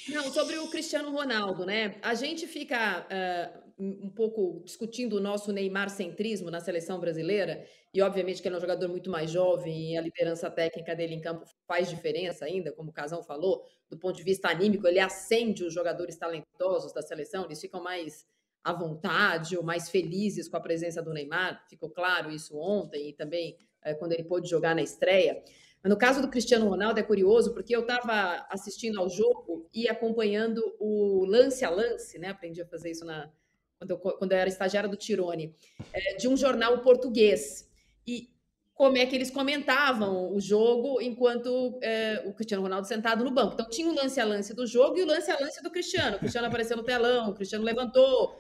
Não, 0.09 0.33
sobre 0.33 0.57
o 0.59 0.69
Cristiano 0.69 1.11
Ronaldo, 1.11 1.67
né? 1.67 1.97
A 2.03 2.15
gente 2.15 2.47
fica 2.47 3.07
uh, 3.07 3.63
um 3.79 4.09
pouco 4.09 4.63
discutindo 4.65 5.17
o 5.17 5.21
nosso 5.21 5.53
Neymar 5.53 5.91
centrismo 5.91 6.51
na 6.51 6.61
seleção 6.61 6.99
brasileira, 6.99 7.67
e 7.93 8.01
obviamente 8.01 8.41
que 8.41 8.49
ele 8.49 8.55
é 8.55 8.59
um 8.59 8.61
jogador 8.61 8.89
muito 8.89 9.11
mais 9.11 9.31
jovem 9.31 9.93
e 9.93 9.99
a 9.99 10.01
liderança 10.01 10.51
técnica 10.51 10.95
dele 10.95 11.15
em 11.15 11.21
campo 11.21 11.45
faz 11.67 11.91
diferença 11.91 12.45
ainda, 12.45 12.73
como 12.73 12.91
o 12.91 12.93
Casão 12.93 13.23
falou, 13.23 13.67
do 13.91 13.99
ponto 13.99 14.17
de 14.17 14.23
vista 14.23 14.49
anímico, 14.49 14.87
ele 14.87 14.99
acende 14.99 15.65
os 15.65 15.75
jogadores 15.75 16.17
talentosos 16.17 16.93
da 16.93 17.03
seleção, 17.03 17.45
eles 17.45 17.61
ficam 17.61 17.83
mais 17.83 18.27
à 18.65 18.73
vontade 18.73 19.57
ou 19.57 19.63
mais 19.63 19.89
felizes 19.89 20.49
com 20.49 20.57
a 20.57 20.61
presença 20.61 21.03
do 21.03 21.13
Neymar, 21.13 21.65
ficou 21.69 21.91
claro 21.91 22.31
isso 22.31 22.57
ontem 22.57 23.11
e 23.11 23.13
também 23.13 23.57
uh, 23.85 23.99
quando 23.99 24.13
ele 24.13 24.25
pôde 24.25 24.49
jogar 24.49 24.75
na 24.75 24.83
estreia. 24.83 25.43
No 25.85 25.97
caso 25.97 26.23
do 26.23 26.29
Cristiano 26.29 26.69
Ronaldo 26.69 27.01
é 27.01 27.03
curioso 27.03 27.53
porque 27.53 27.75
eu 27.75 27.81
estava 27.81 28.47
assistindo 28.49 29.01
ao 29.01 29.09
jogo 29.09 29.69
e 29.75 29.89
acompanhando 29.89 30.63
o 30.79 31.25
lance 31.25 31.65
a 31.65 31.71
lance, 31.71 32.19
né? 32.21 32.29
Aprendi 32.29 32.63
a 32.63 32.67
fazer 32.67 32.93
isso 32.93 33.05
na, 33.05 33.29
quando, 33.79 33.91
eu, 33.91 33.99
quando 33.99 34.31
eu 34.31 34.39
era 34.39 34.49
estagiária 34.49 34.89
do 34.89 34.97
Tirone, 34.97 35.57
é, 35.93 36.15
de 36.15 36.29
um 36.29 36.37
jornal 36.37 36.79
português. 36.83 37.69
E 38.07 38.31
como 38.75 38.97
é 38.97 39.05
que 39.07 39.15
eles 39.15 39.31
comentavam 39.31 40.33
o 40.33 40.41
jogo 40.41 41.01
enquanto 41.01 41.79
é, 41.83 42.23
o 42.27 42.33
Cristiano 42.33 42.63
Ronaldo 42.63 42.87
sentado 42.87 43.25
no 43.25 43.31
banco. 43.31 43.55
Então 43.55 43.69
tinha 43.69 43.89
o 43.89 43.95
lance 43.95 44.21
a 44.21 44.25
lance 44.25 44.55
do 44.55 44.67
jogo 44.67 44.99
e 44.99 45.03
o 45.03 45.07
lance 45.07 45.31
a 45.31 45.39
lance 45.39 45.63
do 45.63 45.71
Cristiano. 45.71 46.17
O 46.17 46.21
Cristiano 46.21 46.47
apareceu 46.47 46.77
no 46.77 46.85
telão, 46.85 47.31
o 47.31 47.35
Cristiano 47.35 47.65
levantou. 47.65 48.39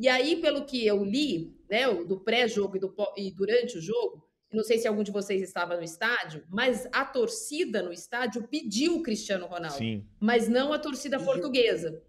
E 0.00 0.08
aí, 0.08 0.36
pelo 0.36 0.64
que 0.64 0.86
eu 0.86 1.04
li, 1.04 1.56
né, 1.68 1.92
do 2.04 2.20
pré-jogo 2.20 2.76
e, 2.76 3.26
e 3.26 3.30
durante 3.32 3.78
o 3.78 3.80
jogo, 3.80 4.28
não 4.52 4.64
sei 4.64 4.78
se 4.78 4.88
algum 4.88 5.02
de 5.02 5.10
vocês 5.10 5.42
estava 5.42 5.76
no 5.76 5.82
estádio, 5.82 6.44
mas 6.48 6.88
a 6.92 7.04
torcida 7.04 7.82
no 7.82 7.92
estádio 7.92 8.46
pediu 8.48 8.96
o 8.96 9.02
Cristiano 9.02 9.46
Ronaldo. 9.46 9.76
Sim. 9.76 10.06
Mas 10.18 10.48
não 10.48 10.72
a 10.72 10.78
torcida 10.78 11.18
portuguesa. 11.18 12.02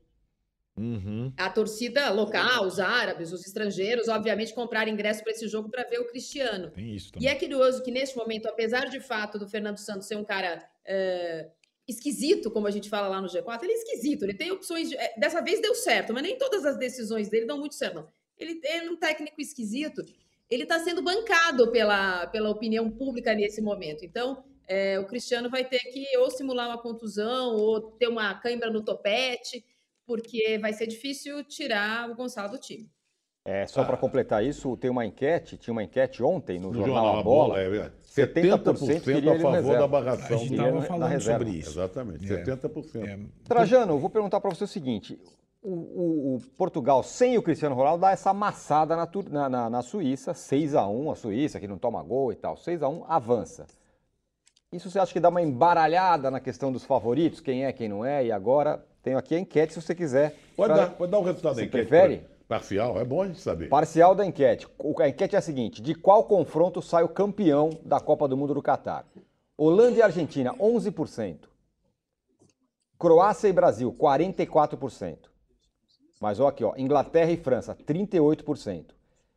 Uhum. 0.78 1.34
A 1.36 1.50
torcida 1.50 2.10
local, 2.10 2.66
os 2.66 2.80
árabes, 2.80 3.34
os 3.34 3.46
estrangeiros, 3.46 4.08
obviamente, 4.08 4.54
compraram 4.54 4.90
ingresso 4.90 5.22
para 5.22 5.34
esse 5.34 5.46
jogo 5.50 5.70
para 5.70 5.84
ver 5.84 6.00
o 6.00 6.08
Cristiano. 6.08 6.72
Tem 6.72 6.96
isso 6.96 7.12
também. 7.12 7.28
E 7.28 7.30
é 7.30 7.36
curioso 7.36 7.84
que, 7.84 7.92
neste 7.92 8.16
momento, 8.16 8.48
apesar 8.48 8.86
de 8.86 9.02
fato 9.02 9.38
do 9.38 9.48
Fernando 9.48 9.78
Santos 9.78 10.08
ser 10.08 10.16
um 10.16 10.24
cara 10.24 10.66
é, 10.86 11.50
esquisito, 11.92 12.52
como 12.52 12.68
a 12.68 12.72
gente 12.72 12.90
fala 12.90 13.08
lá 13.08 13.22
no 13.22 13.28
G4, 13.28 13.64
ele 13.64 13.74
é 13.74 13.76
esquisito, 13.76 14.24
ele 14.24 14.34
tem 14.34 14.52
opções. 14.52 14.90
De, 14.90 14.98
é, 14.98 15.14
dessa 15.18 15.42
vez 15.42 15.62
deu 15.62 15.74
certo, 15.76 16.14
mas 16.14 16.24
nem 16.24 16.38
todas 16.38 16.66
as 16.66 16.78
decisões 16.78 17.30
dele 17.30 17.46
dão 17.46 17.58
muito 17.58 17.76
certo. 17.76 17.96
Não. 17.96 18.10
Ele 18.38 18.60
é 18.64 18.90
um 18.90 18.96
técnico 18.96 19.42
esquisito 19.42 20.04
ele 20.50 20.64
está 20.64 20.80
sendo 20.80 21.02
bancado 21.02 21.72
pela, 21.72 22.26
pela 22.28 22.50
opinião 22.50 22.90
pública 22.90 23.34
nesse 23.34 23.62
momento. 23.62 24.04
Então, 24.04 24.44
é, 24.68 25.00
o 25.00 25.06
Cristiano 25.06 25.50
vai 25.50 25.64
ter 25.64 25.80
que 25.80 26.06
ou 26.18 26.32
simular 26.32 26.68
uma 26.68 26.82
contusão 26.82 27.56
ou 27.56 27.92
ter 27.92 28.08
uma 28.08 28.34
cãibra 28.34 28.72
no 28.72 28.84
topete, 28.84 29.64
porque 30.06 30.58
vai 30.58 30.74
ser 30.74 30.88
difícil 30.88 31.44
tirar 31.44 32.10
o 32.10 32.16
Gonçalo 32.16 32.52
do 32.52 32.58
time. 32.58 32.90
É, 33.50 33.66
só 33.66 33.82
ah. 33.82 33.86
para 33.86 33.98
completar 33.98 34.46
isso, 34.46 34.78
tem 34.78 34.92
uma 34.92 35.04
enquete, 35.04 35.58
tinha 35.58 35.72
uma 35.72 35.82
enquete 35.84 36.22
ontem 36.22 36.60
no, 36.60 36.68
no 36.68 36.76
Jornal, 36.76 36.96
Jornal 36.96 37.20
A 37.20 37.24
Bola. 37.24 37.54
Bola 37.56 37.62
é, 37.62 37.92
70%, 38.08 38.78
70 38.78 39.00
queria 39.02 39.34
a 39.34 39.40
favor 39.40 39.78
da 39.80 39.88
barração. 39.88 40.38
A 40.38 40.40
gente 40.40 40.54
estava 40.54 40.82
falando 40.84 41.20
sobre 41.20 41.50
isso. 41.50 41.70
Exatamente, 41.72 42.32
é. 42.32 42.44
70%. 42.44 43.08
É. 43.08 43.20
Trajano, 43.46 43.98
vou 43.98 44.10
perguntar 44.12 44.40
para 44.40 44.52
você 44.52 44.66
o 44.66 44.68
seguinte, 44.68 45.20
o, 45.64 45.72
o, 45.72 46.36
o, 46.36 46.42
Portugal 46.60 47.02
sem 47.02 47.40
o 47.40 47.42
Cristiano 47.42 47.74
Ronaldo 47.74 48.02
dá 48.02 48.12
essa 48.12 48.30
amassada 48.30 48.96
na, 48.96 49.50
na, 49.50 49.68
na 49.68 49.82
Suíça, 49.82 50.32
6 50.36 50.76
a 50.76 50.88
1 50.88 51.12
a 51.12 51.16
Suíça, 51.16 51.60
que 51.60 51.68
não 51.68 51.80
toma 51.80 52.04
gol 52.04 52.32
e 52.32 52.36
tal, 52.36 52.56
6 52.56 52.84
a 52.84 52.88
1 52.88 53.06
avança. 53.08 53.66
Isso 54.72 54.92
você 54.92 55.00
acha 55.00 55.12
que 55.12 55.20
dá 55.20 55.30
uma 55.30 55.42
embaralhada 55.42 56.30
na 56.30 56.40
questão 56.40 56.72
dos 56.72 56.84
favoritos, 56.86 57.40
quem 57.42 57.66
é, 57.66 57.74
quem 57.74 57.90
não 57.90 58.06
é? 58.06 58.28
E 58.28 58.32
agora 58.32 58.86
tenho 59.02 59.18
aqui 59.18 59.34
a 59.34 59.40
enquete, 59.40 59.74
se 59.74 59.82
você 59.82 59.96
quiser. 59.96 60.36
Pode, 60.56 60.72
pra... 60.72 60.86
dar, 60.86 60.92
pode 60.92 61.12
dar 61.12 61.18
o 61.18 61.24
resultado 61.24 61.56
você 61.56 61.62
da 61.62 61.68
enquete. 61.68 61.88
prefere? 61.88 62.39
Parcial, 62.50 63.00
é 63.00 63.06
bom 63.06 63.22
a 63.22 63.28
gente 63.28 63.40
saber. 63.40 63.70
Parcial 63.70 64.16
da 64.16 64.26
enquete. 64.26 64.68
A 65.00 65.08
enquete 65.08 65.36
é 65.36 65.38
a 65.38 65.42
seguinte: 65.42 65.84
de 65.84 65.94
qual 65.94 66.24
confronto 66.24 66.82
sai 66.82 67.04
o 67.04 67.08
campeão 67.08 67.70
da 67.86 68.00
Copa 68.00 68.28
do 68.28 68.36
Mundo 68.36 68.56
do 68.56 68.62
Catar? 68.62 69.06
Holanda 69.56 70.00
e 70.00 70.02
Argentina, 70.02 70.52
11%. 70.56 71.48
Croácia 72.98 73.48
e 73.48 73.54
Brasil, 73.54 73.94
44%. 73.94 75.30
Mas 76.20 76.40
olha 76.40 76.50
aqui, 76.50 76.64
ó, 76.64 76.74
Inglaterra 76.76 77.30
e 77.32 77.38
França, 77.38 77.76
38%. 77.76 78.96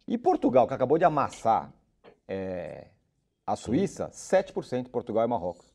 E 0.09 0.17
Portugal, 0.17 0.67
que 0.67 0.73
acabou 0.73 0.97
de 0.97 1.05
amassar 1.05 1.71
é, 2.27 2.87
a 3.47 3.55
Suíça, 3.57 4.09
7% 4.09 4.89
Portugal 4.89 5.23
e 5.27 5.29
Marrocos. 5.29 5.71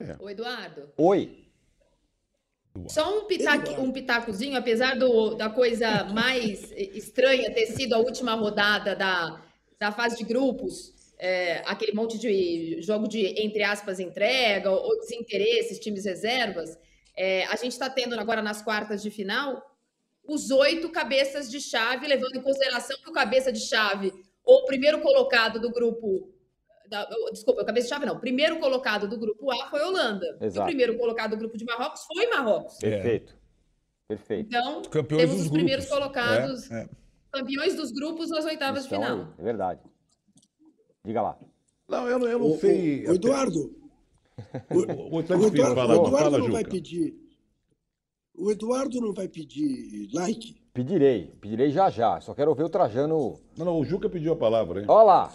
É. 0.00 0.16
Oi, 0.18 0.32
Eduardo. 0.32 0.88
Oi. 0.96 1.47
Só 2.88 3.18
um, 3.18 3.24
pitaco, 3.24 3.80
um 3.80 3.90
pitacozinho, 3.90 4.56
apesar 4.56 4.96
do, 4.96 5.34
da 5.34 5.50
coisa 5.50 6.04
mais 6.04 6.70
estranha 6.72 7.52
ter 7.52 7.66
sido 7.66 7.94
a 7.94 7.98
última 7.98 8.34
rodada 8.34 8.94
da, 8.94 9.42
da 9.78 9.90
fase 9.90 10.16
de 10.16 10.24
grupos, 10.24 10.94
é, 11.18 11.62
aquele 11.66 11.92
monte 11.92 12.18
de 12.18 12.80
jogo 12.80 13.08
de, 13.08 13.26
entre 13.42 13.62
aspas, 13.62 13.98
entrega 13.98 14.70
ou, 14.70 14.78
ou 14.80 15.00
desinteresses, 15.00 15.80
times 15.80 16.04
reservas, 16.04 16.78
é, 17.16 17.44
a 17.46 17.56
gente 17.56 17.72
está 17.72 17.90
tendo 17.90 18.18
agora 18.18 18.40
nas 18.40 18.62
quartas 18.62 19.02
de 19.02 19.10
final 19.10 19.64
os 20.24 20.50
oito 20.50 20.90
cabeças 20.90 21.50
de 21.50 21.60
chave, 21.60 22.06
levando 22.06 22.36
em 22.36 22.42
consideração 22.42 22.96
que 23.02 23.08
o 23.08 23.14
cabeça 23.14 23.50
de 23.50 23.60
chave, 23.60 24.12
ou 24.44 24.60
o 24.60 24.66
primeiro 24.66 25.00
colocado 25.00 25.58
do 25.58 25.70
grupo. 25.70 26.30
Da, 26.88 27.06
desculpa, 27.32 27.62
o 27.62 27.66
cabeça 27.66 27.86
de 27.86 27.90
chave 27.94 28.06
não. 28.06 28.14
O 28.14 28.20
primeiro 28.20 28.58
colocado 28.58 29.06
do 29.08 29.18
grupo 29.18 29.50
A 29.50 29.68
foi 29.68 29.80
Holanda. 29.82 30.38
Exato. 30.40 30.62
O 30.62 30.66
primeiro 30.66 30.96
colocado 30.96 31.30
do 31.32 31.36
grupo 31.36 31.56
de 31.58 31.64
Marrocos 31.64 32.02
foi 32.12 32.26
Marrocos. 32.28 32.76
Perfeito. 32.78 33.36
Perfeito. 34.06 34.46
Então, 34.48 34.82
Campeões 34.82 35.22
temos 35.24 35.36
dos 35.36 35.46
os 35.46 35.52
primeiros 35.52 35.84
grupos. 35.84 36.02
colocados, 36.06 36.70
É, 36.70 36.82
é. 36.84 36.88
campeões 37.30 37.74
dos 37.76 37.92
grupos 37.92 38.30
nas 38.30 38.44
oitavas 38.46 38.86
de 38.86 38.94
Então, 38.94 39.02
final. 39.02 39.34
É 39.38 39.42
verdade. 39.42 39.80
Diga 41.04 41.20
lá. 41.22 41.38
Não, 41.88 42.08
eu, 42.08 42.18
não- 42.18 42.26
eu 42.26 42.38
não 42.38 42.46
O, 42.52 42.58
sei. 42.58 43.06
o, 43.06 43.10
o 43.10 43.14
Eduardo, 43.14 43.58
o, 44.70 44.74
O, 44.74 44.78
o, 44.78 45.16
o 45.18 45.22
difícil, 45.22 45.46
Eduardo, 45.48 45.74
fala, 45.74 45.92
o 45.92 46.06
Eduardo 46.06 46.18
fala, 46.18 46.38
não 46.38 46.50
vai 46.50 46.62
Juca. 46.62 46.70
pedir. 46.70 47.14
O 48.34 48.50
Eduardo 48.50 49.00
não 49.00 49.12
vai 49.12 49.28
pedir 49.28 50.08
like. 50.14 50.56
Pedirei, 50.72 51.32
pedirei 51.40 51.70
já 51.70 51.90
já. 51.90 52.20
Só 52.20 52.34
quero 52.34 52.54
ver 52.54 52.62
o 52.64 52.68
Trajano. 52.68 53.40
Não, 53.56 53.66
não, 53.66 53.78
o 53.80 53.84
Juca 53.84 54.08
pediu 54.08 54.32
a 54.32 54.36
palavra, 54.36 54.80
hein? 54.80 54.86
Olha 54.88 55.02
lá. 55.02 55.32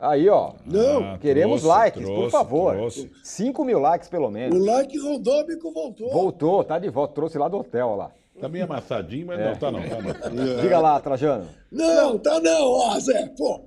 Aí, 0.00 0.28
ó. 0.30 0.54
Não, 0.64 1.04
Ah, 1.14 1.18
Queremos 1.18 1.60
trouxe, 1.60 1.78
likes, 1.78 2.02
por 2.02 2.14
trouxe, 2.14 2.30
favor. 2.30 2.74
trouxe. 2.74 3.10
5 3.22 3.64
mil 3.64 3.78
likes 3.78 4.08
pelo 4.08 4.28
o 4.28 4.30
menos. 4.30 4.58
like 4.64 4.98
randômico 4.98 5.70
voltou. 5.72 6.10
Voltou, 6.10 6.64
tá 6.64 6.78
de 6.78 6.88
volta. 6.88 7.14
Trouxe 7.14 7.36
lá 7.36 7.48
do 7.48 7.58
hotel, 7.58 7.88
ó 7.88 7.94
lá. 7.96 8.10
Tá 8.40 8.48
meio 8.48 8.64
amassadinho, 8.64 9.26
mas 9.26 9.38
É. 9.38 9.50
não, 9.50 9.56
tá 9.58 9.70
não. 9.70 9.80
Tá 9.86 10.30
não. 10.30 10.56
Diga 10.62 10.78
lá, 10.78 10.98
Trajano. 11.00 11.46
Não, 11.70 12.18
tá 12.18 12.40
não, 12.40 12.66
ó, 12.70 12.98
Zé, 12.98 13.26
pô. 13.36 13.66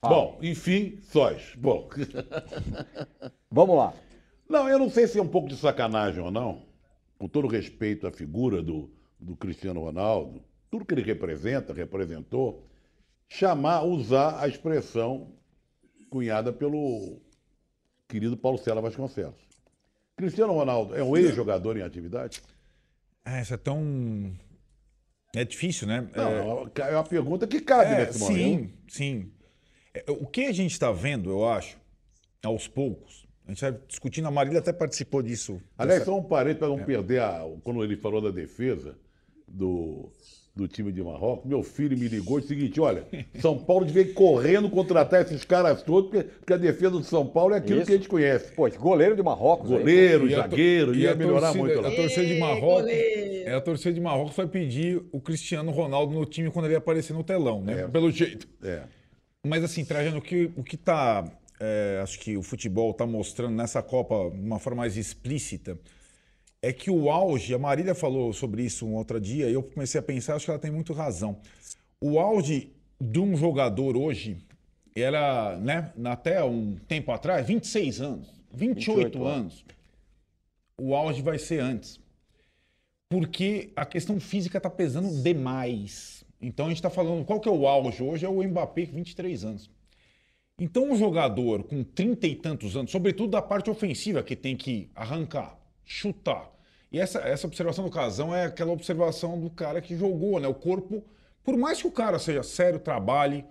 Fala. 0.00 0.14
Bom, 0.14 0.38
enfim, 0.42 0.98
sós. 1.02 1.54
Bom. 1.58 1.88
Vamos 3.50 3.76
lá. 3.76 3.92
Não, 4.48 4.68
eu 4.68 4.78
não 4.78 4.88
sei 4.90 5.06
se 5.08 5.18
é 5.18 5.22
um 5.22 5.26
pouco 5.28 5.48
de 5.48 5.56
sacanagem 5.56 6.22
ou 6.22 6.30
não, 6.30 6.62
com 7.18 7.26
todo 7.26 7.48
respeito 7.48 8.06
à 8.06 8.12
figura 8.12 8.62
do, 8.62 8.90
do 9.18 9.34
Cristiano 9.34 9.80
Ronaldo, 9.80 10.42
tudo 10.70 10.84
que 10.84 10.94
ele 10.94 11.02
representa, 11.02 11.72
representou, 11.72 12.62
chamar, 13.38 13.82
usar 13.82 14.38
a 14.40 14.46
expressão 14.46 15.32
cunhada 16.08 16.52
pelo 16.52 17.20
querido 18.08 18.36
Paulo 18.36 18.58
César 18.58 18.80
Vasconcelos. 18.80 19.34
Cristiano 20.16 20.52
Ronaldo 20.52 20.94
é 20.94 21.02
um 21.02 21.16
ex-jogador 21.16 21.76
em 21.76 21.82
atividade? 21.82 22.40
Ah, 23.24 23.40
isso 23.40 23.52
é 23.52 23.56
tão. 23.56 24.32
É 25.34 25.44
difícil, 25.44 25.88
né? 25.88 26.08
Não, 26.14 26.70
é 26.76 26.90
uma 26.94 27.02
pergunta 27.04 27.44
que 27.46 27.60
cabe 27.60 27.92
É, 27.94 28.06
nesse 28.06 28.20
momento. 28.20 28.38
sim, 28.38 28.72
sim. 28.88 29.32
É, 29.92 30.04
O 30.12 30.26
que 30.26 30.44
a 30.46 30.52
gente 30.52 30.70
está 30.70 30.92
vendo, 30.92 31.30
eu 31.30 31.48
acho, 31.48 31.76
aos 32.44 32.68
poucos, 32.68 33.26
a 33.44 33.48
gente 33.50 33.64
está 33.64 33.70
discutindo, 33.88 34.28
a 34.28 34.30
Marília 34.30 34.60
até 34.60 34.72
participou 34.72 35.20
disso. 35.22 35.60
Aliás, 35.76 36.00
dessa- 36.00 36.12
só 36.12 36.16
um 36.18 36.22
parênteses 36.22 36.60
para 36.60 36.68
não 36.68 36.84
perder 36.84 37.20
a, 37.20 37.40
quando 37.64 37.82
ele 37.82 37.96
falou 37.96 38.20
da 38.20 38.30
defesa 38.30 38.96
do, 39.46 40.10
do 40.54 40.66
time 40.68 40.90
de 40.92 41.02
Marrocos. 41.02 41.44
Meu 41.48 41.62
filho 41.62 41.96
me 41.96 42.08
ligou 42.08 42.38
e 42.38 42.42
disse 42.42 42.52
o 42.54 42.56
seguinte: 42.56 42.80
olha, 42.80 43.06
São 43.40 43.58
Paulo 43.58 43.84
devia 43.84 44.02
ir 44.02 44.14
correndo 44.14 44.68
contratar 44.70 45.22
esses 45.22 45.44
caras 45.44 45.82
todos, 45.82 46.10
porque, 46.10 46.24
porque 46.28 46.52
a 46.52 46.56
defesa 46.56 46.90
do 46.92 47.04
São 47.04 47.26
Paulo 47.26 47.54
é 47.54 47.58
aquilo 47.58 47.78
Isso. 47.78 47.86
que 47.86 47.92
a 47.92 47.96
gente 47.96 48.08
conhece. 48.08 48.52
Pô, 48.52 48.66
esse 48.68 48.78
goleiro 48.78 49.14
de 49.16 49.22
Marrocos. 49.22 49.70
aí, 49.70 49.78
Goleiro, 49.78 50.28
E 50.28 50.34
a 50.34 50.42
to- 50.44 50.50
zagueiro, 50.50 50.94
e 50.94 51.00
ia 51.00 51.12
a 51.12 51.14
melhorar 51.14 51.52
torcida- 51.52 51.64
muito 51.64 51.80
lá. 51.80 51.88
A 51.88 51.96
torcida 51.96 52.26
de 52.26 52.38
Marrocos. 52.38 52.90
É, 52.90 53.54
a 53.54 53.60
torcida 53.60 53.92
de 53.92 54.00
Marrocos 54.00 54.36
vai 54.36 54.46
pedir 54.46 55.02
o 55.12 55.20
Cristiano 55.20 55.70
Ronaldo 55.70 56.14
no 56.14 56.24
time 56.24 56.50
quando 56.50 56.66
ele 56.66 56.76
aparecer 56.76 57.12
no 57.12 57.22
telão, 57.22 57.60
né? 57.62 57.82
É. 57.82 57.88
Pelo 57.88 58.10
jeito. 58.10 58.48
É. 58.62 58.82
Mas 59.46 59.62
assim, 59.62 59.84
Trajano, 59.84 60.18
o 60.18 60.22
que, 60.22 60.50
o 60.56 60.62
que 60.64 60.76
tá. 60.78 61.30
é, 61.60 62.00
acho 62.02 62.18
que 62.18 62.34
o 62.36 62.42
futebol 62.42 62.90
está 62.92 63.06
mostrando 63.06 63.54
nessa 63.54 63.82
Copa 63.82 64.30
de 64.34 64.40
uma 64.40 64.58
forma 64.58 64.78
mais 64.78 64.96
explícita. 64.96 65.78
É 66.64 66.72
que 66.72 66.90
o 66.90 67.10
auge, 67.10 67.52
a 67.52 67.58
Marília 67.58 67.94
falou 67.94 68.32
sobre 68.32 68.62
isso 68.62 68.86
um 68.86 68.94
outro 68.94 69.20
dia, 69.20 69.50
e 69.50 69.52
eu 69.52 69.62
comecei 69.62 69.98
a 69.98 70.02
pensar, 70.02 70.34
acho 70.34 70.46
que 70.46 70.50
ela 70.50 70.58
tem 70.58 70.70
muito 70.70 70.94
razão. 70.94 71.38
O 72.00 72.18
auge 72.18 72.72
de 72.98 73.20
um 73.20 73.36
jogador 73.36 73.98
hoje 73.98 74.38
era, 74.96 75.58
né, 75.58 75.92
até 76.06 76.42
um 76.42 76.76
tempo 76.88 77.12
atrás, 77.12 77.46
26 77.46 78.00
anos, 78.00 78.28
28, 78.50 79.18
28 79.18 79.24
anos. 79.26 79.64
O 80.80 80.94
auge 80.94 81.20
vai 81.20 81.38
ser 81.38 81.60
antes. 81.60 82.00
Porque 83.10 83.70
a 83.76 83.84
questão 83.84 84.18
física 84.18 84.56
está 84.56 84.70
pesando 84.70 85.22
demais. 85.22 86.24
Então 86.40 86.64
a 86.64 86.68
gente 86.70 86.78
está 86.78 86.88
falando, 86.88 87.26
qual 87.26 87.40
que 87.40 87.48
é 87.48 87.52
o 87.52 87.68
auge 87.68 88.02
hoje? 88.02 88.24
É 88.24 88.28
o 88.28 88.42
Mbappé, 88.42 88.86
23 88.86 89.44
anos. 89.44 89.70
Então 90.58 90.90
um 90.90 90.96
jogador 90.96 91.64
com 91.64 91.84
30 91.84 92.26
e 92.26 92.34
tantos 92.34 92.74
anos, 92.74 92.90
sobretudo 92.90 93.32
da 93.32 93.42
parte 93.42 93.68
ofensiva, 93.68 94.22
que 94.22 94.34
tem 94.34 94.56
que 94.56 94.88
arrancar, 94.94 95.58
chutar. 95.84 96.53
E 96.94 97.00
essa, 97.00 97.18
essa 97.18 97.48
observação 97.48 97.84
do 97.84 97.90
Casão 97.90 98.32
é 98.32 98.44
aquela 98.44 98.70
observação 98.70 99.36
do 99.36 99.50
cara 99.50 99.80
que 99.80 99.96
jogou, 99.96 100.38
né? 100.38 100.46
O 100.46 100.54
corpo, 100.54 101.02
por 101.42 101.56
mais 101.56 101.82
que 101.82 101.88
o 101.88 101.90
cara 101.90 102.20
seja 102.20 102.44
sério, 102.44 102.78
trabalhe, 102.78 103.44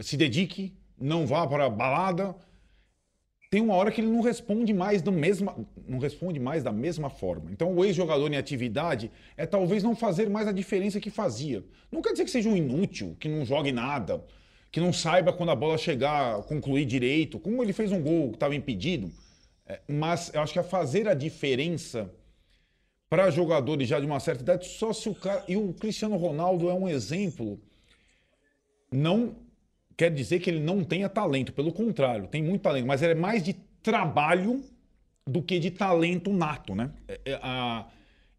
se 0.00 0.16
dedique, 0.16 0.76
não 1.00 1.24
vá 1.24 1.46
para 1.46 1.66
a 1.66 1.70
balada, 1.70 2.34
tem 3.52 3.60
uma 3.60 3.76
hora 3.76 3.92
que 3.92 4.00
ele 4.00 4.10
não 4.10 4.20
responde 4.20 4.74
mais 4.74 5.00
do 5.00 5.12
mesma, 5.12 5.56
não 5.86 6.00
responde 6.00 6.40
mais 6.40 6.64
da 6.64 6.72
mesma 6.72 7.08
forma. 7.08 7.52
Então, 7.52 7.72
o 7.72 7.84
ex-jogador 7.84 8.32
em 8.32 8.36
atividade 8.36 9.12
é 9.36 9.46
talvez 9.46 9.84
não 9.84 9.94
fazer 9.94 10.28
mais 10.28 10.48
a 10.48 10.52
diferença 10.52 10.98
que 10.98 11.08
fazia. 11.08 11.64
Não 11.92 12.02
quer 12.02 12.10
dizer 12.10 12.24
que 12.24 12.32
seja 12.32 12.48
um 12.48 12.56
inútil, 12.56 13.16
que 13.20 13.28
não 13.28 13.44
jogue 13.44 13.70
nada, 13.70 14.24
que 14.72 14.80
não 14.80 14.92
saiba 14.92 15.32
quando 15.32 15.50
a 15.52 15.54
bola 15.54 15.78
chegar, 15.78 16.42
concluir 16.42 16.84
direito, 16.84 17.38
como 17.38 17.62
ele 17.62 17.72
fez 17.72 17.92
um 17.92 18.02
gol 18.02 18.30
que 18.30 18.34
estava 18.38 18.56
impedido. 18.56 19.08
É, 19.64 19.78
mas 19.86 20.32
eu 20.34 20.40
acho 20.40 20.52
que 20.52 20.58
a 20.58 20.64
fazer 20.64 21.06
a 21.06 21.14
diferença 21.14 22.12
para 23.08 23.30
jogadores 23.30 23.88
já 23.88 23.98
de 23.98 24.06
uma 24.06 24.20
certa 24.20 24.42
idade, 24.42 24.66
só 24.66 24.92
se 24.92 25.08
o 25.08 25.14
cara. 25.14 25.44
E 25.48 25.56
o 25.56 25.72
Cristiano 25.72 26.16
Ronaldo 26.16 26.68
é 26.68 26.74
um 26.74 26.88
exemplo. 26.88 27.58
Não 28.92 29.36
quer 29.96 30.10
dizer 30.12 30.38
que 30.40 30.48
ele 30.48 30.60
não 30.60 30.84
tenha 30.84 31.08
talento, 31.08 31.52
pelo 31.52 31.72
contrário, 31.72 32.28
tem 32.28 32.42
muito 32.42 32.62
talento, 32.62 32.86
mas 32.86 33.02
ele 33.02 33.12
é 33.12 33.16
mais 33.16 33.42
de 33.42 33.54
trabalho 33.82 34.62
do 35.26 35.42
que 35.42 35.58
de 35.58 35.70
talento 35.70 36.32
nato, 36.32 36.74
né? 36.74 36.92
É, 37.08 37.32
é, 37.32 37.84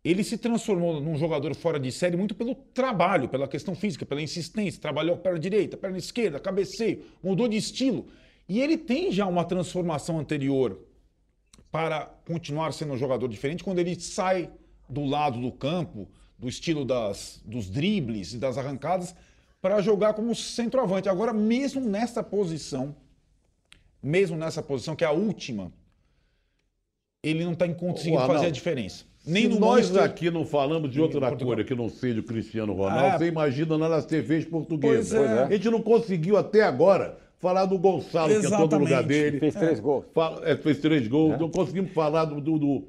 ele 0.04 0.24
se 0.24 0.38
transformou 0.38 1.02
num 1.02 1.18
jogador 1.18 1.54
fora 1.54 1.80
de 1.80 1.92
série 1.92 2.16
muito 2.16 2.34
pelo 2.34 2.56
trabalho, 2.56 3.28
pela 3.28 3.48
questão 3.48 3.76
física, 3.76 4.06
pela 4.06 4.22
insistência, 4.22 4.82
trabalhou 4.82 5.18
perna 5.18 5.38
direita, 5.38 5.76
perna 5.76 5.98
esquerda, 5.98 6.40
cabeceio, 6.40 7.04
mudou 7.22 7.48
de 7.48 7.58
estilo. 7.58 8.08
E 8.48 8.62
ele 8.62 8.78
tem 8.78 9.12
já 9.12 9.26
uma 9.28 9.44
transformação 9.44 10.18
anterior 10.18 10.80
para 11.70 12.06
continuar 12.26 12.72
sendo 12.72 12.94
um 12.94 12.98
jogador 12.98 13.28
diferente 13.28 13.64
quando 13.64 13.80
ele 13.80 14.00
sai 14.00 14.50
do 14.90 15.06
lado 15.06 15.40
do 15.40 15.52
campo, 15.52 16.08
do 16.38 16.48
estilo 16.50 16.84
das, 16.84 17.42
dos 17.46 17.70
dribles 17.70 18.34
e 18.34 18.38
das 18.38 18.58
arrancadas, 18.58 19.14
para 19.62 19.82
jogar 19.82 20.14
como 20.14 20.34
centroavante. 20.34 21.10
Agora, 21.10 21.34
mesmo 21.34 21.82
nessa 21.82 22.24
posição, 22.24 22.96
mesmo 24.02 24.38
nessa 24.38 24.64
posição, 24.64 24.96
que 24.96 25.04
é 25.04 25.08
a 25.08 25.12
última, 25.12 25.72
ele 27.22 27.44
não 27.44 27.54
está 27.54 27.68
conseguindo 27.74 28.18
Ô, 28.24 28.26
fazer 28.28 28.48
a 28.48 28.50
diferença. 28.52 29.04
Nem 29.26 29.44
Se 29.44 29.50
no 29.50 29.60
nós 29.60 29.90
Manchester- 29.90 30.04
aqui 30.04 30.32
não 30.32 30.46
falamos 30.46 30.90
de 30.90 31.02
outra 31.02 31.36
coisa 31.36 31.64
que 31.66 31.76
não 31.76 31.90
seja 31.90 32.22
o 32.22 32.24
Cristiano 32.24 32.74
Ronaldo, 32.74 33.16
Ah. 33.16 33.18
você 33.18 33.28
imagina 33.28 33.78
nas 33.78 34.06
TVs 34.06 34.46
portuguesas. 34.46 35.14
É. 35.14 35.44
A 35.44 35.52
gente 35.52 35.70
não 35.70 35.82
conseguiu 35.82 36.38
até 36.38 36.62
agora 36.64 37.18
falar 37.40 37.66
do 37.66 37.78
Gonçalo, 37.78 38.30
que 38.30 38.46
entrou 38.46 38.60
no 38.60 38.64
lugar 38.66 38.86
Exatamente. 38.86 39.08
dele. 39.08 39.40
Fez 39.40 39.56
três 39.56 39.80
gols. 39.80 40.06
Fala- 40.14 40.42
é, 40.50 40.56
fez 40.56 40.78
três 40.80 41.08
gols. 41.08 41.40
Não 41.40 41.50
conseguimos 41.50 41.92
falar 41.92 42.26
do, 42.26 42.40
do, 42.42 42.60
do- 42.60 42.88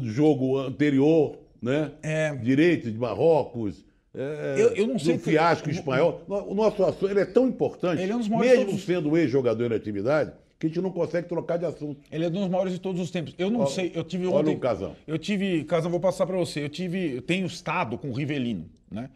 do 0.00 0.08
jogo 0.10 0.58
anterior, 0.58 1.36
né? 1.60 1.92
É. 2.02 2.34
Direito 2.34 2.90
de 2.90 2.98
Marrocos. 2.98 3.84
é, 4.14 4.56
Eu- 4.58 4.68
eu 4.74 4.86
não 4.86 4.98
sei 4.98 5.16
Do 5.16 5.22
que- 5.22 5.30
fiasco 5.30 5.70
espanhol. 5.70 6.22
O 6.28 6.54
nosso 6.54 6.82
assunto 6.84 7.08
ele 7.10 7.20
é 7.20 7.24
tão 7.24 7.46
importante, 7.48 8.02
Ele 8.02 8.12
é 8.12 8.14
um 8.14 8.18
dos 8.18 8.28
maiores 8.28 8.50
mesmo 8.52 8.66
todos- 8.66 8.84
sendo 8.84 9.16
ex-jogador 9.16 9.72
em 9.72 9.74
atividade, 9.74 10.32
que 10.58 10.66
a 10.66 10.68
gente 10.68 10.80
não 10.82 10.90
consegue 10.90 11.28
trocar 11.28 11.56
de 11.58 11.64
assunto. 11.64 11.98
Ele 12.10 12.24
é 12.24 12.28
um 12.28 12.30
dos 12.30 12.48
maiores 12.48 12.72
de 12.74 12.78
todos 12.80 13.00
os 13.00 13.10
tempos. 13.10 13.34
Eu 13.38 13.50
não 13.50 13.60
Ó, 13.60 13.66
sei, 13.66 13.90
eu 13.94 14.04
tive 14.04 14.26
olha 14.26 14.36
ontem. 14.38 14.54
o 14.56 14.58
Casão. 14.58 14.94
Eu 15.06 15.18
tive, 15.18 15.64
Casão, 15.64 15.90
vou 15.90 15.98
passar 16.00 16.26
para 16.26 16.36
você. 16.36 16.62
Eu 16.64 16.68
tive, 16.68 17.16
eu 17.16 17.22
tenho 17.22 17.46
estado 17.46 17.96
com 17.98 18.08
o 18.10 18.12
Rivelino, 18.12 18.66
né? 18.90 19.08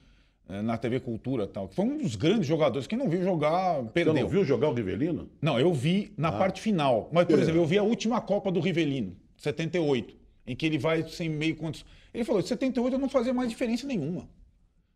É, 0.49 0.63
na 0.63 0.77
TV 0.79 1.01
Cultura 1.01 1.47
tal. 1.47 1.69
Foi 1.69 1.85
um 1.85 1.99
dos 1.99 2.15
grandes 2.15 2.47
jogadores. 2.47 2.87
Quem 2.87 2.99
não 2.99 3.09
viu 3.09 3.23
jogar, 3.23 3.83
perdeu. 3.87 4.15
Você 4.15 4.21
não 4.21 4.29
viu 4.29 4.45
jogar 4.45 4.69
o 4.69 4.75
Rivelino? 4.75 5.29
Não, 5.43 5.59
eu 5.59 5.73
vi 5.75 6.13
na 6.17 6.29
ah. 6.29 6.33
parte 6.33 6.61
final. 6.61 7.09
Mas, 7.13 7.27
por 7.27 7.39
é. 7.39 7.43
exemplo, 7.43 7.61
eu 7.61 7.67
vi 7.67 7.79
a 7.79 7.83
última 7.83 8.21
Copa 8.21 8.51
do 8.53 8.61
Rivelino, 8.61 9.17
78, 9.37 10.15
em 10.47 10.55
que 10.55 10.67
ele 10.67 10.79
vai 10.79 11.03
sem 11.09 11.29
meio 11.29 11.57
contos. 11.57 11.85
Ele 12.15 12.25
falou: 12.25 12.43
78 12.43 12.97
não 12.99 13.09
fazia 13.09 13.35
mais 13.35 13.49
diferença 13.49 13.87
nenhuma. 13.87 14.29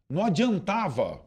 Não 0.09 0.25
adiantava 0.25 1.21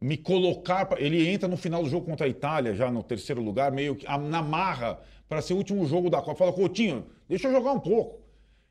me 0.00 0.16
colocar. 0.18 0.88
Ele 0.98 1.26
entra 1.26 1.48
no 1.48 1.56
final 1.56 1.82
do 1.82 1.88
jogo 1.88 2.06
contra 2.06 2.26
a 2.26 2.28
Itália, 2.28 2.74
já 2.74 2.90
no 2.90 3.02
terceiro 3.02 3.40
lugar, 3.42 3.72
meio 3.72 3.96
que 3.96 4.06
na 4.06 4.42
marra, 4.42 5.00
para 5.28 5.40
ser 5.40 5.54
o 5.54 5.56
último 5.56 5.86
jogo 5.86 6.10
da 6.10 6.18
Copa. 6.18 6.36
Fala, 6.36 6.52
Coutinho, 6.52 7.06
deixa 7.26 7.48
eu 7.48 7.52
jogar 7.52 7.72
um 7.72 7.80
pouco. 7.80 8.23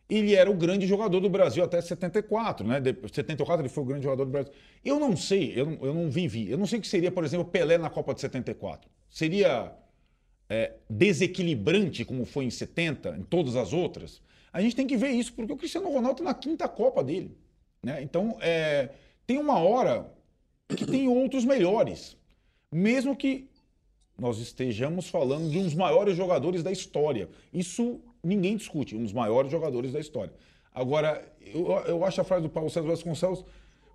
Ele 0.09 0.35
era 0.35 0.49
o 0.51 0.53
grande 0.53 0.85
jogador 0.85 1.19
do 1.19 1.29
Brasil 1.29 1.63
até 1.63 1.81
74, 1.81 2.67
né? 2.67 2.79
De 2.79 2.95
74 3.11 3.61
ele 3.61 3.69
foi 3.69 3.83
o 3.83 3.85
grande 3.85 4.03
jogador 4.03 4.25
do 4.25 4.31
Brasil. 4.31 4.51
Eu 4.83 4.99
não 4.99 5.15
sei, 5.15 5.53
eu 5.55 5.65
não, 5.65 5.85
eu 5.85 5.93
não 5.93 6.09
vivi. 6.11 6.49
Eu 6.49 6.57
não 6.57 6.67
sei 6.67 6.79
o 6.79 6.81
que 6.81 6.87
seria, 6.87 7.11
por 7.11 7.23
exemplo, 7.23 7.45
Pelé 7.45 7.77
na 7.77 7.89
Copa 7.89 8.13
de 8.13 8.21
74. 8.21 8.89
Seria 9.09 9.73
é, 10.49 10.73
desequilibrante 10.89 12.03
como 12.03 12.25
foi 12.25 12.45
em 12.45 12.49
70, 12.49 13.17
em 13.17 13.23
todas 13.23 13.55
as 13.55 13.73
outras? 13.73 14.21
A 14.51 14.61
gente 14.61 14.75
tem 14.75 14.85
que 14.85 14.97
ver 14.97 15.09
isso, 15.09 15.33
porque 15.33 15.51
o 15.51 15.57
Cristiano 15.57 15.87
Ronaldo 15.87 16.21
está 16.21 16.23
na 16.25 16.33
quinta 16.33 16.67
Copa 16.67 17.03
dele. 17.03 17.35
Né? 17.81 18.03
Então, 18.03 18.37
é, 18.39 18.89
tem 19.25 19.37
uma 19.37 19.57
hora 19.57 20.11
que 20.67 20.85
tem 20.85 21.07
outros 21.07 21.43
melhores. 21.43 22.15
Mesmo 22.71 23.15
que 23.15 23.49
nós 24.17 24.37
estejamos 24.37 25.07
falando 25.07 25.49
de 25.49 25.61
dos 25.61 25.73
maiores 25.73 26.15
jogadores 26.15 26.61
da 26.61 26.71
história. 26.71 27.29
Isso 27.51 27.99
ninguém 28.24 28.55
discute, 28.55 28.95
um 28.95 29.03
dos 29.03 29.13
maiores 29.13 29.51
jogadores 29.51 29.91
da 29.91 29.99
história. 29.99 30.32
Agora, 30.74 31.24
eu, 31.53 31.67
eu 31.86 32.05
acho 32.05 32.21
a 32.21 32.24
frase 32.24 32.43
do 32.43 32.49
Paulo 32.49 32.69
César 32.69 32.88
Vasconcelos 32.88 33.45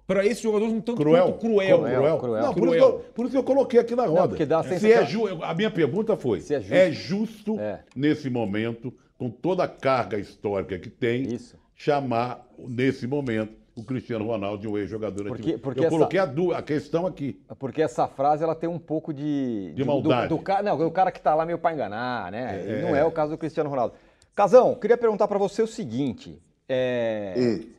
para 0.07 0.25
esses 0.25 0.41
jogadores 0.41 0.73
um 0.73 0.81
tanto 0.81 1.01
cruel. 1.01 1.35
cruel. 1.35 1.79
Cruel, 1.83 2.19
cruel. 2.19 2.43
Não, 2.43 2.55
por, 2.55 2.69
Isso 2.69 2.77
eu, 2.77 2.93
por, 3.15 3.27
Isso 3.27 3.37
eu, 3.37 3.43
coloquei 3.43 3.81
aqui 3.81 3.95
na 3.95 4.07
roda. 4.07 4.47
Não, 4.47 4.59
a, 4.59 4.63
se 4.63 4.93
é 4.93 5.05
ju, 5.05 5.27
a 5.43 5.55
minha 5.55 5.71
pergunta 5.71 6.17
foi: 6.17 6.41
se 6.41 6.55
é 6.55 6.61
justo, 6.61 6.75
é 6.75 6.93
justo 6.93 7.61
é. 7.61 7.81
nesse 7.95 8.31
momento, 8.31 8.93
com 9.19 9.29
toda 9.29 9.65
a 9.65 9.69
carga 9.69 10.19
histórica 10.19 10.79
que 10.79 10.89
tem, 10.89 11.35
Isso. 11.35 11.57
chamar, 11.75 12.47
nesse 12.57 13.07
momento, 13.07 13.53
o 13.77 13.85
Cristiano 13.85 14.27
Ronaldo 14.27 14.63
de 14.63 14.67
um 14.67 14.77
ex-jogador 14.77 15.29
porque, 15.29 15.59
porque 15.59 15.81
Eu 15.81 15.85
essa, 15.85 15.91
coloquei 15.91 16.19
a, 16.19 16.29
a, 16.57 16.63
questão 16.63 17.07
aqui. 17.07 17.41
Porque 17.59 17.83
essa 17.83 18.09
frase 18.09 18.43
ela 18.43 18.55
tem 18.55 18.69
um 18.69 18.79
pouco 18.79 19.13
de. 19.13 19.73
De 19.75 19.85
maldade. 19.85 20.29
Do, 20.29 20.39
do, 20.39 20.63
não, 20.63 20.87
o 20.87 20.91
cara 20.91 21.13
que 21.13 21.19
está 21.19 21.35
lá 21.35 21.45
meio 21.45 21.59
para 21.59 21.75
enganar, 21.75 22.33
né? 22.33 22.65
É, 22.67 22.83
não 22.83 22.97
é. 22.97 23.01
é 23.01 23.05
o 23.05 23.13
caso 23.13 23.33
do 23.33 23.39
Cristiano 23.39 23.69
Ronaldo. 23.69 23.95
Casão, 24.39 24.77
queria 24.77 24.97
perguntar 24.97 25.27
para 25.27 25.37
você 25.37 25.63
o 25.63 25.67
seguinte: 25.67 26.41
é... 26.69 27.35
hum. 27.37 27.73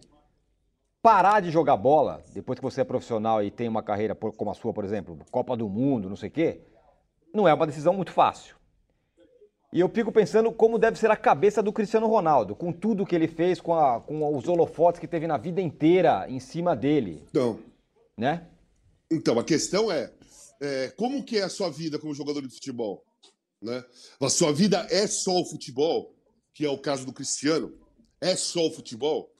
parar 1.02 1.40
de 1.40 1.50
jogar 1.50 1.78
bola, 1.78 2.22
depois 2.34 2.60
que 2.60 2.64
você 2.66 2.82
é 2.82 2.84
profissional 2.84 3.42
e 3.42 3.50
tem 3.50 3.70
uma 3.70 3.82
carreira 3.82 4.14
como 4.14 4.52
a 4.52 4.54
sua, 4.54 4.74
por 4.74 4.84
exemplo, 4.84 5.18
Copa 5.32 5.56
do 5.56 5.70
Mundo, 5.70 6.10
não 6.10 6.18
sei 6.18 6.28
o 6.28 6.32
quê, 6.34 6.60
não 7.34 7.48
é 7.48 7.54
uma 7.54 7.66
decisão 7.66 7.94
muito 7.94 8.12
fácil. 8.12 8.58
E 9.72 9.80
eu 9.80 9.88
fico 9.88 10.12
pensando 10.12 10.52
como 10.52 10.78
deve 10.78 11.00
ser 11.00 11.10
a 11.10 11.16
cabeça 11.16 11.64
do 11.64 11.72
Cristiano 11.72 12.08
Ronaldo, 12.08 12.54
com 12.54 12.74
tudo 12.74 13.06
que 13.06 13.16
ele 13.16 13.30
fez, 13.30 13.62
com, 13.62 13.74
a, 13.74 14.02
com 14.02 14.36
os 14.36 14.46
holofotes 14.46 15.00
que 15.00 15.08
teve 15.08 15.28
na 15.28 15.38
vida 15.38 15.62
inteira 15.62 16.26
em 16.28 16.42
cima 16.42 16.76
dele. 16.76 17.24
Então, 17.30 17.58
né? 18.18 18.46
Então, 19.10 19.40
a 19.40 19.46
questão 19.46 19.90
é, 19.90 20.12
é 20.60 20.90
como 20.98 21.24
que 21.24 21.38
é 21.38 21.44
a 21.44 21.50
sua 21.50 21.70
vida 21.70 21.98
como 21.98 22.14
jogador 22.14 22.42
de 22.42 22.54
futebol? 22.54 23.02
Né? 23.62 23.82
A 24.20 24.30
sua 24.30 24.52
vida 24.52 24.86
é 24.90 25.08
só 25.08 25.40
o 25.40 25.46
futebol? 25.46 26.19
Que 26.60 26.66
é 26.66 26.70
o 26.70 26.78
caso 26.78 27.06
do 27.06 27.14
Cristiano, 27.14 27.74
é 28.20 28.36
só 28.36 28.68
o 28.68 28.72
futebol. 28.72 29.34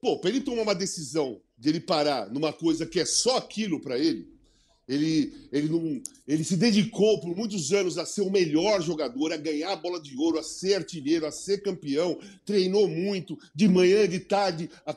Pô, 0.00 0.20
para 0.20 0.30
ele 0.30 0.40
tomar 0.40 0.62
uma 0.62 0.74
decisão 0.74 1.40
de 1.58 1.68
ele 1.68 1.80
parar 1.80 2.30
numa 2.30 2.52
coisa 2.52 2.86
que 2.86 3.00
é 3.00 3.04
só 3.04 3.38
aquilo 3.38 3.80
para 3.80 3.98
ele, 3.98 4.32
ele, 4.86 5.34
ele, 5.50 5.68
não, 5.68 6.00
ele 6.28 6.44
se 6.44 6.56
dedicou 6.56 7.20
por 7.20 7.34
muitos 7.34 7.72
anos 7.72 7.98
a 7.98 8.06
ser 8.06 8.20
o 8.20 8.30
melhor 8.30 8.80
jogador, 8.80 9.32
a 9.32 9.36
ganhar 9.36 9.72
a 9.72 9.76
bola 9.76 10.00
de 10.00 10.16
ouro, 10.16 10.38
a 10.38 10.44
ser 10.44 10.74
artilheiro, 10.74 11.26
a 11.26 11.32
ser 11.32 11.60
campeão. 11.60 12.20
Treinou 12.46 12.86
muito, 12.86 13.36
de 13.52 13.66
manhã, 13.66 14.08
de 14.08 14.20
tarde, 14.20 14.70
a, 14.86 14.96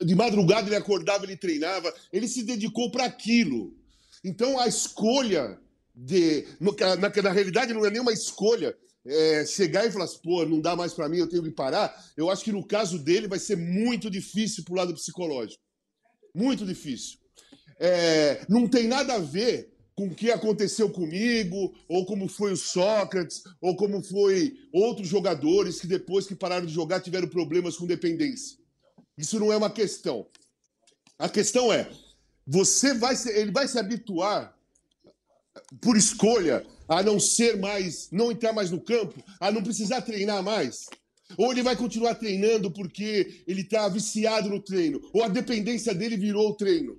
de 0.00 0.14
madrugada 0.14 0.68
ele 0.68 0.76
acordava, 0.76 1.24
ele 1.24 1.36
treinava. 1.36 1.92
Ele 2.12 2.28
se 2.28 2.44
dedicou 2.44 2.88
para 2.88 3.06
aquilo. 3.06 3.74
Então 4.22 4.60
a 4.60 4.68
escolha 4.68 5.58
de. 5.92 6.46
Na, 6.60 7.10
na 7.20 7.32
realidade, 7.32 7.74
não 7.74 7.84
é 7.84 7.90
nenhuma 7.90 8.12
escolha 8.12 8.76
é, 9.06 9.44
chegar 9.46 9.86
e 9.86 9.90
falar 9.90 10.04
assim, 10.04 10.18
pô, 10.22 10.44
não 10.44 10.60
dá 10.60 10.76
mais 10.76 10.94
para 10.94 11.08
mim, 11.08 11.18
eu 11.18 11.28
tenho 11.28 11.42
que 11.42 11.50
parar, 11.50 11.94
eu 12.16 12.30
acho 12.30 12.44
que 12.44 12.52
no 12.52 12.64
caso 12.64 12.98
dele 12.98 13.26
vai 13.28 13.38
ser 13.38 13.56
muito 13.56 14.10
difícil 14.10 14.64
pro 14.64 14.74
lado 14.74 14.94
psicológico. 14.94 15.62
Muito 16.34 16.64
difícil. 16.64 17.18
É, 17.78 18.44
não 18.48 18.68
tem 18.68 18.86
nada 18.86 19.14
a 19.14 19.18
ver 19.18 19.72
com 19.94 20.06
o 20.06 20.14
que 20.14 20.30
aconteceu 20.30 20.90
comigo, 20.90 21.74
ou 21.86 22.06
como 22.06 22.26
foi 22.26 22.52
o 22.52 22.56
Sócrates, 22.56 23.42
ou 23.60 23.76
como 23.76 24.02
foi 24.02 24.56
outros 24.72 25.08
jogadores 25.08 25.80
que 25.80 25.86
depois 25.86 26.26
que 26.26 26.34
pararam 26.34 26.64
de 26.64 26.72
jogar 26.72 27.00
tiveram 27.00 27.28
problemas 27.28 27.76
com 27.76 27.86
dependência. 27.86 28.56
Isso 29.18 29.38
não 29.38 29.52
é 29.52 29.56
uma 29.56 29.70
questão. 29.70 30.26
A 31.18 31.28
questão 31.28 31.72
é, 31.72 31.90
você 32.46 32.94
vai 32.94 33.14
se, 33.14 33.30
ele 33.30 33.50
vai 33.50 33.68
se 33.68 33.78
habituar 33.78 34.56
por 35.80 35.96
escolha 35.96 36.64
a 36.88 37.02
não 37.02 37.18
ser 37.18 37.56
mais, 37.58 38.08
não 38.10 38.30
entrar 38.30 38.52
mais 38.52 38.70
no 38.70 38.80
campo, 38.80 39.22
a 39.40 39.50
não 39.50 39.62
precisar 39.62 40.02
treinar 40.02 40.42
mais? 40.42 40.86
Ou 41.36 41.50
ele 41.50 41.62
vai 41.62 41.74
continuar 41.76 42.14
treinando 42.14 42.70
porque 42.70 43.42
ele 43.46 43.62
está 43.62 43.88
viciado 43.88 44.50
no 44.50 44.60
treino? 44.60 45.00
Ou 45.12 45.22
a 45.22 45.28
dependência 45.28 45.94
dele 45.94 46.16
virou 46.16 46.50
o 46.50 46.54
treino? 46.54 46.98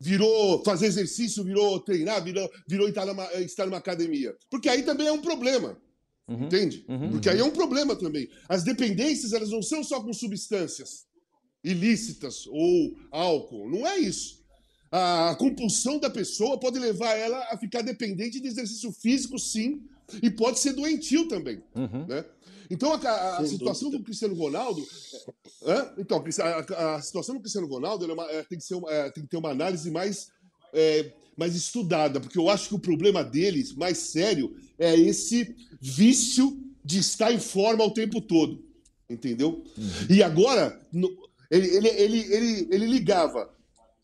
Virou 0.00 0.62
fazer 0.64 0.86
exercício, 0.86 1.42
virou 1.42 1.80
treinar, 1.80 2.22
virou, 2.22 2.48
virou 2.68 2.88
estar, 2.88 3.06
numa, 3.06 3.24
estar 3.34 3.66
numa 3.66 3.78
academia? 3.78 4.36
Porque 4.50 4.68
aí 4.68 4.82
também 4.82 5.06
é 5.06 5.12
um 5.12 5.22
problema. 5.22 5.80
Uhum, 6.28 6.44
entende? 6.44 6.84
Uhum, 6.86 7.12
porque 7.12 7.30
aí 7.30 7.38
é 7.38 7.44
um 7.44 7.50
problema 7.50 7.96
também. 7.96 8.28
As 8.48 8.62
dependências, 8.62 9.32
elas 9.32 9.50
não 9.50 9.62
são 9.62 9.82
só 9.82 10.00
com 10.00 10.12
substâncias 10.12 11.06
ilícitas 11.64 12.46
ou 12.46 12.96
álcool. 13.10 13.68
Não 13.70 13.86
é 13.86 13.98
isso 13.98 14.38
a 14.90 15.36
compulsão 15.38 15.98
da 15.98 16.08
pessoa 16.08 16.58
pode 16.58 16.78
levar 16.78 17.14
ela 17.14 17.38
a 17.50 17.58
ficar 17.58 17.82
dependente 17.82 18.40
de 18.40 18.48
exercício 18.48 18.90
físico, 18.92 19.38
sim, 19.38 19.82
e 20.22 20.30
pode 20.30 20.58
ser 20.58 20.72
doentio 20.72 21.28
também. 21.28 21.62
Uhum. 21.74 22.06
Né? 22.06 22.24
Então, 22.70 22.92
a, 22.92 23.38
a 23.38 23.46
situação 23.46 23.90
do 23.90 24.02
Cristiano 24.02 24.34
Ronaldo. 24.34 24.86
É, 25.62 26.00
então, 26.00 26.22
a, 26.40 26.94
a, 26.96 27.02
situação 27.02 27.34
do 27.34 27.40
Cristiano 27.40 27.66
Ronaldo 27.66 28.04
é 28.04 28.12
uma, 28.12 28.30
é, 28.30 28.42
tem, 28.44 28.58
que 28.58 28.64
ser 28.64 28.74
uma, 28.74 28.90
é, 28.90 29.10
tem 29.10 29.22
que 29.22 29.28
ter 29.28 29.36
uma 29.36 29.50
análise 29.50 29.90
mais, 29.90 30.30
é, 30.72 31.12
mais 31.36 31.54
estudada, 31.54 32.20
porque 32.20 32.38
eu 32.38 32.48
acho 32.48 32.68
que 32.68 32.74
o 32.74 32.78
problema 32.78 33.24
deles, 33.24 33.74
mais 33.74 33.98
sério, 33.98 34.54
é 34.78 34.94
esse 34.94 35.54
vício 35.80 36.58
de 36.84 36.98
estar 36.98 37.32
em 37.32 37.40
forma 37.40 37.84
o 37.84 37.90
tempo 37.90 38.20
todo. 38.20 38.64
Entendeu? 39.08 39.64
Uhum. 39.76 39.90
E 40.10 40.22
agora, 40.22 40.80
no, 40.92 41.08
ele, 41.50 41.68
ele, 41.68 41.88
ele, 41.88 42.34
ele, 42.34 42.68
ele 42.70 42.86
ligava 42.86 43.50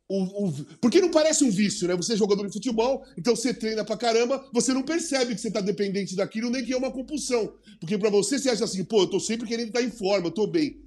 o, 0.09 0.49
o, 0.49 0.53
porque 0.81 1.01
não 1.01 1.11
parece 1.11 1.45
um 1.45 1.51
vício, 1.51 1.89
né? 1.89 1.97
Você 1.97 2.13
é 2.13 2.17
jogador 2.17 2.47
de 2.47 2.53
futebol, 2.53 3.05
então 3.17 3.35
você 3.35 3.55
treina 3.55 3.85
pra 3.85 3.97
caramba, 3.97 4.47
você 4.53 4.75
não 4.75 4.83
percebe 4.83 5.35
que 5.35 5.41
você 5.41 5.51
tá 5.51 5.61
dependente 5.61 6.15
daquilo, 6.15 6.51
nem 6.51 6.65
que 6.65 6.73
é 6.73 6.77
uma 6.77 6.93
compulsão. 6.93 7.55
Porque 7.81 7.97
para 7.97 8.11
você, 8.11 8.39
você 8.39 8.51
acha 8.51 8.65
assim, 8.65 8.85
pô, 8.85 9.03
eu 9.03 9.07
tô 9.07 9.19
sempre 9.19 9.49
querendo 9.49 9.69
estar 9.69 9.83
em 9.83 9.91
forma, 9.91 10.27
eu 10.27 10.33
tô 10.33 10.47
bem. 10.47 10.83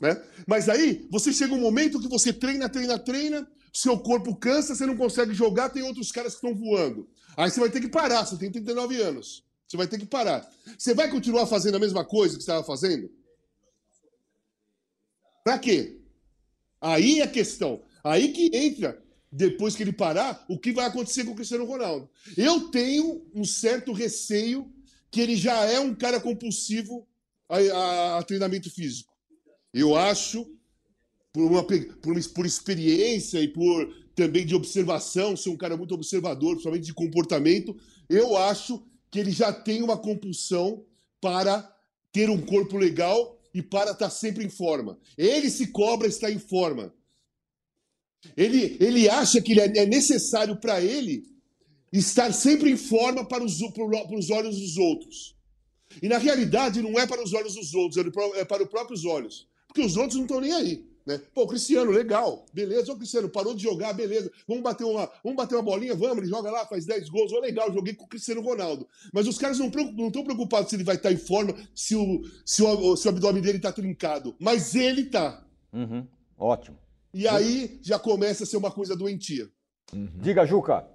Né? 0.00 0.20
Mas 0.46 0.68
aí, 0.68 1.06
você 1.10 1.32
chega 1.32 1.54
um 1.54 1.60
momento 1.60 2.00
que 2.00 2.08
você 2.08 2.32
treina, 2.32 2.68
treina, 2.68 2.98
treina, 2.98 3.48
seu 3.72 3.98
corpo 3.98 4.36
cansa, 4.36 4.74
você 4.74 4.86
não 4.86 4.96
consegue 4.96 5.34
jogar, 5.34 5.70
tem 5.70 5.82
outros 5.82 6.12
caras 6.12 6.34
que 6.34 6.46
estão 6.46 6.54
voando. 6.54 7.08
Aí 7.36 7.50
você 7.50 7.58
vai 7.58 7.70
ter 7.70 7.80
que 7.80 7.88
parar, 7.88 8.24
você 8.24 8.36
tem 8.36 8.50
39 8.50 9.00
anos. 9.00 9.44
Você 9.66 9.76
vai 9.76 9.86
ter 9.86 9.98
que 9.98 10.06
parar. 10.06 10.48
Você 10.76 10.92
vai 10.92 11.10
continuar 11.10 11.46
fazendo 11.46 11.76
a 11.76 11.80
mesma 11.80 12.04
coisa 12.04 12.36
que 12.36 12.42
você 12.42 12.50
estava 12.50 12.62
fazendo? 12.62 13.10
Pra 15.42 15.58
quê? 15.58 15.98
Aí 16.80 17.20
é 17.20 17.24
a 17.24 17.28
questão. 17.28 17.82
Aí 18.02 18.32
que 18.32 18.50
entra, 18.52 19.02
depois 19.30 19.74
que 19.74 19.82
ele 19.82 19.92
parar, 19.92 20.44
o 20.48 20.58
que 20.58 20.72
vai 20.72 20.86
acontecer 20.86 21.24
com 21.24 21.32
o 21.32 21.34
Cristiano 21.34 21.64
Ronaldo. 21.64 22.08
Eu 22.36 22.68
tenho 22.70 23.24
um 23.34 23.44
certo 23.44 23.92
receio 23.92 24.70
que 25.10 25.20
ele 25.20 25.36
já 25.36 25.64
é 25.64 25.78
um 25.78 25.94
cara 25.94 26.20
compulsivo 26.20 27.06
a, 27.48 27.58
a, 27.58 28.18
a 28.18 28.22
treinamento 28.22 28.70
físico. 28.70 29.12
Eu 29.72 29.96
acho, 29.96 30.46
por, 31.32 31.50
uma, 31.50 31.64
por, 31.64 32.28
por 32.34 32.46
experiência 32.46 33.40
e 33.40 33.48
por 33.48 33.94
também 34.14 34.44
de 34.44 34.54
observação, 34.54 35.36
ser 35.36 35.48
um 35.48 35.56
cara 35.56 35.76
muito 35.76 35.94
observador, 35.94 36.52
principalmente 36.52 36.84
de 36.84 36.94
comportamento, 36.94 37.76
eu 38.08 38.36
acho 38.36 38.84
que 39.10 39.18
ele 39.18 39.30
já 39.30 39.52
tem 39.52 39.82
uma 39.82 39.96
compulsão 39.96 40.84
para 41.20 41.74
ter 42.12 42.28
um 42.28 42.40
corpo 42.40 42.76
legal 42.76 43.40
e 43.54 43.62
para 43.62 43.92
estar 43.92 44.10
sempre 44.10 44.44
em 44.44 44.48
forma. 44.48 44.98
Ele 45.16 45.50
se 45.50 45.68
cobra 45.68 46.08
estar 46.08 46.30
em 46.30 46.38
forma. 46.38 46.92
Ele, 48.36 48.76
ele 48.80 49.08
acha 49.08 49.40
que 49.40 49.58
é, 49.60 49.78
é 49.78 49.86
necessário 49.86 50.56
para 50.56 50.80
ele 50.80 51.24
estar 51.92 52.32
sempre 52.32 52.70
em 52.70 52.76
forma 52.76 53.24
para 53.24 53.44
os, 53.44 53.58
para 53.58 54.16
os 54.16 54.30
olhos 54.30 54.58
dos 54.58 54.76
outros. 54.76 55.36
E 56.00 56.08
na 56.08 56.18
realidade 56.18 56.80
não 56.80 56.98
é 56.98 57.06
para 57.06 57.22
os 57.22 57.34
olhos 57.34 57.54
dos 57.54 57.74
outros, 57.74 58.02
é 58.36 58.44
para 58.44 58.62
os 58.62 58.68
próprios 58.68 59.04
olhos. 59.04 59.46
Porque 59.66 59.82
os 59.82 59.96
outros 59.96 60.16
não 60.16 60.22
estão 60.22 60.40
nem 60.40 60.52
aí. 60.52 60.92
Né? 61.04 61.20
Pô, 61.34 61.46
Cristiano, 61.46 61.90
legal, 61.90 62.46
beleza. 62.52 62.92
Ô, 62.92 62.96
Cristiano, 62.96 63.28
parou 63.28 63.54
de 63.54 63.62
jogar, 63.62 63.92
beleza. 63.92 64.30
Vamos 64.46 64.62
bater 64.62 64.84
uma, 64.84 65.10
vamos 65.22 65.36
bater 65.36 65.56
uma 65.56 65.62
bolinha, 65.62 65.94
vamos, 65.94 66.18
ele 66.18 66.28
joga 66.28 66.50
lá, 66.50 66.64
faz 66.66 66.86
10 66.86 67.08
gols. 67.08 67.32
Ô, 67.32 67.40
legal, 67.40 67.72
joguei 67.72 67.94
com 67.94 68.04
o 68.04 68.08
Cristiano 68.08 68.40
Ronaldo. 68.40 68.88
Mas 69.12 69.26
os 69.26 69.36
caras 69.36 69.58
não 69.58 69.66
estão 69.66 70.24
preocupados 70.24 70.70
se 70.70 70.76
ele 70.76 70.84
vai 70.84 70.96
estar 70.96 71.12
em 71.12 71.16
forma, 71.16 71.54
se 71.74 71.96
o, 71.96 72.22
se 72.44 72.62
o, 72.62 72.96
se 72.96 73.06
o 73.06 73.10
abdômen 73.10 73.42
dele 73.42 73.58
está 73.58 73.72
trincado. 73.72 74.36
Mas 74.38 74.74
ele 74.74 75.06
tá. 75.06 75.44
Uhum. 75.72 76.06
Ótimo. 76.38 76.81
E 77.14 77.28
aí 77.28 77.78
já 77.82 77.98
começa 77.98 78.44
a 78.44 78.46
ser 78.46 78.56
uma 78.56 78.70
coisa 78.70 78.96
doentia. 78.96 79.48
Uhum. 79.92 80.10
Diga, 80.16 80.46
Juca. 80.46 80.86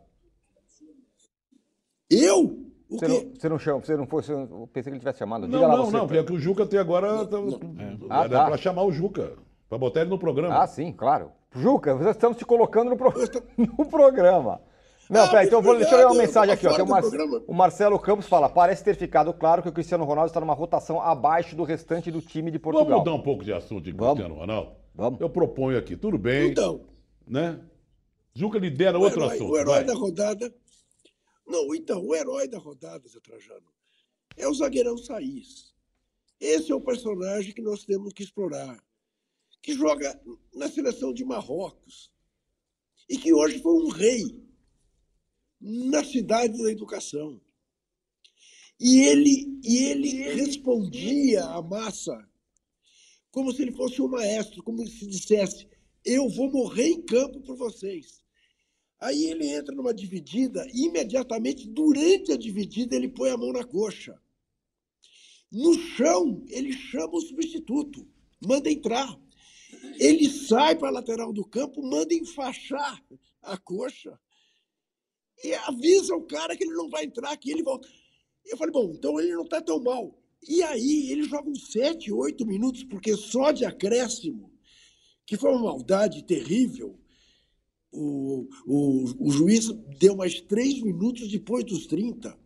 Eu? 2.10 2.68
O 2.90 2.98
você, 2.98 3.08
não, 3.08 3.34
você 3.36 3.50
não 3.50 3.60
chama, 3.60 3.80
você 3.82 3.98
não 3.98 4.08
fosse. 4.08 4.32
Eu 4.32 4.70
pensei 4.72 4.92
que 4.92 4.96
ele 4.96 5.00
tivesse 5.00 5.20
chamado. 5.20 5.46
Diga 5.46 5.60
não, 5.60 5.68
lá 5.68 5.78
não, 5.78 5.86
você, 5.86 5.98
não, 5.98 6.08
porque 6.08 6.20
é 6.20 6.24
que 6.24 6.34
o 6.34 6.40
Juca 6.40 6.64
até 6.64 6.78
agora. 6.78 7.26
Tá, 7.26 7.38
é. 7.38 7.98
Ah, 8.10 8.30
tá. 8.30 8.46
para 8.46 8.58
chamar 8.58 8.84
o 8.84 8.92
Juca. 8.92 9.34
Para 9.68 9.78
botar 9.78 10.02
ele 10.02 10.10
no 10.10 10.18
programa. 10.18 10.64
Ah, 10.64 10.68
sim, 10.68 10.94
claro. 10.94 11.32
Juca, 11.54 11.94
nós 11.96 12.08
estamos 12.16 12.38
te 12.38 12.46
colocando 12.46 12.90
no, 12.90 12.98
pro... 12.98 13.14
no 13.58 13.86
programa. 13.86 14.62
Não, 15.10 15.24
ah, 15.24 15.28
peraí, 15.28 15.48
então 15.48 15.62
vou, 15.62 15.78
deixa 15.78 15.94
eu 15.94 16.00
ler 16.00 16.06
uma 16.06 16.16
mensagem 16.16 16.54
aqui. 16.54 16.68
Ó. 16.68 16.74
Tem 16.74 16.84
o, 16.84 16.88
Mar... 16.88 17.02
o 17.48 17.54
Marcelo 17.54 18.00
Campos 18.00 18.28
fala: 18.28 18.50
parece 18.50 18.84
ter 18.84 18.96
ficado 18.96 19.34
claro 19.34 19.62
que 19.62 19.70
o 19.70 19.72
Cristiano 19.72 20.04
Ronaldo 20.04 20.28
está 20.28 20.40
numa 20.40 20.54
rotação 20.54 21.02
abaixo 21.02 21.56
do 21.56 21.64
restante 21.64 22.12
do 22.12 22.22
time 22.22 22.52
de 22.52 22.60
Portugal. 22.60 22.88
Vamos 22.88 23.00
mudar 23.06 23.14
um 23.14 23.24
pouco 23.24 23.44
de 23.44 23.54
assunto 23.54 23.84
de 23.84 23.94
Cristiano 23.94 24.36
Ronaldo? 24.36 24.72
Vamos. 24.98 25.22
Eu 25.22 25.30
proponho 25.30 25.78
aqui, 25.78 25.96
tudo 25.96 26.18
bem. 26.18 26.50
Então. 26.50 26.90
Né? 27.28 27.64
Juca 28.34 28.58
lidera 28.58 28.98
outro 28.98 29.22
herói, 29.22 29.36
assunto. 29.36 29.52
O 29.52 29.58
herói 29.58 29.76
vai. 29.76 29.84
da 29.86 29.94
rodada. 29.94 30.56
Não, 31.46 31.76
então, 31.76 32.04
o 32.04 32.16
herói 32.16 32.48
da 32.48 32.58
rodada, 32.58 33.08
Zé 33.08 33.20
Trajano, 33.20 33.72
é 34.36 34.48
o 34.48 34.54
zagueirão 34.56 34.98
Saís. 34.98 35.72
Esse 36.40 36.72
é 36.72 36.76
o 36.76 36.82
personagem 36.82 37.54
que 37.54 37.62
nós 37.62 37.86
temos 37.86 38.12
que 38.12 38.24
explorar. 38.24 38.84
Que 39.62 39.74
joga 39.74 40.20
na 40.52 40.68
seleção 40.68 41.14
de 41.14 41.24
Marrocos. 41.24 42.12
E 43.08 43.20
que 43.20 43.32
hoje 43.32 43.60
foi 43.60 43.74
um 43.74 43.90
rei 43.90 44.44
na 45.62 46.04
cidade 46.04 46.58
da 46.58 46.72
educação. 46.72 47.40
E 48.80 49.02
ele, 49.02 49.60
e 49.64 49.78
ele 49.86 50.10
respondia 50.34 51.46
à 51.46 51.62
massa 51.62 52.28
como 53.38 53.54
se 53.54 53.62
ele 53.62 53.72
fosse 53.72 54.02
um 54.02 54.08
maestro, 54.08 54.64
como 54.64 54.84
se 54.88 55.06
dissesse: 55.06 55.68
Eu 56.04 56.28
vou 56.28 56.52
morrer 56.52 56.88
em 56.88 57.02
campo 57.04 57.40
por 57.42 57.56
vocês. 57.56 58.24
Aí 59.00 59.26
ele 59.26 59.46
entra 59.46 59.76
numa 59.76 59.94
dividida, 59.94 60.66
e 60.74 60.88
imediatamente, 60.88 61.68
durante 61.68 62.32
a 62.32 62.36
dividida, 62.36 62.96
ele 62.96 63.10
põe 63.10 63.30
a 63.30 63.38
mão 63.38 63.54
na 63.54 63.64
coxa. 63.64 64.20
No 65.52 65.76
chão, 65.76 66.44
ele 66.48 66.74
chama 66.74 67.14
o 67.14 67.22
substituto, 67.22 68.08
manda 68.44 68.72
entrar. 68.72 69.16
Ele 70.00 70.28
sai 70.28 70.76
para 70.76 70.88
a 70.88 70.94
lateral 70.94 71.32
do 71.32 71.46
campo, 71.46 71.84
manda 71.84 72.16
enfaixar 72.16 73.06
a 73.44 73.56
coxa 73.56 74.20
e 75.44 75.54
avisa 75.54 76.16
o 76.16 76.26
cara 76.26 76.58
que 76.58 76.64
ele 76.64 76.74
não 76.74 76.90
vai 76.90 77.06
entrar, 77.06 77.38
que 77.38 77.52
ele 77.52 77.62
volta. 77.62 77.88
Eu 78.48 78.58
falei, 78.58 78.74
bom, 78.74 78.92
então 78.96 79.20
ele 79.20 79.36
não 79.36 79.44
está 79.44 79.62
tão 79.62 79.80
mal. 79.80 80.20
E 80.48 80.64
aí 80.64 81.12
ele 81.12 81.24
joga 81.24 81.50
uns 81.50 81.72
7, 81.72 82.12
8 82.12 82.46
minutos, 82.46 82.84
porque 82.84 83.16
só 83.16 83.52
de 83.52 83.66
acréscimo, 83.66 84.52
que 85.26 85.36
foi 85.36 85.52
uma 85.52 85.64
maldade 85.64 86.24
terrível, 86.24 86.98
o, 87.92 88.48
o, 88.66 89.28
o 89.28 89.32
juiz 89.32 89.70
deu 90.00 90.16
mais 90.16 90.40
3 90.42 90.82
minutos 90.82 91.30
depois 91.30 91.66
dos 91.66 91.86
30. 91.88 92.38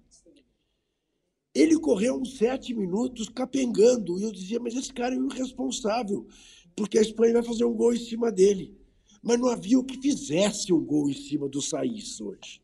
Ele 1.54 1.78
correu 1.80 2.16
uns 2.16 2.38
7 2.38 2.74
minutos 2.74 3.30
capengando. 3.30 4.18
E 4.18 4.24
eu 4.24 4.32
dizia, 4.32 4.60
mas 4.60 4.76
esse 4.76 4.94
cara 4.94 5.14
é 5.14 5.18
irresponsável, 5.18 6.28
porque 6.76 6.98
a 6.98 7.02
Espanha 7.02 7.34
vai 7.34 7.44
fazer 7.44 7.66
um 7.66 7.74
gol 7.74 7.94
em 7.94 8.00
cima 8.00 8.32
dele. 8.32 8.76
Mas 9.22 9.40
não 9.40 9.50
havia 9.50 9.78
o 9.78 9.84
que 9.84 10.02
fizesse 10.02 10.74
um 10.74 10.84
gol 10.84 11.10
em 11.10 11.14
cima 11.14 11.48
do 11.48 11.62
Saís 11.62 12.20
hoje. 12.20 12.62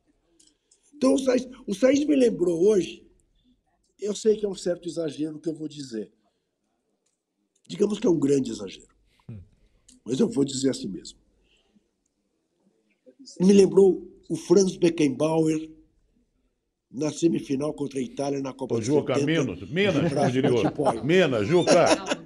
Então 0.96 1.14
o 1.14 1.20
Saís, 1.20 1.48
o 1.68 1.76
Saís 1.76 2.04
me 2.06 2.16
lembrou 2.16 2.68
hoje 2.68 3.07
eu 4.00 4.16
sei 4.16 4.36
que 4.38 4.46
é 4.46 4.50
um 4.50 4.56
certo 4.56 4.88
exagero 4.88 5.40
que 5.40 5.50
eu 5.50 5.54
vou 5.54 5.68
dizer. 5.68 6.12
Digamos 7.68 8.00
que 8.00 8.08
é 8.08 8.10
um 8.10 8.20
grande 8.20 8.52
exagero. 8.52 8.88
Mas 10.06 10.20
eu 10.20 10.30
vou 10.30 10.46
dizer 10.46 10.70
assim 10.70 10.88
mesmo. 10.88 11.20
Me 13.42 13.52
lembrou 13.52 14.08
o 14.30 14.36
Franz 14.36 14.78
Beckenbauer 14.78 15.70
na 16.90 17.12
semifinal 17.12 17.74
contra 17.74 18.00
a 18.00 18.02
Itália 18.02 18.40
na 18.40 18.54
Copa 18.54 18.76
do 18.76 18.82
Juca, 18.82 19.16
70, 19.16 19.26
menos, 19.26 19.70
menos, 19.70 20.14
como 20.14 20.32
diria 20.32 20.54
outro. 20.54 21.06
Menos, 21.06 21.48
Juca, 21.48 21.86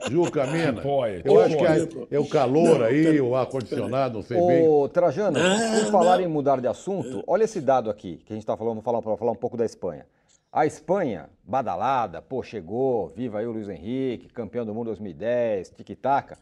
Juca, 0.10 0.46
menos. 0.46 0.86
Eu 1.26 1.42
acho 1.42 1.58
que 1.58 1.66
é, 1.66 2.16
é 2.16 2.20
o 2.20 2.28
calor 2.28 2.80
não, 2.80 2.86
aí, 2.86 3.20
o 3.20 3.36
ar-condicionado, 3.36 4.20
não 4.20 4.24
sei 4.24 4.38
Ô, 4.38 4.48
bem. 4.48 4.68
Ô, 4.68 4.88
Trajano, 4.88 5.38
ah, 5.40 5.80
por 5.80 5.92
falar 5.92 6.22
em 6.22 6.28
mudar 6.28 6.62
de 6.62 6.68
assunto, 6.68 7.24
olha 7.26 7.44
esse 7.44 7.60
dado 7.60 7.90
aqui, 7.90 8.18
que 8.18 8.34
a 8.34 8.36
gente 8.36 8.44
está 8.44 8.56
falando, 8.56 8.76
vou 8.76 8.84
falar, 8.84 9.02
falar 9.18 9.32
um 9.32 9.36
pouco 9.36 9.58
da 9.58 9.66
Espanha. 9.66 10.06
A 10.52 10.66
Espanha, 10.66 11.30
badalada, 11.46 12.22
pô, 12.22 12.44
chegou, 12.44 13.08
viva 13.16 13.40
aí 13.40 13.48
o 13.48 13.54
Luiz 13.54 13.70
Henrique, 13.70 14.28
campeão 14.28 14.66
do 14.66 14.74
mundo 14.74 14.88
2010, 14.88 15.70
tic-tac, 15.70 16.36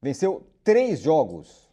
venceu 0.00 0.46
três 0.62 1.00
jogos, 1.00 1.68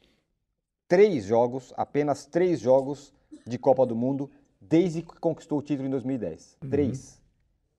três 0.87 1.25
jogos, 1.25 1.71
apenas 1.77 2.25
três 2.25 2.59
jogos 2.59 3.13
de 3.45 3.59
Copa 3.59 3.85
do 3.85 3.95
Mundo 3.95 4.31
desde 4.59 5.03
que 5.03 5.19
conquistou 5.19 5.59
o 5.59 5.61
título 5.61 5.87
em 5.87 5.91
2010. 5.91 6.57
Uhum. 6.63 6.69
Três. 6.71 7.21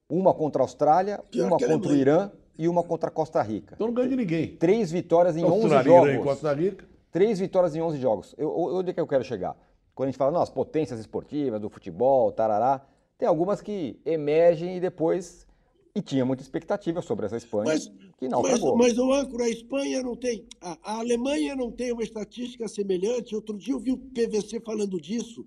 Uma 0.08 0.32
contra 0.32 0.62
a 0.62 0.64
Austrália, 0.64 1.20
Pior 1.28 1.48
uma 1.48 1.58
contra 1.58 1.90
o 1.90 1.96
Irã 1.96 2.30
e 2.56 2.68
uma 2.68 2.84
contra 2.84 3.08
a 3.08 3.12
Costa 3.12 3.42
Rica. 3.42 3.74
Então 3.74 3.88
não 3.88 3.94
ganha 3.94 4.08
de 4.08 4.14
ninguém. 4.14 4.56
Três 4.56 4.92
vitórias 4.92 5.36
em 5.36 5.42
Austrália, 5.42 5.78
11 5.78 5.84
jogos. 5.84 6.08
Irã 6.08 6.20
e 6.20 6.22
Costa 6.22 6.54
Rica. 6.54 6.88
Três 7.10 7.40
vitórias 7.40 7.74
em 7.74 7.82
11 7.82 7.98
jogos. 7.98 8.34
Eu, 8.38 8.56
onde 8.56 8.90
é 8.90 8.92
que 8.92 9.00
eu 9.00 9.06
quero 9.06 9.24
chegar? 9.24 9.56
Quando 9.96 10.08
a 10.08 10.10
gente 10.12 10.18
fala, 10.18 10.30
não, 10.30 10.42
as 10.42 10.50
potências 10.50 11.00
esportivas 11.00 11.60
do 11.60 11.68
futebol, 11.68 12.30
tarará, 12.30 12.82
tem 13.18 13.26
algumas 13.26 13.60
que 13.60 13.98
emergem 14.04 14.76
e 14.76 14.80
depois. 14.80 15.46
E 15.94 16.02
tinha 16.02 16.26
muita 16.26 16.42
expectativa 16.42 17.00
sobre 17.00 17.24
essa 17.24 17.38
Espanha, 17.38 17.64
mas, 17.64 17.90
que 18.18 18.28
não 18.28 18.42
mas, 18.42 18.52
acabou. 18.52 18.76
Mas, 18.76 18.98
o 18.98 19.10
âncora, 19.14 19.44
a 19.44 19.48
Espanha 19.48 20.02
não 20.02 20.14
tem. 20.14 20.46
A, 20.60 20.76
a, 20.82 20.98
Alemanha 20.98 21.56
não 21.56 21.70
tem 21.72 21.90
uma 21.90 22.02
estatística 22.02 22.68
semelhante. 22.68 23.34
Outro 23.34 23.56
dia 23.56 23.72
eu 23.72 23.80
vi 23.80 23.92
o 23.92 23.96
PVC 23.96 24.60
falando 24.60 25.00
disso. 25.00 25.46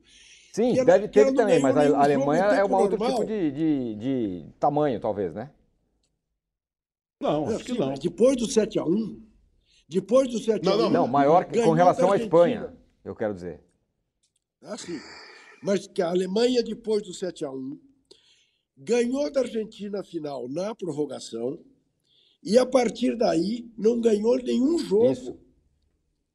Sim, 0.51 0.75
ela, 0.75 0.85
deve 0.85 1.07
ter 1.07 1.31
também, 1.35 1.59
mas 1.59 1.77
a 1.77 2.01
Alemanha 2.01 2.45
é 2.45 2.65
um 2.65 2.73
outro 2.73 2.97
tipo 2.97 3.25
de, 3.25 3.51
de, 3.51 3.95
de, 3.95 4.45
tamanho, 4.59 4.99
talvez, 4.99 5.35
né? 5.35 5.51
Não, 7.21 7.47
acho 7.49 7.65
que 7.65 7.77
não. 7.77 7.93
Depois 7.93 8.35
do 8.35 8.47
7x1, 8.47 9.19
depois 9.87 10.27
do 10.29 10.39
7x1. 10.39 10.63
Não, 10.63 10.77
não, 10.77 10.89
não 10.89 11.07
maior 11.07 11.45
com 11.45 11.73
relação 11.73 12.11
à 12.11 12.17
Espanha, 12.17 12.73
eu 13.05 13.15
quero 13.15 13.35
dizer. 13.35 13.61
Ah, 14.63 14.75
sim 14.75 14.99
mas 15.61 15.87
que 15.87 16.01
a 16.01 16.09
Alemanha, 16.09 16.63
depois 16.63 17.03
do 17.03 17.13
7 17.13 17.45
a 17.45 17.51
1 17.51 17.79
ganhou 18.77 19.29
da 19.31 19.41
Argentina 19.41 19.99
a 19.99 20.03
final 20.03 20.47
na 20.47 20.73
prorrogação 20.73 21.59
e, 22.41 22.57
a 22.57 22.65
partir 22.65 23.17
daí, 23.17 23.69
não 23.77 23.99
ganhou 23.99 24.37
nenhum 24.37 24.79
jogo 24.79 25.11
Isso. 25.11 25.37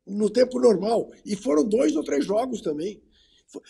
no 0.06 0.28
tempo 0.28 0.60
normal. 0.60 1.10
E 1.24 1.34
foram 1.34 1.64
dois 1.64 1.96
ou 1.96 2.04
três 2.04 2.24
jogos 2.24 2.60
também. 2.60 3.00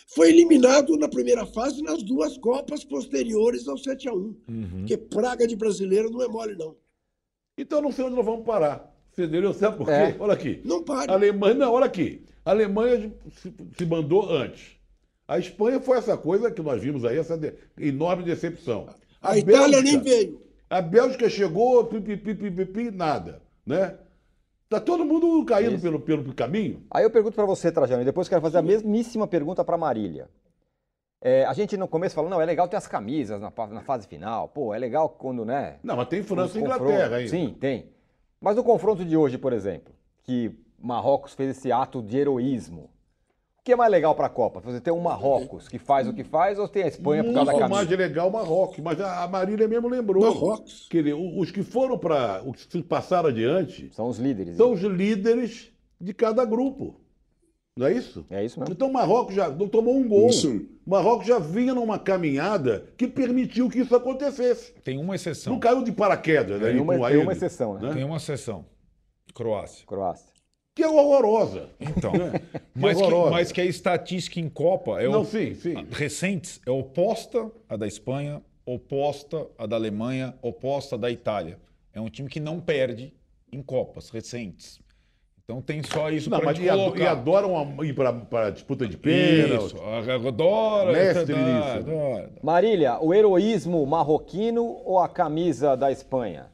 Foi 0.09 0.30
eliminado 0.30 0.96
na 0.96 1.09
primeira 1.09 1.46
fase 1.46 1.82
nas 1.82 2.02
duas 2.02 2.38
Copas 2.38 2.84
posteriores 2.84 3.68
ao 3.68 3.76
7 3.76 4.09
a 4.09 4.12
1 4.12 4.16
uhum. 4.16 4.36
Porque 4.78 4.96
praga 4.96 5.46
de 5.46 5.55
brasileiro 5.55 6.11
não 6.11 6.22
é 6.22 6.28
mole, 6.28 6.57
não. 6.57 6.76
Então 7.57 7.80
não 7.80 7.92
sei 7.92 8.05
onde 8.05 8.16
nós 8.16 8.24
vamos 8.24 8.44
parar. 8.44 8.92
Federou, 9.12 9.55
sabe 9.55 9.76
por 9.76 9.86
quê? 9.86 9.92
É. 9.92 10.16
Olha 10.18 10.32
aqui. 10.32 10.61
Não 10.64 10.82
para. 10.82 11.12
Alemanha, 11.12 11.55
não, 11.55 11.72
olha 11.72 11.86
aqui. 11.86 12.24
A 12.44 12.50
Alemanha 12.50 13.14
se 13.76 13.86
mandou 13.86 14.28
antes. 14.28 14.73
A 15.26 15.38
Espanha 15.38 15.80
foi 15.80 15.98
essa 15.98 16.16
coisa 16.16 16.50
que 16.50 16.60
nós 16.62 16.82
vimos 16.82 17.04
aí, 17.04 17.18
essa 17.18 17.36
de, 17.36 17.54
enorme 17.78 18.22
decepção. 18.22 18.88
A, 19.22 19.32
a 19.32 19.38
Itália 19.38 19.80
Bélgica, 19.80 19.82
nem 19.82 20.00
veio. 20.00 20.42
A 20.68 20.82
Bélgica 20.82 21.28
chegou, 21.30 21.84
pipi, 21.86 22.16
pipi, 22.16 22.50
pipi, 22.50 22.90
nada, 22.90 23.40
né? 23.64 23.96
Tá 24.68 24.80
todo 24.80 25.04
mundo 25.04 25.44
caindo 25.44 25.80
pelo, 25.80 26.00
pelo 26.00 26.34
caminho. 26.34 26.82
Aí 26.90 27.04
eu 27.04 27.10
pergunto 27.10 27.34
para 27.34 27.44
você, 27.44 27.70
Trajano, 27.70 28.02
e 28.02 28.04
depois 28.04 28.28
quero 28.28 28.42
fazer 28.42 28.58
a 28.58 28.62
mesmíssima 28.62 29.26
pergunta 29.26 29.64
para 29.64 29.78
Marília. 29.78 30.28
É, 31.22 31.44
a 31.46 31.52
gente 31.54 31.76
no 31.76 31.88
começo 31.88 32.14
falou, 32.14 32.28
não, 32.28 32.40
é 32.40 32.44
legal 32.44 32.68
ter 32.68 32.76
as 32.76 32.86
camisas 32.86 33.40
na, 33.40 33.52
na, 33.68 33.80
fase 33.80 34.06
final. 34.06 34.48
Pô, 34.48 34.74
é 34.74 34.78
legal 34.78 35.08
quando, 35.08 35.44
né? 35.44 35.78
Não, 35.82 35.96
mas 35.96 36.08
tem 36.08 36.22
França 36.22 36.58
e 36.58 36.60
Inglaterra 36.60 37.16
ainda. 37.16 37.30
Sim, 37.30 37.56
tem. 37.58 37.88
Mas 38.38 38.56
no 38.56 38.64
confronto 38.64 39.04
de 39.04 39.16
hoje, 39.16 39.38
por 39.38 39.54
exemplo, 39.54 39.94
que 40.22 40.54
Marrocos 40.78 41.32
fez 41.32 41.56
esse 41.56 41.72
ato 41.72 42.02
de 42.02 42.18
heroísmo, 42.18 42.90
que 43.64 43.72
é 43.72 43.76
mais 43.76 43.90
legal 43.90 44.14
para 44.14 44.26
a 44.26 44.30
Copa? 44.30 44.60
Você 44.60 44.78
tem 44.78 44.92
um 44.92 45.00
Marrocos 45.00 45.66
que 45.66 45.78
faz 45.78 46.06
o 46.06 46.12
que 46.12 46.22
faz 46.22 46.58
ou 46.58 46.68
tem 46.68 46.82
a 46.82 46.88
Espanha 46.88 47.24
por 47.24 47.32
causa 47.32 47.50
da 47.50 47.58
camisa? 47.58 47.74
mais 47.74 47.88
legal 47.88 48.30
Marrocos, 48.30 48.78
mas 48.80 49.00
a 49.00 49.26
Marília 49.26 49.66
mesmo 49.66 49.88
lembrou. 49.88 50.22
Marrocos. 50.22 50.86
Que 50.90 51.00
os 51.14 51.50
que 51.50 51.62
foram 51.62 51.96
para, 51.96 52.42
os 52.44 52.66
que 52.66 52.82
passaram 52.82 53.30
adiante, 53.30 53.90
são 53.94 54.08
os 54.08 54.18
líderes. 54.18 54.58
São 54.58 54.72
os 54.72 54.82
líderes 54.82 55.72
de 55.98 56.12
cada 56.12 56.44
grupo. 56.44 57.00
Não 57.76 57.86
é 57.86 57.92
isso? 57.92 58.24
É 58.30 58.44
isso 58.44 58.60
mesmo. 58.60 58.74
Então 58.74 58.88
o 58.88 58.92
Marrocos 58.92 59.34
já 59.34 59.48
não 59.48 59.66
tomou 59.66 59.96
um 59.96 60.06
gol. 60.06 60.28
Isso. 60.28 60.66
O 60.86 60.90
Marrocos 60.90 61.26
já 61.26 61.38
vinha 61.38 61.74
numa 61.74 61.98
caminhada 61.98 62.86
que 62.98 63.08
permitiu 63.08 63.70
que 63.70 63.80
isso 63.80 63.96
acontecesse. 63.96 64.74
Tem 64.84 64.98
uma 64.98 65.14
exceção. 65.14 65.54
Não 65.54 65.58
caiu 65.58 65.82
de 65.82 65.90
paraquedas, 65.90 66.60
né? 66.60 66.70
Tem 66.70 66.80
uma, 66.80 67.08
tem 67.08 67.16
uma 67.16 67.32
exceção, 67.32 67.74
né? 67.78 67.94
Tem 67.94 68.04
uma 68.04 68.18
exceção. 68.18 68.66
Croácia. 69.34 69.84
Croácia. 69.86 70.34
Que 70.74 70.82
é 70.82 70.88
horrorosa. 70.88 71.68
Então, 71.78 72.12
né? 72.12 72.40
mas, 72.74 73.00
que, 73.00 73.30
mas 73.30 73.52
que 73.52 73.60
a 73.60 73.64
estatística 73.64 74.40
em 74.40 74.48
Copa 74.48 75.00
é 75.00 75.08
Não, 75.08 75.22
o, 75.22 75.24
sim, 75.24 75.54
sim. 75.54 75.86
recentes 75.90 76.60
é 76.66 76.70
oposta 76.70 77.50
à 77.68 77.76
da 77.76 77.86
Espanha, 77.86 78.42
oposta 78.66 79.46
à 79.56 79.66
da 79.66 79.76
Alemanha, 79.76 80.34
oposta 80.42 80.96
à 80.96 80.98
da 80.98 81.10
Itália. 81.10 81.58
É 81.92 82.00
um 82.00 82.08
time 82.08 82.28
que 82.28 82.40
não 82.40 82.60
perde 82.60 83.12
em 83.52 83.62
Copas 83.62 84.10
recentes. 84.10 84.80
Então 85.44 85.60
tem 85.60 85.82
só 85.82 86.10
isso 86.10 86.30
para 86.30 86.42
mas 86.42 86.58
e, 86.58 86.66
colocar. 86.66 86.98
e 86.98 87.06
adoram 87.06 87.84
ir 87.84 87.92
para 87.92 88.50
disputa 88.50 88.88
de 88.88 88.96
pênalti. 88.96 89.76
Adora, 90.26 90.90
Mestre 90.90 91.34
adora, 91.34 91.74
adora. 91.74 92.32
Marília, 92.42 92.98
o 92.98 93.12
heroísmo 93.12 93.84
marroquino 93.86 94.64
ou 94.64 94.98
a 94.98 95.08
camisa 95.08 95.76
da 95.76 95.92
Espanha? 95.92 96.53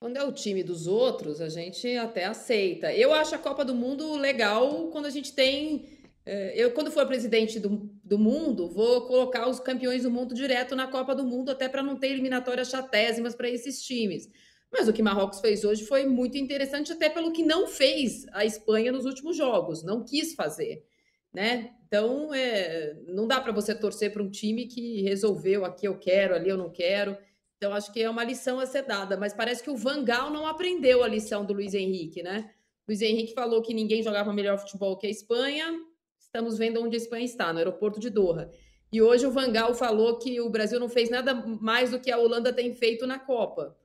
Quando 0.00 0.16
é 0.16 0.24
o 0.24 0.32
time 0.32 0.62
dos 0.62 0.86
outros, 0.86 1.42
a 1.42 1.50
gente 1.50 1.94
até 1.98 2.24
aceita. 2.24 2.90
Eu 2.90 3.12
acho 3.12 3.34
a 3.34 3.38
Copa 3.38 3.62
do 3.62 3.74
Mundo 3.74 4.16
legal 4.16 4.88
quando 4.88 5.04
a 5.04 5.10
gente 5.10 5.34
tem. 5.34 5.84
Eh, 6.24 6.54
eu, 6.56 6.70
quando 6.70 6.90
for 6.90 7.06
presidente 7.06 7.60
do, 7.60 7.90
do 8.02 8.18
mundo, 8.18 8.66
vou 8.70 9.02
colocar 9.02 9.46
os 9.46 9.60
campeões 9.60 10.04
do 10.04 10.10
mundo 10.10 10.34
direto 10.34 10.74
na 10.74 10.86
Copa 10.86 11.14
do 11.14 11.22
Mundo, 11.22 11.50
até 11.50 11.68
para 11.68 11.82
não 11.82 11.96
ter 11.96 12.06
eliminatórias 12.12 12.70
chatésimas 12.70 13.34
para 13.34 13.50
esses 13.50 13.82
times. 13.82 14.30
Mas 14.72 14.88
o 14.88 14.92
que 14.92 15.02
Marrocos 15.02 15.40
fez 15.40 15.64
hoje 15.64 15.84
foi 15.84 16.06
muito 16.06 16.38
interessante, 16.38 16.92
até 16.92 17.10
pelo 17.10 17.30
que 17.30 17.42
não 17.42 17.66
fez 17.66 18.24
a 18.32 18.42
Espanha 18.42 18.90
nos 18.90 19.04
últimos 19.04 19.36
jogos, 19.36 19.82
não 19.82 20.02
quis 20.02 20.32
fazer, 20.32 20.82
né? 21.30 21.72
Então, 21.86 22.32
é, 22.32 22.96
não 23.06 23.26
dá 23.26 23.38
para 23.38 23.52
você 23.52 23.74
torcer 23.74 24.12
para 24.14 24.22
um 24.22 24.30
time 24.30 24.66
que 24.66 25.02
resolveu 25.02 25.66
aqui 25.66 25.86
eu 25.86 25.98
quero, 25.98 26.34
ali 26.34 26.48
eu 26.48 26.56
não 26.56 26.70
quero. 26.70 27.18
Então, 27.60 27.74
acho 27.74 27.92
que 27.92 28.00
é 28.00 28.08
uma 28.08 28.24
lição 28.24 28.58
a 28.58 28.64
ser 28.64 28.82
dada. 28.86 29.18
Mas 29.18 29.34
parece 29.34 29.62
que 29.62 29.68
o 29.68 29.76
Vangal 29.76 30.30
não 30.30 30.46
aprendeu 30.46 31.04
a 31.04 31.08
lição 31.08 31.44
do 31.44 31.52
Luiz 31.52 31.74
Henrique, 31.74 32.22
né? 32.22 32.50
Luiz 32.88 33.02
Henrique 33.02 33.34
falou 33.34 33.60
que 33.60 33.74
ninguém 33.74 34.02
jogava 34.02 34.32
melhor 34.32 34.56
futebol 34.58 34.96
que 34.96 35.06
a 35.06 35.10
Espanha. 35.10 35.78
Estamos 36.18 36.56
vendo 36.56 36.82
onde 36.82 36.96
a 36.96 36.98
Espanha 36.98 37.24
está, 37.24 37.52
no 37.52 37.58
aeroporto 37.58 38.00
de 38.00 38.08
Doha. 38.08 38.50
E 38.90 39.02
hoje 39.02 39.26
o 39.26 39.30
Vangal 39.30 39.74
falou 39.74 40.18
que 40.18 40.40
o 40.40 40.48
Brasil 40.48 40.80
não 40.80 40.88
fez 40.88 41.10
nada 41.10 41.34
mais 41.34 41.90
do 41.90 42.00
que 42.00 42.10
a 42.10 42.18
Holanda 42.18 42.52
tem 42.52 42.74
feito 42.74 43.06
na 43.06 43.18
Copa 43.18 43.76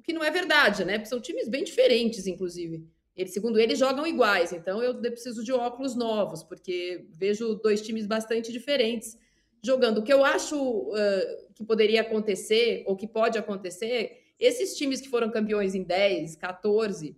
o 0.00 0.02
que 0.02 0.14
não 0.14 0.24
é 0.24 0.30
verdade, 0.30 0.84
né? 0.84 0.94
Porque 0.94 1.10
são 1.10 1.20
times 1.20 1.46
bem 1.46 1.62
diferentes, 1.62 2.26
inclusive. 2.26 2.88
Segundo 3.26 3.60
ele, 3.60 3.76
jogam 3.76 4.06
iguais, 4.06 4.50
então 4.50 4.82
eu 4.82 4.98
preciso 4.98 5.44
de 5.44 5.52
óculos 5.52 5.94
novos, 5.94 6.42
porque 6.42 7.06
vejo 7.10 7.54
dois 7.56 7.82
times 7.82 8.06
bastante 8.06 8.50
diferentes 8.50 9.18
jogando. 9.62 9.98
O 9.98 10.02
que 10.02 10.12
eu 10.12 10.24
acho 10.24 10.56
uh, 10.56 11.54
que 11.54 11.64
poderia 11.64 12.00
acontecer, 12.00 12.84
ou 12.86 12.96
que 12.96 13.06
pode 13.06 13.38
acontecer, 13.38 14.18
esses 14.38 14.76
times 14.76 15.00
que 15.00 15.08
foram 15.08 15.30
campeões 15.30 15.74
em 15.74 15.82
10, 15.82 16.36
14, 16.36 17.16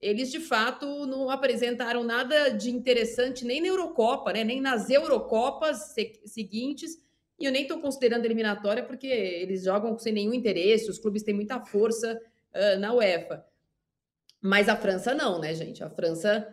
eles 0.00 0.30
de 0.30 0.38
fato 0.38 1.06
não 1.06 1.30
apresentaram 1.30 2.04
nada 2.04 2.50
de 2.50 2.70
interessante 2.70 3.44
nem 3.44 3.60
na 3.60 3.68
Eurocopa, 3.68 4.32
né? 4.32 4.44
nem 4.44 4.60
nas 4.60 4.90
Eurocopas 4.90 5.94
seguintes 6.24 6.98
e 7.38 7.44
eu 7.44 7.52
nem 7.52 7.62
estou 7.62 7.80
considerando 7.80 8.24
eliminatória 8.24 8.84
porque 8.84 9.06
eles 9.06 9.64
jogam 9.64 9.96
sem 9.98 10.12
nenhum 10.12 10.34
interesse, 10.34 10.90
os 10.90 10.98
clubes 10.98 11.22
têm 11.22 11.34
muita 11.34 11.60
força 11.64 12.20
uh, 12.54 12.78
na 12.78 12.92
UEFA. 12.92 13.44
Mas 14.40 14.68
a 14.68 14.76
França 14.76 15.14
não, 15.14 15.40
né, 15.40 15.54
gente? 15.54 15.82
A 15.82 15.90
França, 15.90 16.46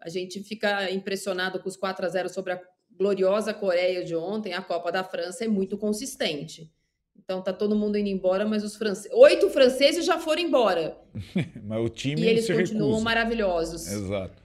a 0.00 0.08
gente 0.08 0.42
fica 0.42 0.90
impressionado 0.90 1.60
com 1.60 1.68
os 1.68 1.76
4 1.76 2.06
a 2.06 2.08
0 2.08 2.28
sobre 2.28 2.52
a 2.52 2.60
gloriosa 2.96 3.52
Coreia 3.54 4.04
de 4.04 4.14
ontem. 4.14 4.52
A 4.52 4.62
Copa 4.62 4.90
da 4.90 5.04
França 5.04 5.44
é 5.44 5.48
muito 5.48 5.76
consistente. 5.76 6.72
Então 7.16 7.42
tá 7.42 7.52
todo 7.52 7.76
mundo 7.76 7.96
indo 7.96 8.08
embora, 8.08 8.44
mas 8.44 8.62
os 8.62 8.76
franceses. 8.76 9.10
Oito 9.12 9.48
franceses 9.50 10.04
já 10.04 10.18
foram 10.18 10.42
embora. 10.42 10.98
mas 11.62 11.84
o 11.84 11.88
time. 11.88 12.22
E 12.22 12.26
eles 12.26 12.46
continuam 12.46 12.90
recusa. 12.90 13.04
maravilhosos. 13.04 13.86
Exato. 13.86 14.42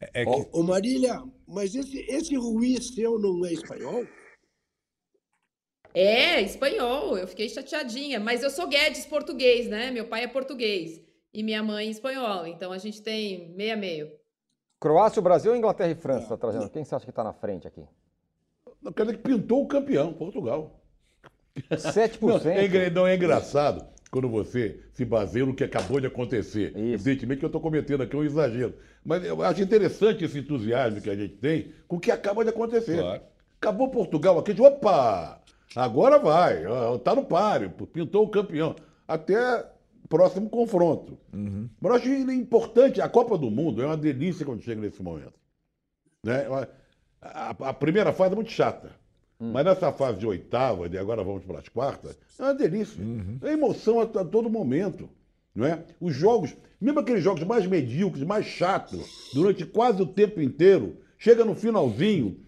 É, 0.00 0.22
é 0.22 0.24
que... 0.24 0.30
ô, 0.30 0.48
ô, 0.52 0.62
Marília, 0.62 1.22
mas 1.46 1.74
esse, 1.74 1.98
esse 2.08 2.34
Ruiz 2.36 2.94
seu 2.94 3.18
não 3.18 3.44
é 3.46 3.52
espanhol? 3.52 4.04
É, 5.94 6.42
espanhol. 6.42 7.16
Eu 7.16 7.28
fiquei 7.28 7.48
chateadinha. 7.48 8.18
Mas 8.18 8.42
eu 8.42 8.50
sou 8.50 8.66
Guedes 8.66 9.06
português, 9.06 9.68
né? 9.68 9.90
Meu 9.90 10.06
pai 10.06 10.24
é 10.24 10.28
português 10.28 11.00
e 11.32 11.42
minha 11.42 11.62
mãe 11.62 11.90
espanhola. 11.90 12.48
Então 12.48 12.72
a 12.72 12.78
gente 12.78 13.02
tem 13.02 13.54
meia-meio. 13.54 14.10
Croácia, 14.78 15.22
Brasil, 15.22 15.56
Inglaterra 15.56 15.90
e 15.90 15.94
França, 15.94 16.28
tá 16.28 16.36
trazendo. 16.36 16.68
Quem 16.68 16.84
você 16.84 16.94
acha 16.94 17.04
que 17.04 17.10
está 17.10 17.24
na 17.24 17.32
frente 17.32 17.66
aqui? 17.66 17.82
Quer 18.94 19.04
dizer 19.04 19.16
que 19.16 19.22
pintou 19.22 19.62
o 19.62 19.66
campeão, 19.66 20.12
Portugal. 20.12 20.80
7%. 21.70 22.20
Não, 22.20 22.50
é, 22.50 22.90
não, 22.90 23.06
é 23.06 23.14
engraçado 23.14 23.86
quando 24.10 24.28
você 24.28 24.80
se 24.92 25.04
baseia 25.04 25.46
no 25.46 25.54
que 25.54 25.64
acabou 25.64 26.00
de 26.00 26.06
acontecer. 26.06 26.70
Isso. 26.70 26.78
Evidentemente 26.78 27.38
que 27.40 27.44
eu 27.44 27.48
estou 27.48 27.60
cometendo 27.60 28.02
aqui 28.02 28.16
um 28.16 28.22
exagero. 28.22 28.74
Mas 29.04 29.24
eu 29.24 29.42
acho 29.42 29.62
interessante 29.62 30.24
esse 30.24 30.38
entusiasmo 30.38 31.00
que 31.00 31.10
a 31.10 31.16
gente 31.16 31.36
tem 31.36 31.72
com 31.88 31.96
o 31.96 32.00
que 32.00 32.10
acaba 32.10 32.44
de 32.44 32.50
acontecer. 32.50 32.98
Claro. 32.98 33.22
Acabou 33.60 33.90
Portugal 33.90 34.38
aqui, 34.38 34.52
de 34.52 34.60
opa! 34.60 35.40
Agora 35.74 36.18
vai, 36.18 36.62
está 36.94 37.14
no 37.14 37.24
páreo, 37.24 37.70
pintou 37.70 38.24
o 38.24 38.30
campeão. 38.30 38.74
Até 39.06 39.66
próximo 40.06 40.48
confronto. 40.48 41.18
Uhum. 41.32 41.68
Mas 41.80 41.90
eu 41.90 41.96
acho 41.96 42.30
importante, 42.32 43.00
a 43.00 43.08
Copa 43.08 43.36
do 43.36 43.50
Mundo 43.50 43.82
é 43.82 43.86
uma 43.86 43.96
delícia 43.96 44.44
quando 44.44 44.62
chega 44.62 44.80
nesse 44.80 45.02
momento. 45.02 45.34
Né? 46.22 46.46
A, 47.20 47.50
a 47.50 47.74
primeira 47.74 48.12
fase 48.12 48.32
é 48.32 48.36
muito 48.36 48.50
chata. 48.50 48.90
Uhum. 49.38 49.52
Mas 49.52 49.64
nessa 49.64 49.92
fase 49.92 50.18
de 50.18 50.26
oitava, 50.26 50.88
de 50.88 50.98
agora 50.98 51.22
vamos 51.22 51.44
para 51.44 51.58
as 51.58 51.68
quartas, 51.68 52.18
é 52.38 52.42
uma 52.42 52.54
delícia. 52.54 53.02
Uhum. 53.02 53.38
É 53.42 53.52
emoção 53.52 54.00
a, 54.00 54.04
a, 54.04 54.24
todo 54.24 54.48
momento. 54.48 55.08
Não 55.54 55.66
é? 55.66 55.84
Os 56.00 56.14
jogos, 56.14 56.54
mesmo 56.80 57.00
aqueles 57.00 57.22
jogos 57.22 57.42
mais 57.44 57.66
medíocres, 57.66 58.22
mais 58.24 58.46
chatos, 58.46 59.30
durante 59.32 59.64
quase 59.64 60.02
o 60.02 60.06
tempo 60.06 60.40
inteiro, 60.40 60.98
chega 61.18 61.44
no 61.44 61.54
finalzinho, 61.54 62.38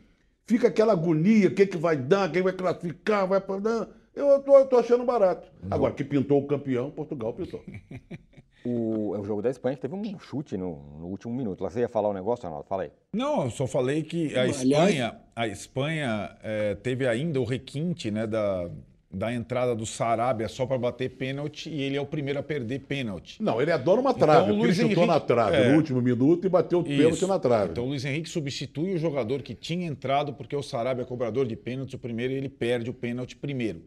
fica 0.44 0.68
aquela 0.68 0.92
agonia, 0.92 1.48
o 1.48 1.54
que, 1.54 1.66
que 1.66 1.76
vai 1.76 1.96
dar, 1.96 2.30
quem 2.30 2.42
vai 2.42 2.52
classificar, 2.52 3.26
vai 3.26 3.40
para. 3.40 3.88
Eu 4.18 4.40
tô, 4.42 4.66
tô, 4.66 4.78
achando 4.78 5.04
barato. 5.04 5.48
Uhum. 5.62 5.68
Agora, 5.70 5.94
que 5.94 6.04
pintou 6.04 6.38
o 6.38 6.46
campeão, 6.46 6.90
Portugal 6.90 7.32
pintou. 7.32 7.62
O, 8.64 9.14
é 9.14 9.20
o 9.20 9.24
jogo 9.24 9.40
da 9.40 9.48
Espanha 9.48 9.76
que 9.76 9.82
teve 9.82 9.94
um 9.94 10.18
chute 10.18 10.56
no, 10.56 10.82
no, 10.98 11.06
último 11.06 11.32
minuto. 11.32 11.60
Você 11.60 11.80
ia 11.80 11.88
falar 11.88 12.10
um 12.10 12.12
negócio, 12.12 12.44
Arnaldo? 12.44 12.66
Fala 12.68 12.82
aí. 12.82 12.90
Não, 13.14 13.44
eu 13.44 13.50
só 13.50 13.66
falei 13.66 14.02
que 14.02 14.36
a 14.36 14.46
Espanha, 14.46 15.16
a 15.34 15.46
Espanha 15.46 16.36
é, 16.42 16.74
teve 16.74 17.06
ainda 17.06 17.40
o 17.40 17.44
requinte 17.44 18.10
né, 18.10 18.26
da, 18.26 18.68
da 19.10 19.32
entrada 19.32 19.74
do 19.74 19.86
Sarabia 19.86 20.48
só 20.48 20.66
para 20.66 20.76
bater 20.76 21.10
pênalti 21.10 21.70
e 21.70 21.80
ele 21.80 21.96
é 21.96 22.00
o 22.00 22.04
primeiro 22.04 22.38
a 22.38 22.42
perder 22.42 22.80
pênalti. 22.80 23.42
Não, 23.42 23.60
ele 23.60 23.72
adora 23.72 24.00
uma 24.00 24.12
trave, 24.12 24.52
então, 24.52 24.64
ele 24.64 24.74
chutou 24.74 24.90
Henrique, 24.90 25.06
na 25.06 25.20
trave 25.20 25.56
é, 25.56 25.70
no 25.70 25.76
último 25.76 26.02
minuto 26.02 26.46
e 26.46 26.50
bateu 26.50 26.80
o 26.80 26.84
pênalti 26.84 27.26
na 27.26 27.38
trave. 27.38 27.70
Então 27.72 27.84
o 27.84 27.88
Luiz 27.88 28.04
Henrique 28.04 28.28
substitui 28.28 28.94
o 28.94 28.98
jogador 28.98 29.40
que 29.40 29.54
tinha 29.54 29.86
entrado 29.86 30.34
porque 30.34 30.54
o 30.54 30.62
Sarabia 30.62 31.02
é 31.02 31.06
cobrador 31.06 31.46
de 31.46 31.56
pênalti 31.56 31.96
o 31.96 31.98
primeiro 31.98 32.34
e 32.34 32.36
ele 32.36 32.48
perde 32.48 32.90
o 32.90 32.94
pênalti 32.94 33.34
primeiro. 33.34 33.82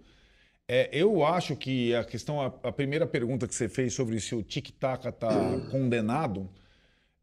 É, 0.73 0.87
eu 0.93 1.25
acho 1.25 1.53
que 1.53 1.93
a 1.93 2.01
questão, 2.01 2.39
a, 2.39 2.45
a, 2.45 2.71
primeira 2.71 3.05
pergunta 3.05 3.45
que 3.45 3.53
você 3.53 3.67
fez 3.67 3.93
sobre 3.93 4.21
se 4.21 4.33
o 4.33 4.41
tic-tac 4.41 5.05
está 5.05 5.29
condenado, 5.69 6.49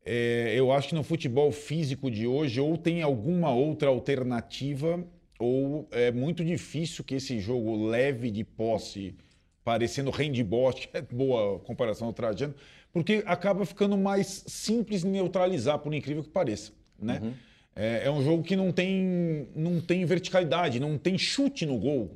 é, 0.04 0.52
eu 0.54 0.70
acho 0.70 0.88
que 0.88 0.94
no 0.94 1.02
futebol 1.02 1.50
físico 1.50 2.10
de 2.10 2.26
hoje 2.26 2.60
ou 2.60 2.76
tem 2.76 3.00
alguma 3.00 3.50
outra 3.50 3.88
alternativa 3.88 5.02
ou 5.38 5.88
é 5.90 6.12
muito 6.12 6.44
difícil 6.44 7.02
que 7.02 7.14
esse 7.14 7.40
jogo 7.40 7.86
leve 7.86 8.30
de 8.30 8.44
posse, 8.44 9.16
parecendo 9.64 10.10
handball, 10.10 10.70
que 10.76 10.86
é 10.92 11.00
boa 11.00 11.58
comparação 11.60 12.08
ao 12.08 12.12
Trajano, 12.12 12.54
porque 12.92 13.22
acaba 13.24 13.64
ficando 13.64 13.96
mais 13.96 14.44
simples 14.46 15.00
de 15.00 15.08
neutralizar, 15.08 15.78
por 15.78 15.94
incrível 15.94 16.22
que 16.22 16.28
pareça, 16.28 16.72
né? 17.00 17.18
Uhum. 17.22 17.32
É, 17.74 18.02
é, 18.04 18.10
um 18.10 18.22
jogo 18.22 18.42
que 18.42 18.56
não 18.56 18.70
tem, 18.72 19.48
não 19.56 19.80
tem 19.80 20.04
verticalidade, 20.04 20.78
não 20.78 20.98
tem 20.98 21.16
chute 21.16 21.64
no 21.64 21.78
gol. 21.78 22.14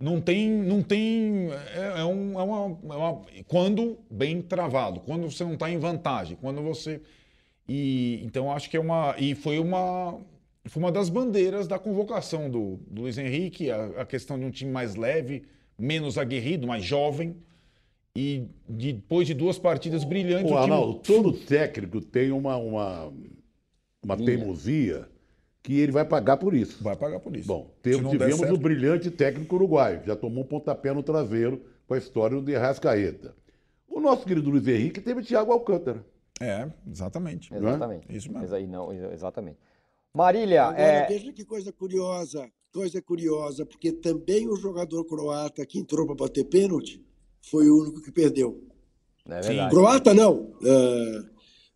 Não 0.00 0.20
tem, 0.20 0.48
não 0.48 0.80
tem, 0.80 1.48
é, 1.74 2.00
é, 2.00 2.04
um, 2.04 2.38
é, 2.38 2.42
uma, 2.42 2.78
é 2.94 2.96
uma, 2.96 3.22
quando 3.48 3.98
bem 4.08 4.40
travado, 4.40 5.00
quando 5.00 5.28
você 5.28 5.42
não 5.42 5.54
está 5.54 5.68
em 5.68 5.78
vantagem, 5.78 6.36
quando 6.40 6.62
você 6.62 7.00
e 7.68 8.22
então 8.24 8.50
acho 8.50 8.70
que 8.70 8.76
é 8.76 8.80
uma 8.80 9.14
e 9.18 9.34
foi 9.34 9.58
uma 9.58 10.18
foi 10.68 10.82
uma 10.82 10.92
das 10.92 11.08
bandeiras 11.08 11.66
da 11.66 11.78
convocação 11.78 12.48
do, 12.48 12.78
do 12.88 13.02
Luiz 13.02 13.18
Henrique, 13.18 13.70
a, 13.70 14.02
a, 14.02 14.06
questão 14.06 14.38
de 14.38 14.44
um 14.44 14.50
time 14.50 14.70
mais 14.70 14.94
leve, 14.94 15.42
menos 15.78 16.16
aguerrido, 16.16 16.66
mais 16.66 16.84
jovem. 16.84 17.36
E 18.14 18.46
depois 18.68 19.26
de 19.26 19.34
duas 19.34 19.58
partidas 19.58 20.04
brilhantes. 20.04 20.50
O, 20.50 20.54
o 20.54 20.58
Arnaldo, 20.58 21.00
time... 21.00 21.16
todo 21.16 21.32
técnico 21.32 22.00
tem 22.00 22.32
uma, 22.32 22.56
uma, 22.56 23.12
uma 24.02 24.16
teimosia 24.16 25.08
que 25.68 25.78
ele 25.78 25.92
vai 25.92 26.02
pagar 26.02 26.38
por 26.38 26.54
isso. 26.54 26.82
Vai 26.82 26.96
pagar 26.96 27.20
por 27.20 27.36
isso. 27.36 27.46
Bom, 27.46 27.70
teve, 27.82 28.02
tivemos 28.08 28.40
o 28.40 28.56
brilhante 28.56 29.10
técnico 29.10 29.54
uruguaio, 29.54 30.02
já 30.02 30.16
tomou 30.16 30.42
um 30.42 30.46
pontapé 30.46 30.94
no 30.94 31.02
traseiro 31.02 31.60
com 31.86 31.92
a 31.92 31.98
história 31.98 32.40
do 32.40 32.56
Arrascaeta. 32.56 33.36
O 33.86 34.00
nosso 34.00 34.24
querido 34.24 34.48
Luiz 34.48 34.66
Henrique 34.66 34.98
teve 34.98 35.22
Thiago 35.22 35.52
Alcântara. 35.52 36.02
É, 36.40 36.70
exatamente. 36.90 37.54
Exatamente. 37.54 38.06
É? 38.10 38.16
Isso 38.16 38.32
mesmo. 38.32 38.66
Não, 38.66 38.90
exatamente. 39.12 39.58
Marília, 40.14 40.62
Agora, 40.62 40.80
é... 40.80 41.06
veja 41.06 41.34
que 41.34 41.44
coisa 41.44 41.70
curiosa, 41.70 42.50
coisa 42.72 43.02
curiosa, 43.02 43.66
porque 43.66 43.92
também 43.92 44.48
o 44.48 44.56
jogador 44.56 45.04
croata 45.04 45.66
que 45.66 45.78
entrou 45.78 46.06
para 46.06 46.14
bater 46.14 46.44
pênalti 46.44 47.04
foi 47.42 47.68
o 47.68 47.82
único 47.82 48.00
que 48.00 48.10
perdeu. 48.10 48.66
É 49.28 49.68
Croata 49.68 50.14
não. 50.14 50.50
Uh, 50.62 51.20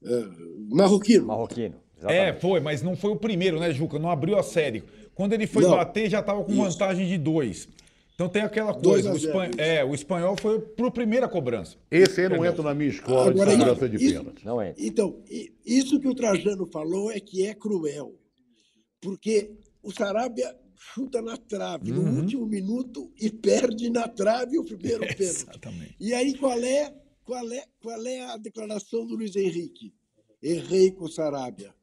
uh, 0.02 0.74
marroquino. 0.74 1.26
Marroquino. 1.26 1.81
Exatamente. 2.02 2.36
É, 2.36 2.40
foi, 2.40 2.60
mas 2.60 2.82
não 2.82 2.96
foi 2.96 3.10
o 3.12 3.16
primeiro, 3.16 3.60
né, 3.60 3.72
Juca? 3.72 3.98
Não 3.98 4.10
abriu 4.10 4.38
a 4.38 4.42
série. 4.42 4.82
Quando 5.14 5.32
ele 5.32 5.46
foi 5.46 5.62
não. 5.62 5.70
bater, 5.70 6.10
já 6.10 6.20
estava 6.20 6.42
com 6.42 6.52
Isso. 6.52 6.62
vantagem 6.62 7.06
de 7.06 7.18
dois. 7.18 7.68
Então 8.14 8.28
tem 8.28 8.42
aquela 8.42 8.74
coisa, 8.74 9.12
o, 9.12 9.16
espan... 9.16 9.50
é, 9.56 9.84
o 9.84 9.94
espanhol 9.94 10.36
foi 10.36 10.60
para 10.60 10.86
a 10.86 10.90
primeira 10.90 11.28
cobrança. 11.28 11.76
Esse 11.90 12.20
aí 12.20 12.28
não 12.28 12.44
entra 12.44 12.62
na 12.62 12.74
minha 12.74 12.90
escola 12.90 13.30
Agora, 13.30 13.50
de 13.50 13.56
cobrança 13.56 13.88
de 13.88 13.98
pênalti. 13.98 14.44
Não 14.44 14.60
é. 14.60 14.74
Então, 14.78 15.22
isso 15.64 15.98
que 15.98 16.08
o 16.08 16.14
Trajano 16.14 16.66
falou 16.66 17.10
é 17.10 17.18
que 17.18 17.46
é 17.46 17.54
cruel. 17.54 18.14
Porque 19.00 19.50
o 19.82 19.90
Sarabia 19.90 20.54
chuta 20.76 21.22
na 21.22 21.36
trave 21.36 21.90
uhum. 21.92 22.02
no 22.02 22.20
último 22.20 22.46
minuto 22.46 23.12
e 23.20 23.30
perde 23.30 23.88
na 23.88 24.06
trave 24.06 24.58
o 24.58 24.64
primeiro 24.64 25.00
pênalti. 25.16 25.22
Exatamente. 25.22 25.96
E 25.98 26.12
aí 26.12 26.36
qual 26.36 26.58
é, 26.58 26.94
qual 27.24 27.52
é, 27.52 27.64
qual 27.80 28.06
é 28.06 28.20
a 28.26 28.36
declaração 28.36 29.06
do 29.06 29.14
Luiz 29.14 29.34
Henrique? 29.34 29.94
Errei 30.42 30.90
com 30.90 31.04
o 31.04 31.08
Sarabia. 31.10 31.74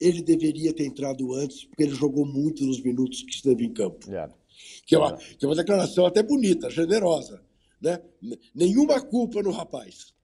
Ele 0.00 0.22
deveria 0.22 0.72
ter 0.72 0.86
entrado 0.86 1.34
antes, 1.34 1.64
porque 1.64 1.82
ele 1.82 1.94
jogou 1.94 2.24
muito 2.24 2.64
nos 2.64 2.82
minutos 2.82 3.22
que 3.22 3.32
esteve 3.32 3.64
em 3.66 3.72
campo. 3.72 4.08
Yeah. 4.08 4.32
Que, 4.86 4.94
é 4.94 4.98
uma, 4.98 5.16
que 5.16 5.44
é 5.44 5.48
uma 5.48 5.54
declaração 5.54 6.06
até 6.06 6.22
bonita, 6.22 6.70
generosa. 6.70 7.42
Né? 7.80 8.00
Nenhuma 8.54 9.00
culpa 9.00 9.42
no 9.42 9.50
rapaz. 9.50 10.14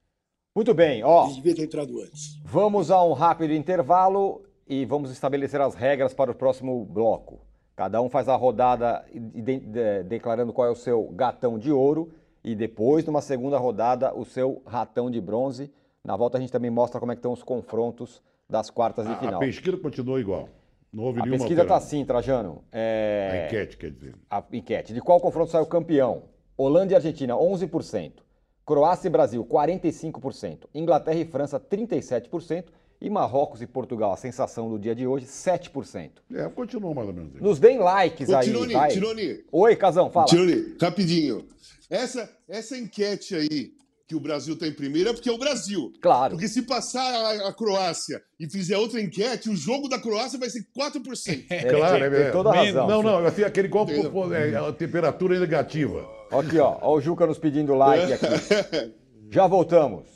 Muito 0.55 0.73
bem, 0.73 1.05
ó. 1.05 1.27
Ele 1.27 1.35
devia 1.35 1.55
ter 1.55 1.65
entrado 1.65 2.01
antes. 2.01 2.41
Vamos 2.43 2.91
a 2.91 3.05
um 3.05 3.13
rápido 3.13 3.53
intervalo 3.53 4.43
e 4.67 4.85
vamos 4.85 5.11
estabelecer 5.11 5.61
as 5.61 5.75
regras 5.75 6.15
para 6.15 6.31
o 6.31 6.35
próximo 6.35 6.85
bloco. 6.85 7.41
Cada 7.77 8.01
um 8.01 8.09
faz 8.09 8.27
a 8.27 8.35
rodada 8.35 9.05
de, 9.15 9.61
de, 9.61 10.03
declarando 10.05 10.53
qual 10.53 10.67
é 10.67 10.71
o 10.71 10.75
seu 10.75 11.05
gatão 11.11 11.59
de 11.59 11.71
ouro 11.71 12.11
e 12.43 12.55
depois, 12.55 13.05
numa 13.05 13.21
segunda 13.21 13.59
rodada, 13.59 14.15
o 14.15 14.25
seu 14.25 14.63
ratão 14.65 15.11
de 15.11 15.21
bronze. 15.21 15.71
Na 16.03 16.17
volta 16.17 16.39
a 16.39 16.41
gente 16.41 16.53
também 16.53 16.71
mostra 16.71 16.99
como 16.99 17.13
é 17.13 17.15
que 17.15 17.19
estão 17.19 17.33
os 17.33 17.43
confrontos 17.43 18.23
das 18.49 18.71
quartas 18.71 19.07
de 19.07 19.17
final. 19.17 19.37
A 19.37 19.39
pesquisa 19.39 19.77
continuou 19.77 20.19
igual. 20.19 20.49
Não 20.93 21.05
houve 21.05 21.21
a 21.21 21.25
nenhuma 21.25 21.39
pesquisa 21.39 21.63
está 21.63 21.77
assim, 21.77 22.05
Trajano. 22.05 22.65
É... 22.73 23.31
A 23.33 23.47
enquete, 23.47 23.77
quer 23.77 23.91
dizer. 23.91 24.15
A 24.31 24.43
enquete. 24.53 24.95
De 24.95 25.01
qual 25.01 25.21
confronto 25.21 25.51
saiu 25.51 25.67
campeão? 25.67 26.25
Holanda 26.57 26.93
e 26.93 26.97
Argentina, 26.97 27.35
11%. 27.35 28.13
Croácia 28.65 29.09
e 29.09 29.11
Brasil, 29.11 29.45
45%. 29.45 30.61
Inglaterra 30.75 31.19
e 31.19 31.25
França, 31.25 31.61
37%. 31.61 32.67
E 32.99 33.11
Marrocos 33.11 33.61
e 33.61 33.67
Portugal, 33.67 34.11
a 34.15 34.17
sensação 34.17 34.71
do 34.71 34.79
dia 34.79 34.95
de 34.95 35.07
hoje, 35.07 35.27
7%. 35.27 36.13
É, 36.35 36.49
continua 36.49 36.95
mais 36.95 37.07
ou 37.07 37.15
menos. 37.15 37.43
Nos 37.43 37.59
deem 37.59 37.79
likes 37.79 38.31
Ô, 38.31 38.37
aí, 38.37 38.47
Tironi, 38.47 38.73
vai. 38.73 38.91
Tironi. 38.91 39.45
Oi, 39.53 39.77
Casão, 39.77 40.11
fala. 40.11 40.27
Tironi, 40.27 40.77
rapidinho. 40.81 41.47
Essa, 41.91 42.31
essa 42.49 42.75
enquete 42.75 43.35
aí, 43.35 43.75
que 44.07 44.15
o 44.15 44.21
Brasil 44.21 44.55
está 44.55 44.67
em 44.67 44.73
primeiro, 44.73 45.11
é 45.11 45.13
porque 45.13 45.29
é 45.29 45.33
o 45.33 45.39
Brasil. 45.39 45.93
Claro. 46.01 46.33
Porque 46.35 46.47
se 46.47 46.63
passar 46.63 47.03
a, 47.03 47.49
a, 47.49 47.53
Croácia 47.53 48.23
e 48.39 48.49
fizer 48.49 48.77
outra 48.79 49.01
enquete, 49.01 49.51
o 49.51 49.57
jogo 49.57 49.89
da 49.89 49.99
Croácia 49.99 50.39
vai 50.39 50.49
ser 50.49 50.65
4%. 50.77 51.45
É, 51.51 51.65
claro, 51.65 52.05
é, 52.05 52.11
tem 52.11 52.33
toda 52.33 52.51
a 52.51 52.55
razão. 52.55 52.87
Não, 52.87 53.03
não, 53.03 53.27
assim, 53.27 53.43
aquele 53.43 53.69
copo, 53.69 53.93
é, 54.33 54.55
a 54.55 54.73
temperatura 54.73 55.37
é 55.37 55.41
negativa. 55.41 56.09
Aqui, 56.31 56.59
ó, 56.59 56.79
ó, 56.81 56.97
o 56.97 57.01
Juca 57.01 57.27
nos 57.27 57.39
pedindo 57.39 57.75
like 57.75 58.13
aqui. 58.13 58.93
Já 59.31 59.47
voltamos. 59.47 60.16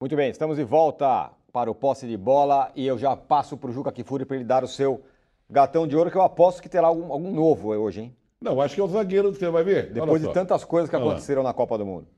Muito 0.00 0.16
bem, 0.16 0.30
estamos 0.30 0.56
de 0.56 0.64
volta 0.64 1.30
para 1.52 1.70
o 1.70 1.74
posse 1.74 2.06
de 2.06 2.16
bola 2.16 2.70
e 2.74 2.84
eu 2.84 2.98
já 2.98 3.16
passo 3.16 3.56
para 3.56 3.70
o 3.70 3.72
Juca 3.72 3.92
Kifuri 3.92 4.24
para 4.24 4.36
ele 4.36 4.44
dar 4.44 4.64
o 4.64 4.68
seu 4.68 5.02
gatão 5.48 5.86
de 5.86 5.96
ouro, 5.96 6.10
que 6.10 6.16
eu 6.16 6.22
aposto 6.22 6.60
que 6.60 6.68
terá 6.68 6.88
algum, 6.88 7.12
algum 7.12 7.32
novo 7.32 7.68
hoje, 7.68 8.00
hein? 8.00 8.16
Não, 8.40 8.60
acho 8.60 8.74
que 8.74 8.80
é 8.80 8.84
o 8.84 8.88
zagueiro, 8.88 9.32
você 9.32 9.48
vai 9.48 9.62
ver. 9.62 9.92
Depois 9.92 10.20
de 10.20 10.32
tantas 10.32 10.64
coisas 10.64 10.90
que 10.90 10.96
Olha 10.96 11.06
aconteceram 11.06 11.42
lá. 11.42 11.50
na 11.50 11.54
Copa 11.54 11.78
do 11.78 11.86
Mundo. 11.86 12.08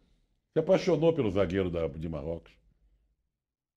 Você 0.53 0.61
apaixonou 0.61 1.13
pelo 1.13 1.31
zagueiro 1.31 1.71
da, 1.71 1.87
de 1.87 2.09
Marrocos? 2.09 2.51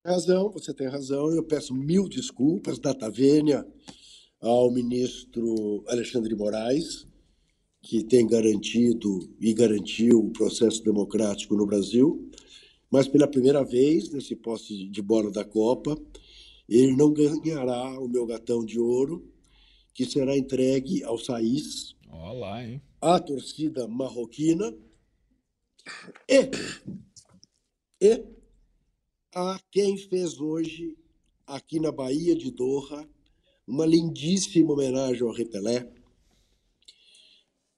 Razão, 0.04 0.50
você 0.50 0.72
tem 0.72 0.88
razão. 0.88 1.30
Eu 1.30 1.44
peço 1.44 1.74
mil 1.74 2.08
desculpas 2.08 2.78
da 2.78 2.94
Tavênia 2.94 3.66
ao 4.40 4.70
ministro 4.72 5.84
Alexandre 5.86 6.30
de 6.30 6.36
Moraes, 6.36 7.06
que 7.82 8.02
tem 8.02 8.26
garantido 8.26 9.28
e 9.38 9.52
garantiu 9.52 10.20
o 10.20 10.30
processo 10.30 10.82
democrático 10.82 11.54
no 11.54 11.66
Brasil 11.66 12.29
mas 12.90 13.06
pela 13.06 13.28
primeira 13.28 13.64
vez 13.64 14.10
nesse 14.10 14.34
poste 14.34 14.88
de 14.88 15.00
bola 15.00 15.30
da 15.30 15.44
Copa, 15.44 15.96
ele 16.68 16.96
não 16.96 17.12
ganhará 17.12 17.98
o 18.00 18.08
meu 18.08 18.26
gatão 18.26 18.64
de 18.64 18.78
ouro, 18.78 19.32
que 19.94 20.04
será 20.04 20.36
entregue 20.36 21.02
ao 21.04 21.18
Saís, 21.18 21.94
Olá, 22.08 22.64
hein? 22.64 22.82
à 23.00 23.20
torcida 23.20 23.86
marroquina 23.86 24.74
e, 26.28 26.50
e 28.00 28.24
a 29.34 29.60
quem 29.70 29.96
fez 29.96 30.40
hoje, 30.40 30.96
aqui 31.46 31.78
na 31.78 31.92
Baía 31.92 32.34
de 32.34 32.50
Doha, 32.50 33.08
uma 33.66 33.86
lindíssima 33.86 34.72
homenagem 34.72 35.22
ao 35.22 35.32
Repelé, 35.32 35.88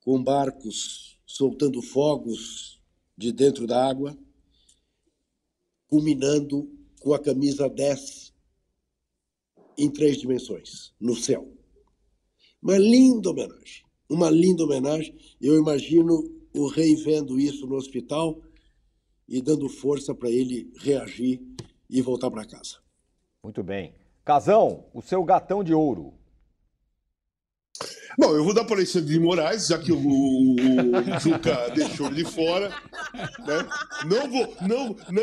com 0.01 0.23
barcos 0.23 1.19
soltando 1.27 1.83
fogos 1.83 2.81
de 3.17 3.31
dentro 3.33 3.67
da 3.67 3.87
água 3.87 4.17
culminando 5.93 6.67
com 7.03 7.13
a 7.13 7.19
camisa 7.19 7.69
10 7.69 8.33
em 9.77 9.91
três 9.91 10.17
dimensões, 10.17 10.95
no 10.99 11.15
céu. 11.15 11.47
Uma 12.63 12.79
linda 12.79 13.29
homenagem, 13.29 13.85
uma 14.09 14.31
linda 14.31 14.65
homenagem. 14.65 15.15
Eu 15.39 15.59
imagino 15.59 16.35
o 16.55 16.67
rei 16.67 16.97
vendo 16.97 17.39
isso 17.39 17.67
no 17.67 17.75
hospital 17.75 18.41
e 19.29 19.43
dando 19.43 19.69
força 19.69 20.15
para 20.15 20.31
ele 20.31 20.73
reagir 20.79 21.43
e 21.91 22.01
voltar 22.01 22.31
para 22.31 22.47
casa. 22.47 22.79
Muito 23.45 23.63
bem. 23.63 23.95
Casão, 24.25 24.87
o 24.95 25.03
seu 25.03 25.23
gatão 25.23 25.63
de 25.63 25.75
ouro. 25.75 26.15
Bom, 28.19 28.35
eu 28.35 28.45
vou 28.45 28.53
dar 28.53 28.65
para 28.65 28.77
Alexandre 28.77 29.13
de 29.13 29.21
Moraes, 29.21 29.69
já 29.69 29.79
que 29.79 29.91
o, 29.91 29.99
o, 29.99 30.55
o 30.55 31.21
Juca 31.21 31.71
deixou 31.75 32.07
ele 32.09 32.17
de 32.17 32.25
fora. 32.25 32.69
Né? 32.69 33.69
Não 34.07 34.31
vou. 34.31 34.57
Não, 34.63 34.97
não, 35.11 35.23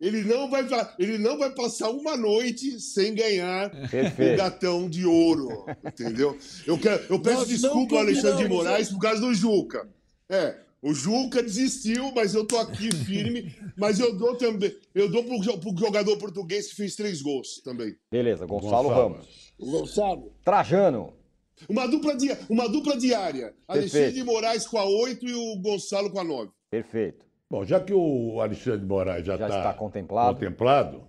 ele, 0.00 0.22
não 0.24 0.50
vai, 0.50 0.66
ele 0.98 1.18
não 1.18 1.38
vai 1.38 1.50
passar 1.50 1.90
uma 1.90 2.16
noite 2.16 2.78
sem 2.80 3.14
ganhar 3.14 3.70
Perfeito. 3.90 4.34
o 4.34 4.36
gatão 4.36 4.88
de 4.88 5.06
ouro. 5.06 5.64
Entendeu? 5.84 6.36
Eu, 6.66 6.78
quero, 6.78 7.04
eu 7.08 7.18
peço 7.18 7.38
Nós 7.38 7.48
desculpa 7.48 7.94
ao 7.94 8.00
Alexandre 8.02 8.44
de 8.44 8.48
Moraes 8.48 8.90
por 8.90 9.00
causa 9.00 9.20
do 9.20 9.34
Juca. 9.34 9.88
É. 10.28 10.64
O 10.82 10.92
Juca 10.92 11.42
desistiu, 11.42 12.12
mas 12.14 12.34
eu 12.34 12.46
tô 12.46 12.58
aqui 12.58 12.94
firme. 12.94 13.54
mas 13.74 13.98
eu 13.98 14.14
dou 14.14 14.36
também. 14.36 14.76
Eu 14.94 15.10
dou 15.10 15.24
pro, 15.24 15.58
pro 15.58 15.74
jogador 15.78 16.18
português 16.18 16.68
que 16.68 16.76
fez 16.76 16.94
três 16.94 17.22
gols 17.22 17.62
também. 17.64 17.96
Beleza, 18.10 18.44
Gonçalo, 18.44 18.90
Gonçalo. 18.90 19.14
Ramos. 19.14 19.54
O 19.58 19.70
Gonçalo. 19.70 20.32
Trajano. 20.44 21.23
Uma 21.68 21.86
dupla, 21.86 22.16
di... 22.16 22.28
uma 22.48 22.68
dupla 22.68 22.96
diária. 22.96 23.54
Alexandre 23.66 24.12
de 24.12 24.24
Moraes 24.24 24.66
com 24.66 24.78
a 24.78 24.84
8 24.84 25.26
e 25.26 25.34
o 25.34 25.56
Gonçalo 25.60 26.10
com 26.10 26.20
a 26.20 26.24
9. 26.24 26.50
Perfeito. 26.70 27.24
Bom, 27.50 27.64
já 27.64 27.78
que 27.80 27.92
o 27.92 28.40
Alexandre 28.40 28.80
de 28.80 28.86
Moraes 28.86 29.24
já, 29.24 29.36
já 29.36 29.48
tá 29.48 29.58
está 29.58 29.74
contemplado. 29.74 30.34
contemplado, 30.34 31.04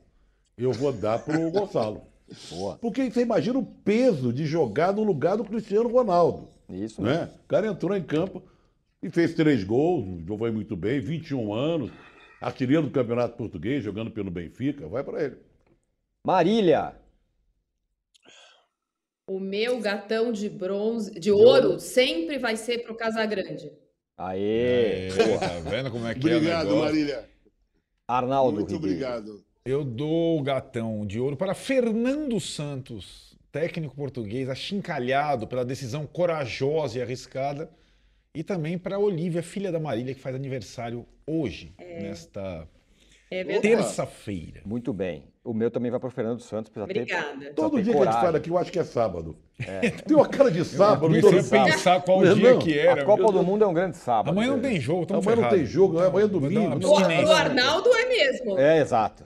eu 0.58 0.72
vou 0.72 0.94
dar 0.94 1.20
para 1.20 1.40
o 1.40 1.50
Gonçalo. 1.52 2.02
Boa. 2.50 2.78
Porque 2.78 3.10
você 3.10 3.22
imagina 3.22 3.58
o 3.58 3.66
peso 3.66 4.32
de 4.34 4.46
jogar 4.46 4.94
no 4.94 5.04
lugar 5.04 5.38
do 5.38 5.44
Cristiano 5.44 5.90
Ronaldo. 5.90 6.50
Isso. 6.70 7.02
Né? 7.02 7.30
O 7.44 7.48
cara 7.48 7.68
entrou 7.68 7.96
em 7.96 8.04
campo 8.04 8.44
e 9.02 9.10
fez 9.10 9.34
três 9.34 9.64
gols, 9.64 10.24
jogou 10.26 10.52
muito 10.52 10.76
bem, 10.76 11.00
21 11.00 11.54
anos, 11.54 11.92
artilheiro 12.42 12.84
do 12.84 12.92
Campeonato 12.92 13.38
Português, 13.38 13.84
jogando 13.84 14.10
pelo 14.12 14.32
Benfica, 14.32 14.88
vai 14.88 15.04
para 15.04 15.24
ele. 15.24 15.38
Marília, 16.26 16.96
o 19.28 19.40
meu 19.40 19.80
gatão 19.80 20.32
de 20.32 20.50
bronze, 20.50 21.12
de, 21.12 21.20
de 21.20 21.32
ouro, 21.32 21.70
ouro, 21.70 21.80
sempre 21.80 22.38
vai 22.38 22.56
ser 22.56 22.80
para 22.80 22.92
o 22.92 22.96
Casagrande. 22.96 23.72
Aê! 24.18 25.10
Aê 25.12 25.38
tá 25.40 25.60
vendo 25.70 25.92
como 25.92 26.08
é 26.08 26.14
que 26.14 26.20
obrigado, 26.20 26.70
é 26.70 26.72
Obrigado, 26.72 26.76
Marília. 26.78 27.30
Arnaldo 28.08 28.60
Muito 28.60 28.74
Ribeiro. 28.74 28.96
obrigado. 28.96 29.44
Eu 29.66 29.84
dou 29.84 30.40
o 30.40 30.44
gatão 30.44 31.06
de 31.08 31.20
ouro 31.20 31.36
para 31.36 31.56
Fernando 31.56 32.40
Santos, 32.40 33.36
técnico 33.52 33.96
português, 33.96 34.48
achincalhado 34.48 35.48
pela 35.48 35.66
decisão 35.66 36.06
corajosa 36.06 37.00
e 37.00 37.02
arriscada. 37.02 37.70
E 38.34 38.44
também 38.44 38.78
para 38.78 39.00
Olivia, 39.00 39.42
filha 39.42 39.72
da 39.72 39.80
Marília, 39.80 40.14
que 40.14 40.20
faz 40.22 40.36
aniversário 40.36 41.06
hoje, 41.26 41.74
nesta 41.80 42.68
É 43.32 43.44
terça-feira. 43.60 44.62
Muito 44.66 44.94
bem. 44.94 45.24
O 45.46 45.54
meu 45.54 45.70
também 45.70 45.92
vai 45.92 46.00
para 46.00 46.08
o 46.08 46.12
Fernando 46.12 46.40
Santos. 46.42 46.70
Precisa 46.72 46.88
ter, 46.92 47.02
Obrigada. 47.02 47.28
precisa 47.36 47.54
Todo 47.54 47.76
ter 47.78 47.84
dia 47.84 47.94
que 47.94 48.00
a 48.00 48.02
gente 48.02 48.08
coragem. 48.08 48.22
fala 48.26 48.38
aqui, 48.40 48.50
eu 48.50 48.58
acho 48.58 48.72
que 48.72 48.80
é 48.80 48.84
sábado. 48.84 49.38
Tem 50.08 50.18
uma 50.18 50.28
cara 50.28 50.50
de 50.50 50.66
sábado. 50.66 51.02
Comecei 51.02 51.22
todo 51.44 51.56
a 51.62 51.66
pensar 51.66 52.02
qual 52.02 52.22
Não 52.22 52.32
é 52.32 52.34
dia 52.34 52.54
não? 52.54 52.60
que 52.60 52.80
era. 52.80 53.04
A 53.04 53.06
Copa 53.06 53.32
do 53.32 53.44
Mundo 53.44 53.64
é 53.64 53.68
um 53.68 53.74
grande 53.74 53.96
sábado. 53.96 54.32
Amanhã 54.32 54.52
não 54.54 54.58
É. 54.58 54.62
tem 54.62 54.80
jogo, 54.82 55.06
Amanhã 55.14 55.36
não 55.42 55.50
tem 55.50 55.64
jogo, 55.66 56.00
né? 56.00 56.08
amanhã 56.08 56.26
é 56.26 56.28
domingo. 56.28 56.88
O, 56.88 56.92
o 56.92 57.32
Arnaldo 57.32 57.94
é 57.94 58.06
mesmo. 58.08 58.58
É, 58.58 58.80
exato. 58.82 59.24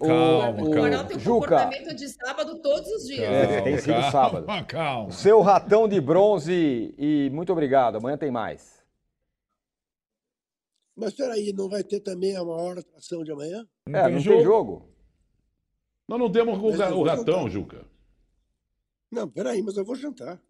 Calma, 0.00 0.62
o 0.62 0.70
calma. 0.70 0.84
Arnaldo 0.86 1.08
tem 1.08 1.16
um 1.18 1.20
Juca. 1.20 1.40
comportamento 1.58 1.94
de 1.94 2.08
sábado 2.08 2.62
todos 2.62 2.88
os 2.88 3.04
dias. 3.04 3.20
É, 3.20 3.60
tem 3.60 3.76
sido 3.76 3.92
calma, 3.92 4.10
sábado. 4.10 4.46
Calma. 4.66 5.10
Seu 5.10 5.40
ratão 5.42 5.86
de 5.86 6.00
bronze 6.00 6.94
e 6.96 7.28
muito 7.30 7.52
obrigado. 7.52 7.96
Amanhã 7.96 8.16
tem 8.16 8.30
mais. 8.30 8.78
Mas 10.96 11.12
peraí, 11.14 11.52
não 11.52 11.68
vai 11.68 11.84
ter 11.84 12.00
também 12.00 12.34
a 12.36 12.42
maior 12.44 12.78
atração 12.78 13.22
de 13.22 13.30
amanhã? 13.32 13.64
é, 13.88 14.08
não 14.08 14.22
tem 14.22 14.42
jogo. 14.42 14.88
Nós 16.08 16.18
não 16.18 16.32
temos 16.32 16.58
o, 16.58 16.76
Mas 16.76 16.92
o 16.92 17.02
ratão. 17.02 17.50
Juca. 17.50 17.84
Não, 19.10 19.28
peraí, 19.28 19.62
mas 19.62 19.76
eu 19.76 19.84
vou 19.84 19.94
jantar. 19.94 20.40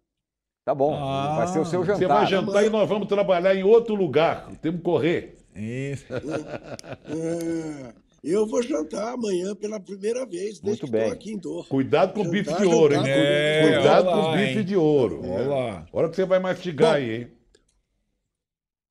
Tá 0.63 0.73
bom. 0.73 0.95
Ah, 0.95 1.35
vai 1.37 1.47
ser 1.47 1.59
o 1.59 1.65
seu 1.65 1.83
jantar. 1.83 1.99
Você 1.99 2.07
vai 2.07 2.27
jantar 2.27 2.65
e 2.65 2.69
nós 2.69 2.87
vamos 2.87 3.07
trabalhar 3.07 3.55
em 3.55 3.63
outro 3.63 3.95
lugar. 3.95 4.49
Temos 4.61 4.79
que 4.79 4.85
correr. 4.85 5.37
Isso. 5.55 6.05
É, 6.13 7.93
eu 8.23 8.45
vou 8.45 8.61
jantar 8.61 9.13
amanhã 9.13 9.55
pela 9.55 9.79
primeira 9.79 10.25
vez, 10.25 10.59
desde 10.59 10.83
Muito 10.83 10.85
que 10.85 10.91
bem. 10.91 11.01
estou 11.01 11.13
aqui 11.13 11.31
em 11.31 11.37
Dor. 11.37 11.67
Cuidado 11.67 12.13
com 12.13 12.21
o 12.21 12.29
bife 12.29 12.53
de 12.53 12.65
ouro, 12.65 12.93
hein? 12.93 13.01
É, 13.05 13.73
Cuidado 13.73 14.05
com 14.05 14.19
o 14.19 14.31
bife 14.33 14.59
hein? 14.59 14.65
de 14.65 14.75
ouro. 14.77 15.21
Olha 15.25 15.47
lá. 15.47 15.87
Hora 15.91 16.09
que 16.09 16.15
você 16.15 16.25
vai 16.25 16.39
mastigar 16.39 16.91
Bom. 16.91 16.97
aí, 16.97 17.15
hein? 17.15 17.31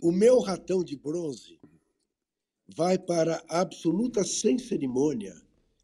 O 0.00 0.12
meu 0.12 0.40
ratão 0.40 0.82
de 0.84 0.96
bronze 0.96 1.58
vai 2.76 2.98
para 2.98 3.42
a 3.48 3.60
absoluta 3.60 4.22
sem 4.24 4.58
cerimônia 4.58 5.34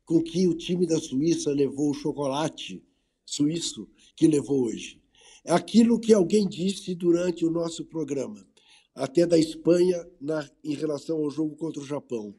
com 0.05 0.23
que 0.23 0.47
o 0.47 0.55
time 0.55 0.87
da 0.87 0.99
Suíça 0.99 1.51
levou 1.51 1.91
o 1.91 1.95
chocolate 1.95 2.83
suíço 3.25 3.89
que 4.17 4.27
levou 4.27 4.65
hoje. 4.65 5.01
É 5.45 5.53
aquilo 5.53 6.01
que 6.01 6.13
alguém 6.13 6.49
disse 6.49 6.95
durante 6.95 7.45
o 7.45 7.51
nosso 7.51 7.85
programa, 7.85 8.47
até 8.95 9.27
da 9.27 9.39
Espanha 9.39 10.07
na, 10.21 10.49
em 10.63 10.75
relação 10.75 11.19
ao 11.19 11.31
jogo 11.31 11.57
contra 11.57 11.83
o 11.83 11.87
Japão. 11.87 12.35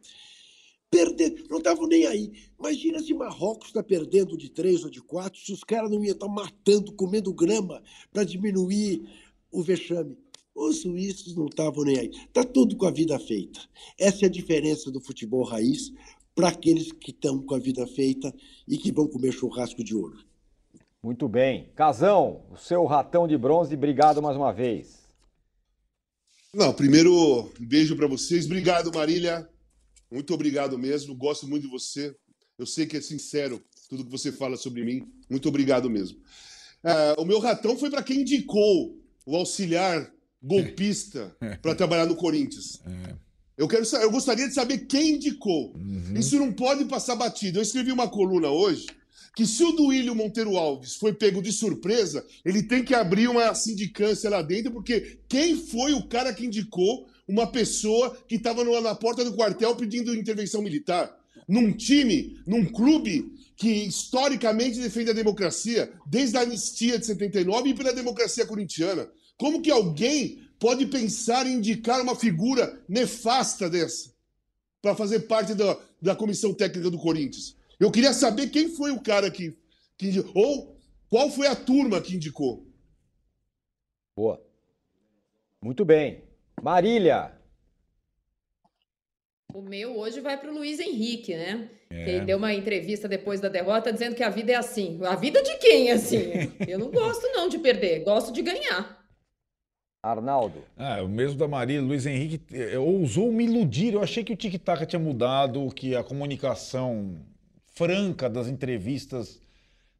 Perder, 0.89 1.43
não 1.49 1.57
estavam 1.57 1.87
nem 1.87 2.05
aí. 2.05 2.31
Imagina 2.57 3.01
se 3.01 3.13
Marrocos 3.13 3.67
está 3.67 3.83
perdendo 3.83 4.37
de 4.37 4.49
três 4.49 4.83
ou 4.83 4.89
de 4.89 5.01
quatro, 5.01 5.39
se 5.39 5.51
os 5.51 5.63
caras 5.63 5.91
não 5.91 6.03
iam 6.03 6.13
estar 6.13 6.27
matando, 6.27 6.93
comendo 6.93 7.33
grama 7.33 7.83
para 8.11 8.23
diminuir 8.23 9.03
o 9.51 9.61
vexame. 9.61 10.17
Os 10.55 10.77
suíços 10.77 11.35
não 11.35 11.47
estavam 11.47 11.83
nem 11.83 11.99
aí. 11.99 12.07
Está 12.07 12.45
tudo 12.45 12.77
com 12.77 12.85
a 12.85 12.91
vida 12.91 13.19
feita. 13.19 13.59
Essa 13.99 14.25
é 14.25 14.27
a 14.27 14.31
diferença 14.31 14.89
do 14.89 15.01
futebol 15.01 15.43
raiz 15.43 15.91
para 16.35 16.49
aqueles 16.49 16.91
que 16.91 17.11
estão 17.11 17.41
com 17.41 17.55
a 17.55 17.59
vida 17.59 17.87
feita 17.87 18.31
e 18.67 18.77
que 18.77 18.91
vão 18.91 19.07
comer 19.07 19.31
churrasco 19.31 19.83
de 19.83 19.95
ouro. 19.95 20.17
Muito 21.01 21.29
bem. 21.29 21.71
Casão, 21.75 22.43
o 22.51 22.57
seu 22.57 22.85
ratão 22.85 23.27
de 23.27 23.37
bronze, 23.37 23.73
obrigado 23.73 24.21
mais 24.21 24.35
uma 24.35 24.51
vez. 24.51 25.05
Não, 26.53 26.73
primeiro, 26.73 27.51
um 27.59 27.65
beijo 27.65 27.95
para 27.95 28.07
vocês. 28.07 28.45
Obrigado, 28.45 28.91
Marília. 28.93 29.47
Muito 30.11 30.33
obrigado 30.33 30.77
mesmo. 30.77 31.15
Gosto 31.15 31.47
muito 31.47 31.63
de 31.63 31.69
você. 31.69 32.15
Eu 32.57 32.65
sei 32.65 32.85
que 32.85 32.97
é 32.97 33.01
sincero 33.01 33.61
tudo 33.89 34.05
que 34.05 34.11
você 34.11 34.31
fala 34.31 34.57
sobre 34.57 34.83
mim. 34.83 35.07
Muito 35.29 35.47
obrigado 35.49 35.89
mesmo. 35.89 36.17
Ah, 36.83 37.15
o 37.17 37.25
meu 37.25 37.39
ratão 37.39 37.77
foi 37.77 37.89
para 37.89 38.03
quem 38.03 38.21
indicou 38.21 38.97
o 39.25 39.35
auxiliar 39.35 40.11
golpista 40.41 41.35
para 41.61 41.75
trabalhar 41.75 42.05
no 42.05 42.15
Corinthians. 42.15 42.81
Eu, 43.57 43.67
quero, 43.67 43.85
eu 43.97 44.11
gostaria 44.11 44.47
de 44.47 44.53
saber 44.53 44.79
quem 44.79 45.15
indicou. 45.15 45.73
Isso 46.15 46.37
não 46.37 46.51
pode 46.51 46.85
passar 46.85 47.15
batido. 47.15 47.59
Eu 47.59 47.63
escrevi 47.63 47.91
uma 47.91 48.07
coluna 48.07 48.49
hoje 48.49 48.87
que 49.35 49.45
se 49.45 49.63
o 49.63 49.73
Duílio 49.73 50.15
Monteiro 50.15 50.57
Alves 50.57 50.95
foi 50.95 51.13
pego 51.13 51.41
de 51.41 51.51
surpresa, 51.51 52.25
ele 52.43 52.63
tem 52.63 52.83
que 52.83 52.95
abrir 52.95 53.27
uma 53.27 53.53
sindicância 53.53 54.29
lá 54.29 54.41
dentro, 54.41 54.71
porque 54.71 55.19
quem 55.27 55.57
foi 55.57 55.93
o 55.93 56.07
cara 56.07 56.33
que 56.33 56.45
indicou 56.45 57.05
uma 57.27 57.45
pessoa 57.45 58.17
que 58.27 58.35
estava 58.35 58.63
na 58.63 58.95
porta 58.95 59.25
do 59.25 59.33
quartel 59.33 59.75
pedindo 59.75 60.15
intervenção 60.15 60.61
militar? 60.61 61.13
Num 61.47 61.73
time, 61.73 62.39
num 62.47 62.63
clube 62.65 63.33
que 63.57 63.69
historicamente 63.69 64.79
defende 64.79 65.11
a 65.11 65.13
democracia, 65.13 65.91
desde 66.07 66.37
a 66.37 66.41
anistia 66.41 66.97
de 66.97 67.05
79 67.05 67.69
e 67.69 67.73
pela 67.73 67.93
democracia 67.93 68.45
corintiana. 68.45 69.07
Como 69.37 69.61
que 69.61 69.69
alguém 69.69 70.39
pode 70.59 70.85
pensar 70.87 71.45
em 71.45 71.53
indicar 71.55 72.01
uma 72.01 72.15
figura 72.15 72.81
nefasta 72.87 73.69
dessa 73.69 74.13
para 74.81 74.95
fazer 74.95 75.21
parte 75.21 75.53
da, 75.53 75.77
da 76.01 76.15
comissão 76.15 76.53
técnica 76.53 76.89
do 76.89 76.97
Corinthians? 76.97 77.55
Eu 77.79 77.91
queria 77.91 78.13
saber 78.13 78.49
quem 78.49 78.69
foi 78.69 78.91
o 78.91 79.01
cara 79.01 79.29
que, 79.29 79.57
que 79.97 80.07
indi- 80.07 80.25
ou 80.33 80.77
qual 81.09 81.29
foi 81.29 81.47
a 81.47 81.55
turma 81.55 82.01
que 82.01 82.15
indicou. 82.15 82.65
Boa. 84.15 84.41
Muito 85.61 85.83
bem. 85.83 86.23
Marília, 86.61 87.33
O 89.53 89.61
meu 89.61 89.97
hoje 89.97 90.19
vai 90.19 90.37
para 90.39 90.51
o 90.51 90.53
Luiz 90.53 90.79
Henrique, 90.79 91.35
né? 91.35 91.69
É. 91.89 92.09
Ele 92.15 92.25
deu 92.25 92.37
uma 92.37 92.53
entrevista 92.53 93.07
depois 93.07 93.39
da 93.39 93.47
derrota 93.47 93.91
dizendo 93.93 94.15
que 94.15 94.23
a 94.23 94.29
vida 94.29 94.51
é 94.51 94.55
assim. 94.55 94.99
A 95.05 95.15
vida 95.15 95.41
de 95.41 95.57
quem 95.57 95.89
é 95.89 95.93
assim? 95.93 96.31
Eu 96.67 96.77
não 96.79 96.91
gosto 96.91 97.25
não 97.33 97.47
de 97.47 97.57
perder, 97.59 98.03
gosto 98.03 98.33
de 98.33 98.41
ganhar. 98.41 99.04
Arnaldo. 100.05 100.59
Ah, 100.77 101.01
o 101.01 101.07
mesmo 101.07 101.39
da 101.39 101.47
Maria, 101.47 101.81
Luiz 101.81 102.05
Henrique 102.05 102.39
ousou 102.77 103.31
me 103.31 103.45
iludir. 103.45 103.93
Eu 103.93 104.03
achei 104.03 104.23
que 104.23 104.33
o 104.33 104.37
tic-tac 104.37 104.85
tinha 104.85 104.99
mudado, 104.99 105.67
que 105.71 105.95
a 105.95 106.03
comunicação 106.03 107.15
franca 107.73 108.29
das 108.29 108.47
entrevistas 108.47 109.41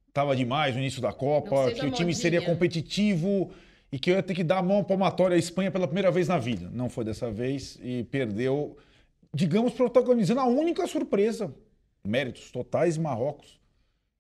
estava 0.08 0.36
demais 0.36 0.76
no 0.76 0.82
início 0.82 1.02
da 1.02 1.12
Copa, 1.12 1.72
que 1.72 1.80
o 1.80 1.92
time 1.92 2.06
modinha. 2.06 2.14
seria 2.14 2.42
competitivo 2.42 3.52
e 3.92 3.98
que 3.98 4.12
eu 4.12 4.16
ia 4.16 4.22
ter 4.22 4.36
que 4.36 4.44
dar 4.44 4.60
a 4.60 4.64
mão 4.64 4.84
palmatória 4.84 5.36
à 5.36 5.40
Espanha 5.40 5.72
pela 5.72 5.88
primeira 5.88 6.12
vez 6.12 6.28
na 6.28 6.38
vida. 6.38 6.70
Não 6.72 6.88
foi 6.88 7.04
dessa 7.04 7.32
vez 7.32 7.80
e 7.82 8.04
perdeu, 8.04 8.78
digamos, 9.34 9.74
protagonizando 9.74 10.40
a 10.40 10.46
única 10.46 10.86
surpresa. 10.86 11.52
Méritos 12.06 12.52
totais 12.52 12.96
Marrocos. 12.96 13.60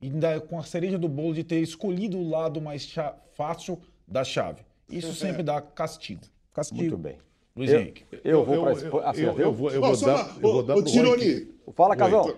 E 0.01 0.07
ainda 0.07 0.41
com 0.41 0.57
a 0.57 0.63
cereja 0.63 0.97
do 0.97 1.07
bolo 1.07 1.35
de 1.35 1.43
ter 1.43 1.59
escolhido 1.61 2.17
o 2.17 2.27
lado 2.27 2.59
mais 2.59 2.91
fácil 3.35 3.79
da 4.07 4.23
chave. 4.23 4.64
Isso 4.89 5.13
sempre 5.13 5.43
dá 5.43 5.61
castigo. 5.61 6.21
Castigo. 6.53 6.79
Muito 6.81 6.97
bem. 6.97 7.17
Luiz 7.55 7.71
Eu- 7.71 7.79
Henrique. 7.79 8.03
Eu 8.23 8.45
vou 8.45 8.63
para 8.63 8.71
a 8.71 8.81
eu. 8.83 8.99
Ah, 8.99 9.13
eu, 9.15 9.39
eu 9.39 9.53
vou, 9.53 9.71
eu 9.71 9.81
vou 9.81 9.97
dar, 9.97 10.15
uma- 10.25 10.35
eu 10.35 10.41
vou 10.41 10.63
dar 10.63 10.75
ô, 10.75 10.83
pro 10.83 10.91
Tironi. 10.91 11.47
Fala. 11.75 12.25
Oi. 12.25 12.35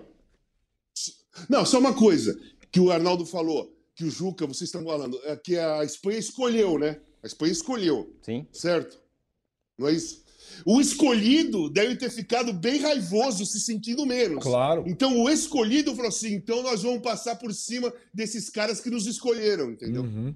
Não, 1.48 1.64
só 1.64 1.78
uma 1.78 1.94
coisa 1.94 2.38
que 2.70 2.80
o 2.80 2.90
Arnaldo 2.90 3.24
falou, 3.26 3.72
que 3.94 4.04
o 4.04 4.10
Juca, 4.10 4.46
vocês 4.46 4.68
estão 4.68 4.84
falando, 4.84 5.18
é 5.24 5.36
que 5.36 5.56
a 5.56 5.84
Espanha 5.84 6.18
escolheu, 6.18 6.78
né? 6.78 7.00
A 7.22 7.26
Espanha 7.26 7.52
escolheu, 7.52 8.12
Sim. 8.22 8.46
certo? 8.52 8.98
Não 9.76 9.88
é 9.88 9.92
isso? 9.92 10.24
O 10.64 10.80
escolhido 10.80 11.68
deve 11.68 11.94
ter 11.96 12.10
ficado 12.10 12.52
bem 12.52 12.80
raivoso, 12.80 13.44
se 13.44 13.60
sentindo 13.60 14.06
menos. 14.06 14.42
Claro. 14.42 14.84
Então 14.86 15.20
o 15.20 15.28
escolhido 15.28 15.94
falou 15.94 16.08
assim: 16.08 16.32
então 16.34 16.62
nós 16.62 16.82
vamos 16.82 17.00
passar 17.02 17.36
por 17.36 17.52
cima 17.52 17.92
desses 18.14 18.48
caras 18.48 18.80
que 18.80 18.88
nos 18.90 19.06
escolheram, 19.06 19.70
entendeu? 19.70 20.02
Uhum. 20.02 20.34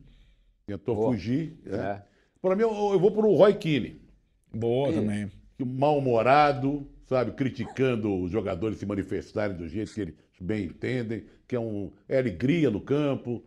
Tentou 0.78 0.94
Boa. 0.96 1.12
fugir. 1.12 1.58
É. 1.66 1.74
É. 1.76 2.02
Para 2.40 2.56
mim, 2.56 2.62
eu, 2.62 2.70
eu 2.92 2.98
vou 2.98 3.10
pro 3.12 3.32
Roy 3.34 3.54
Keane. 3.54 4.00
Boa 4.54 4.92
também. 4.92 5.30
que 5.56 5.64
mal-humorado, 5.64 6.86
sabe, 7.06 7.32
criticando 7.32 8.14
os 8.22 8.30
jogadores 8.30 8.78
se 8.78 8.86
manifestarem 8.86 9.56
do 9.56 9.68
jeito 9.68 9.92
que 9.94 10.00
eles 10.00 10.14
bem 10.40 10.64
entendem, 10.66 11.24
que 11.46 11.54
é, 11.54 11.60
um, 11.60 11.90
é 12.08 12.18
alegria 12.18 12.70
no 12.70 12.80
campo. 12.80 13.44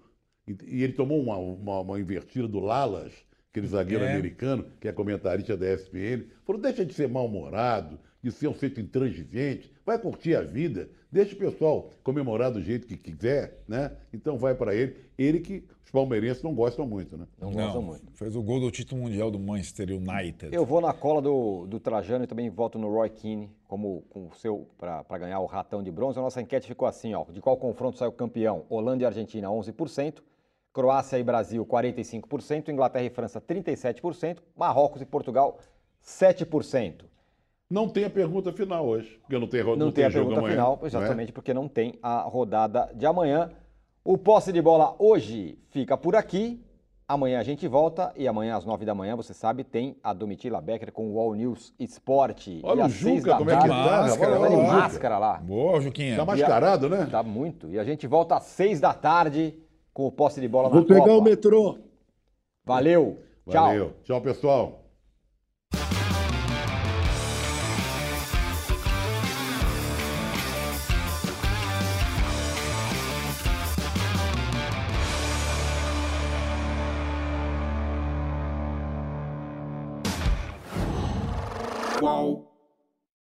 E, 0.48 0.56
e 0.66 0.84
ele 0.84 0.94
tomou 0.94 1.22
uma, 1.22 1.38
uma, 1.38 1.80
uma 1.82 2.00
invertida 2.00 2.48
do 2.48 2.60
Lalas, 2.60 3.12
aquele 3.52 3.68
zagueiro 3.68 4.04
É. 4.04 4.12
americano, 4.14 4.66
que 4.80 4.88
é 4.88 4.92
comentarista 4.92 5.58
da 5.58 5.74
ESPN. 5.74 6.26
Falou, 6.46 6.62
deixa 6.62 6.86
de 6.86 6.94
ser 6.94 7.10
mal-humorado, 7.10 8.00
de 8.22 8.32
ser 8.32 8.48
um 8.48 8.54
feito 8.54 8.80
intransigente, 8.80 9.72
vai 9.86 10.00
curtir 10.00 10.36
a 10.36 10.42
vida, 10.42 10.90
deixa 11.12 11.36
o 11.36 11.38
pessoal 11.38 11.90
comemorar 12.04 12.52
do 12.52 12.62
jeito 12.62 12.88
que 12.88 12.98
quiser, 12.98 13.64
né? 13.68 13.92
Então 14.12 14.38
vai 14.38 14.56
para 14.56 14.74
ele. 14.74 14.96
Ele 15.18 15.40
que 15.40 15.64
os 15.86 15.92
palmeirenses 15.92 16.42
não 16.42 16.54
gostam 16.56 16.88
muito, 16.88 17.16
né? 17.16 17.28
Não 17.40 17.52
gostam 17.52 17.82
muito. 17.82 18.12
Fez 18.14 18.36
o 18.36 18.42
gol 18.42 18.60
do 18.60 18.72
título 18.72 19.04
mundial 19.04 19.30
do 19.30 19.40
Manchester 19.40 19.92
United. 19.92 20.54
Eu 20.54 20.66
vou 20.66 20.82
na 20.82 20.92
cola 20.92 21.22
do, 21.22 21.68
do 21.68 21.80
Trajano 21.80 22.24
e 22.24 22.28
também 22.28 22.50
voto 22.50 22.80
no 22.80 22.92
Roy 22.92 23.10
Keane 23.10 23.52
como 23.68 24.02
com 24.10 24.28
o 24.28 24.34
seu 24.34 24.68
para 24.78 25.18
ganhar 25.18 25.40
o 25.40 25.46
ratão 25.46 25.84
de 25.84 25.92
bronze. 25.92 26.18
A 26.18 26.22
nossa 26.22 26.42
enquete 26.42 26.68
ficou 26.68 26.88
assim, 26.88 27.14
ó. 27.14 27.24
De 27.26 27.40
qual 27.40 27.56
confronto 27.56 28.00
saiu 28.00 28.12
campeão? 28.12 28.66
Holanda 28.68 29.04
e 29.04 29.06
Argentina 29.06 29.48
11%, 29.48 30.22
Croácia 30.74 31.20
e 31.20 31.24
Brasil 31.24 31.64
45%, 31.66 32.70
Inglaterra 32.70 33.06
e 33.06 33.10
França 33.10 33.40
37%, 33.40 34.40
Marrocos 34.58 35.02
e 35.02 35.06
Portugal 35.06 35.60
7%. 36.04 37.06
Não 37.70 37.90
tem 37.90 38.06
a 38.06 38.10
pergunta 38.10 38.54
final 38.54 38.86
hoje, 38.86 39.18
porque 39.22 39.40
não 39.40 39.48
tem, 39.48 39.64
não, 39.64 39.76
não 39.76 39.92
tem, 39.92 39.94
tem 39.94 40.06
a 40.06 40.12
pergunta 40.12 40.40
amanhã, 40.40 40.54
final, 40.54 40.80
é? 40.84 40.86
exatamente 40.86 41.32
porque 41.32 41.54
não 41.54 41.68
tem 41.68 41.98
a 42.02 42.22
rodada 42.22 42.92
de 42.94 43.06
amanhã. 43.06 43.50
O 44.04 44.18
posse 44.18 44.52
de 44.54 44.62
bola 44.62 44.96
hoje 45.00 45.58
fica 45.72 45.98
por 45.98 46.16
aqui. 46.16 46.62
Amanhã 47.08 47.40
a 47.40 47.44
gente 47.44 47.68
volta 47.68 48.12
e 48.16 48.28
amanhã 48.28 48.56
às 48.56 48.66
nove 48.66 48.84
da 48.84 48.96
manhã, 48.96 49.16
você 49.16 49.32
sabe, 49.32 49.64
tem 49.64 49.96
a 50.04 50.12
Domitila 50.12 50.60
Becker 50.60 50.92
com 50.92 51.12
o 51.12 51.20
All 51.20 51.36
News 51.36 51.74
Esporte. 51.80 52.62
Olha 52.64 52.84
e 52.84 52.86
o 52.86 52.90
Juca, 52.90 53.36
como 53.38 53.50
é 53.50 53.58
que 53.58 53.68
tá? 53.68 53.68
Máscara, 53.68 54.40
olha, 54.40 54.56
olha 54.56 54.68
máscara 54.68 55.18
lá. 55.20 55.38
Boa, 55.38 55.82
Juquinha. 55.82 56.16
Tá 56.16 56.26
mascarado, 56.26 56.90
né? 56.90 57.08
Tá 57.10 57.22
muito. 57.22 57.70
E 57.70 57.78
a 57.78 57.84
gente 57.84 58.08
volta 58.08 58.38
às 58.38 58.44
seis 58.44 58.80
da 58.80 58.92
tarde 58.94 59.56
com 59.94 60.08
o 60.08 60.12
posse 60.12 60.42
de 60.42 60.48
bola 60.48 60.70
Vou 60.70 60.82
na 60.82 60.88
pegar 60.88 61.02
Copa. 61.02 61.14
o 61.14 61.22
metrô. 61.22 61.78
Valeu. 62.66 63.22
Tchau. 63.48 63.66
Valeu. 63.66 63.94
Tchau, 64.04 64.22
pessoal. 64.22 64.85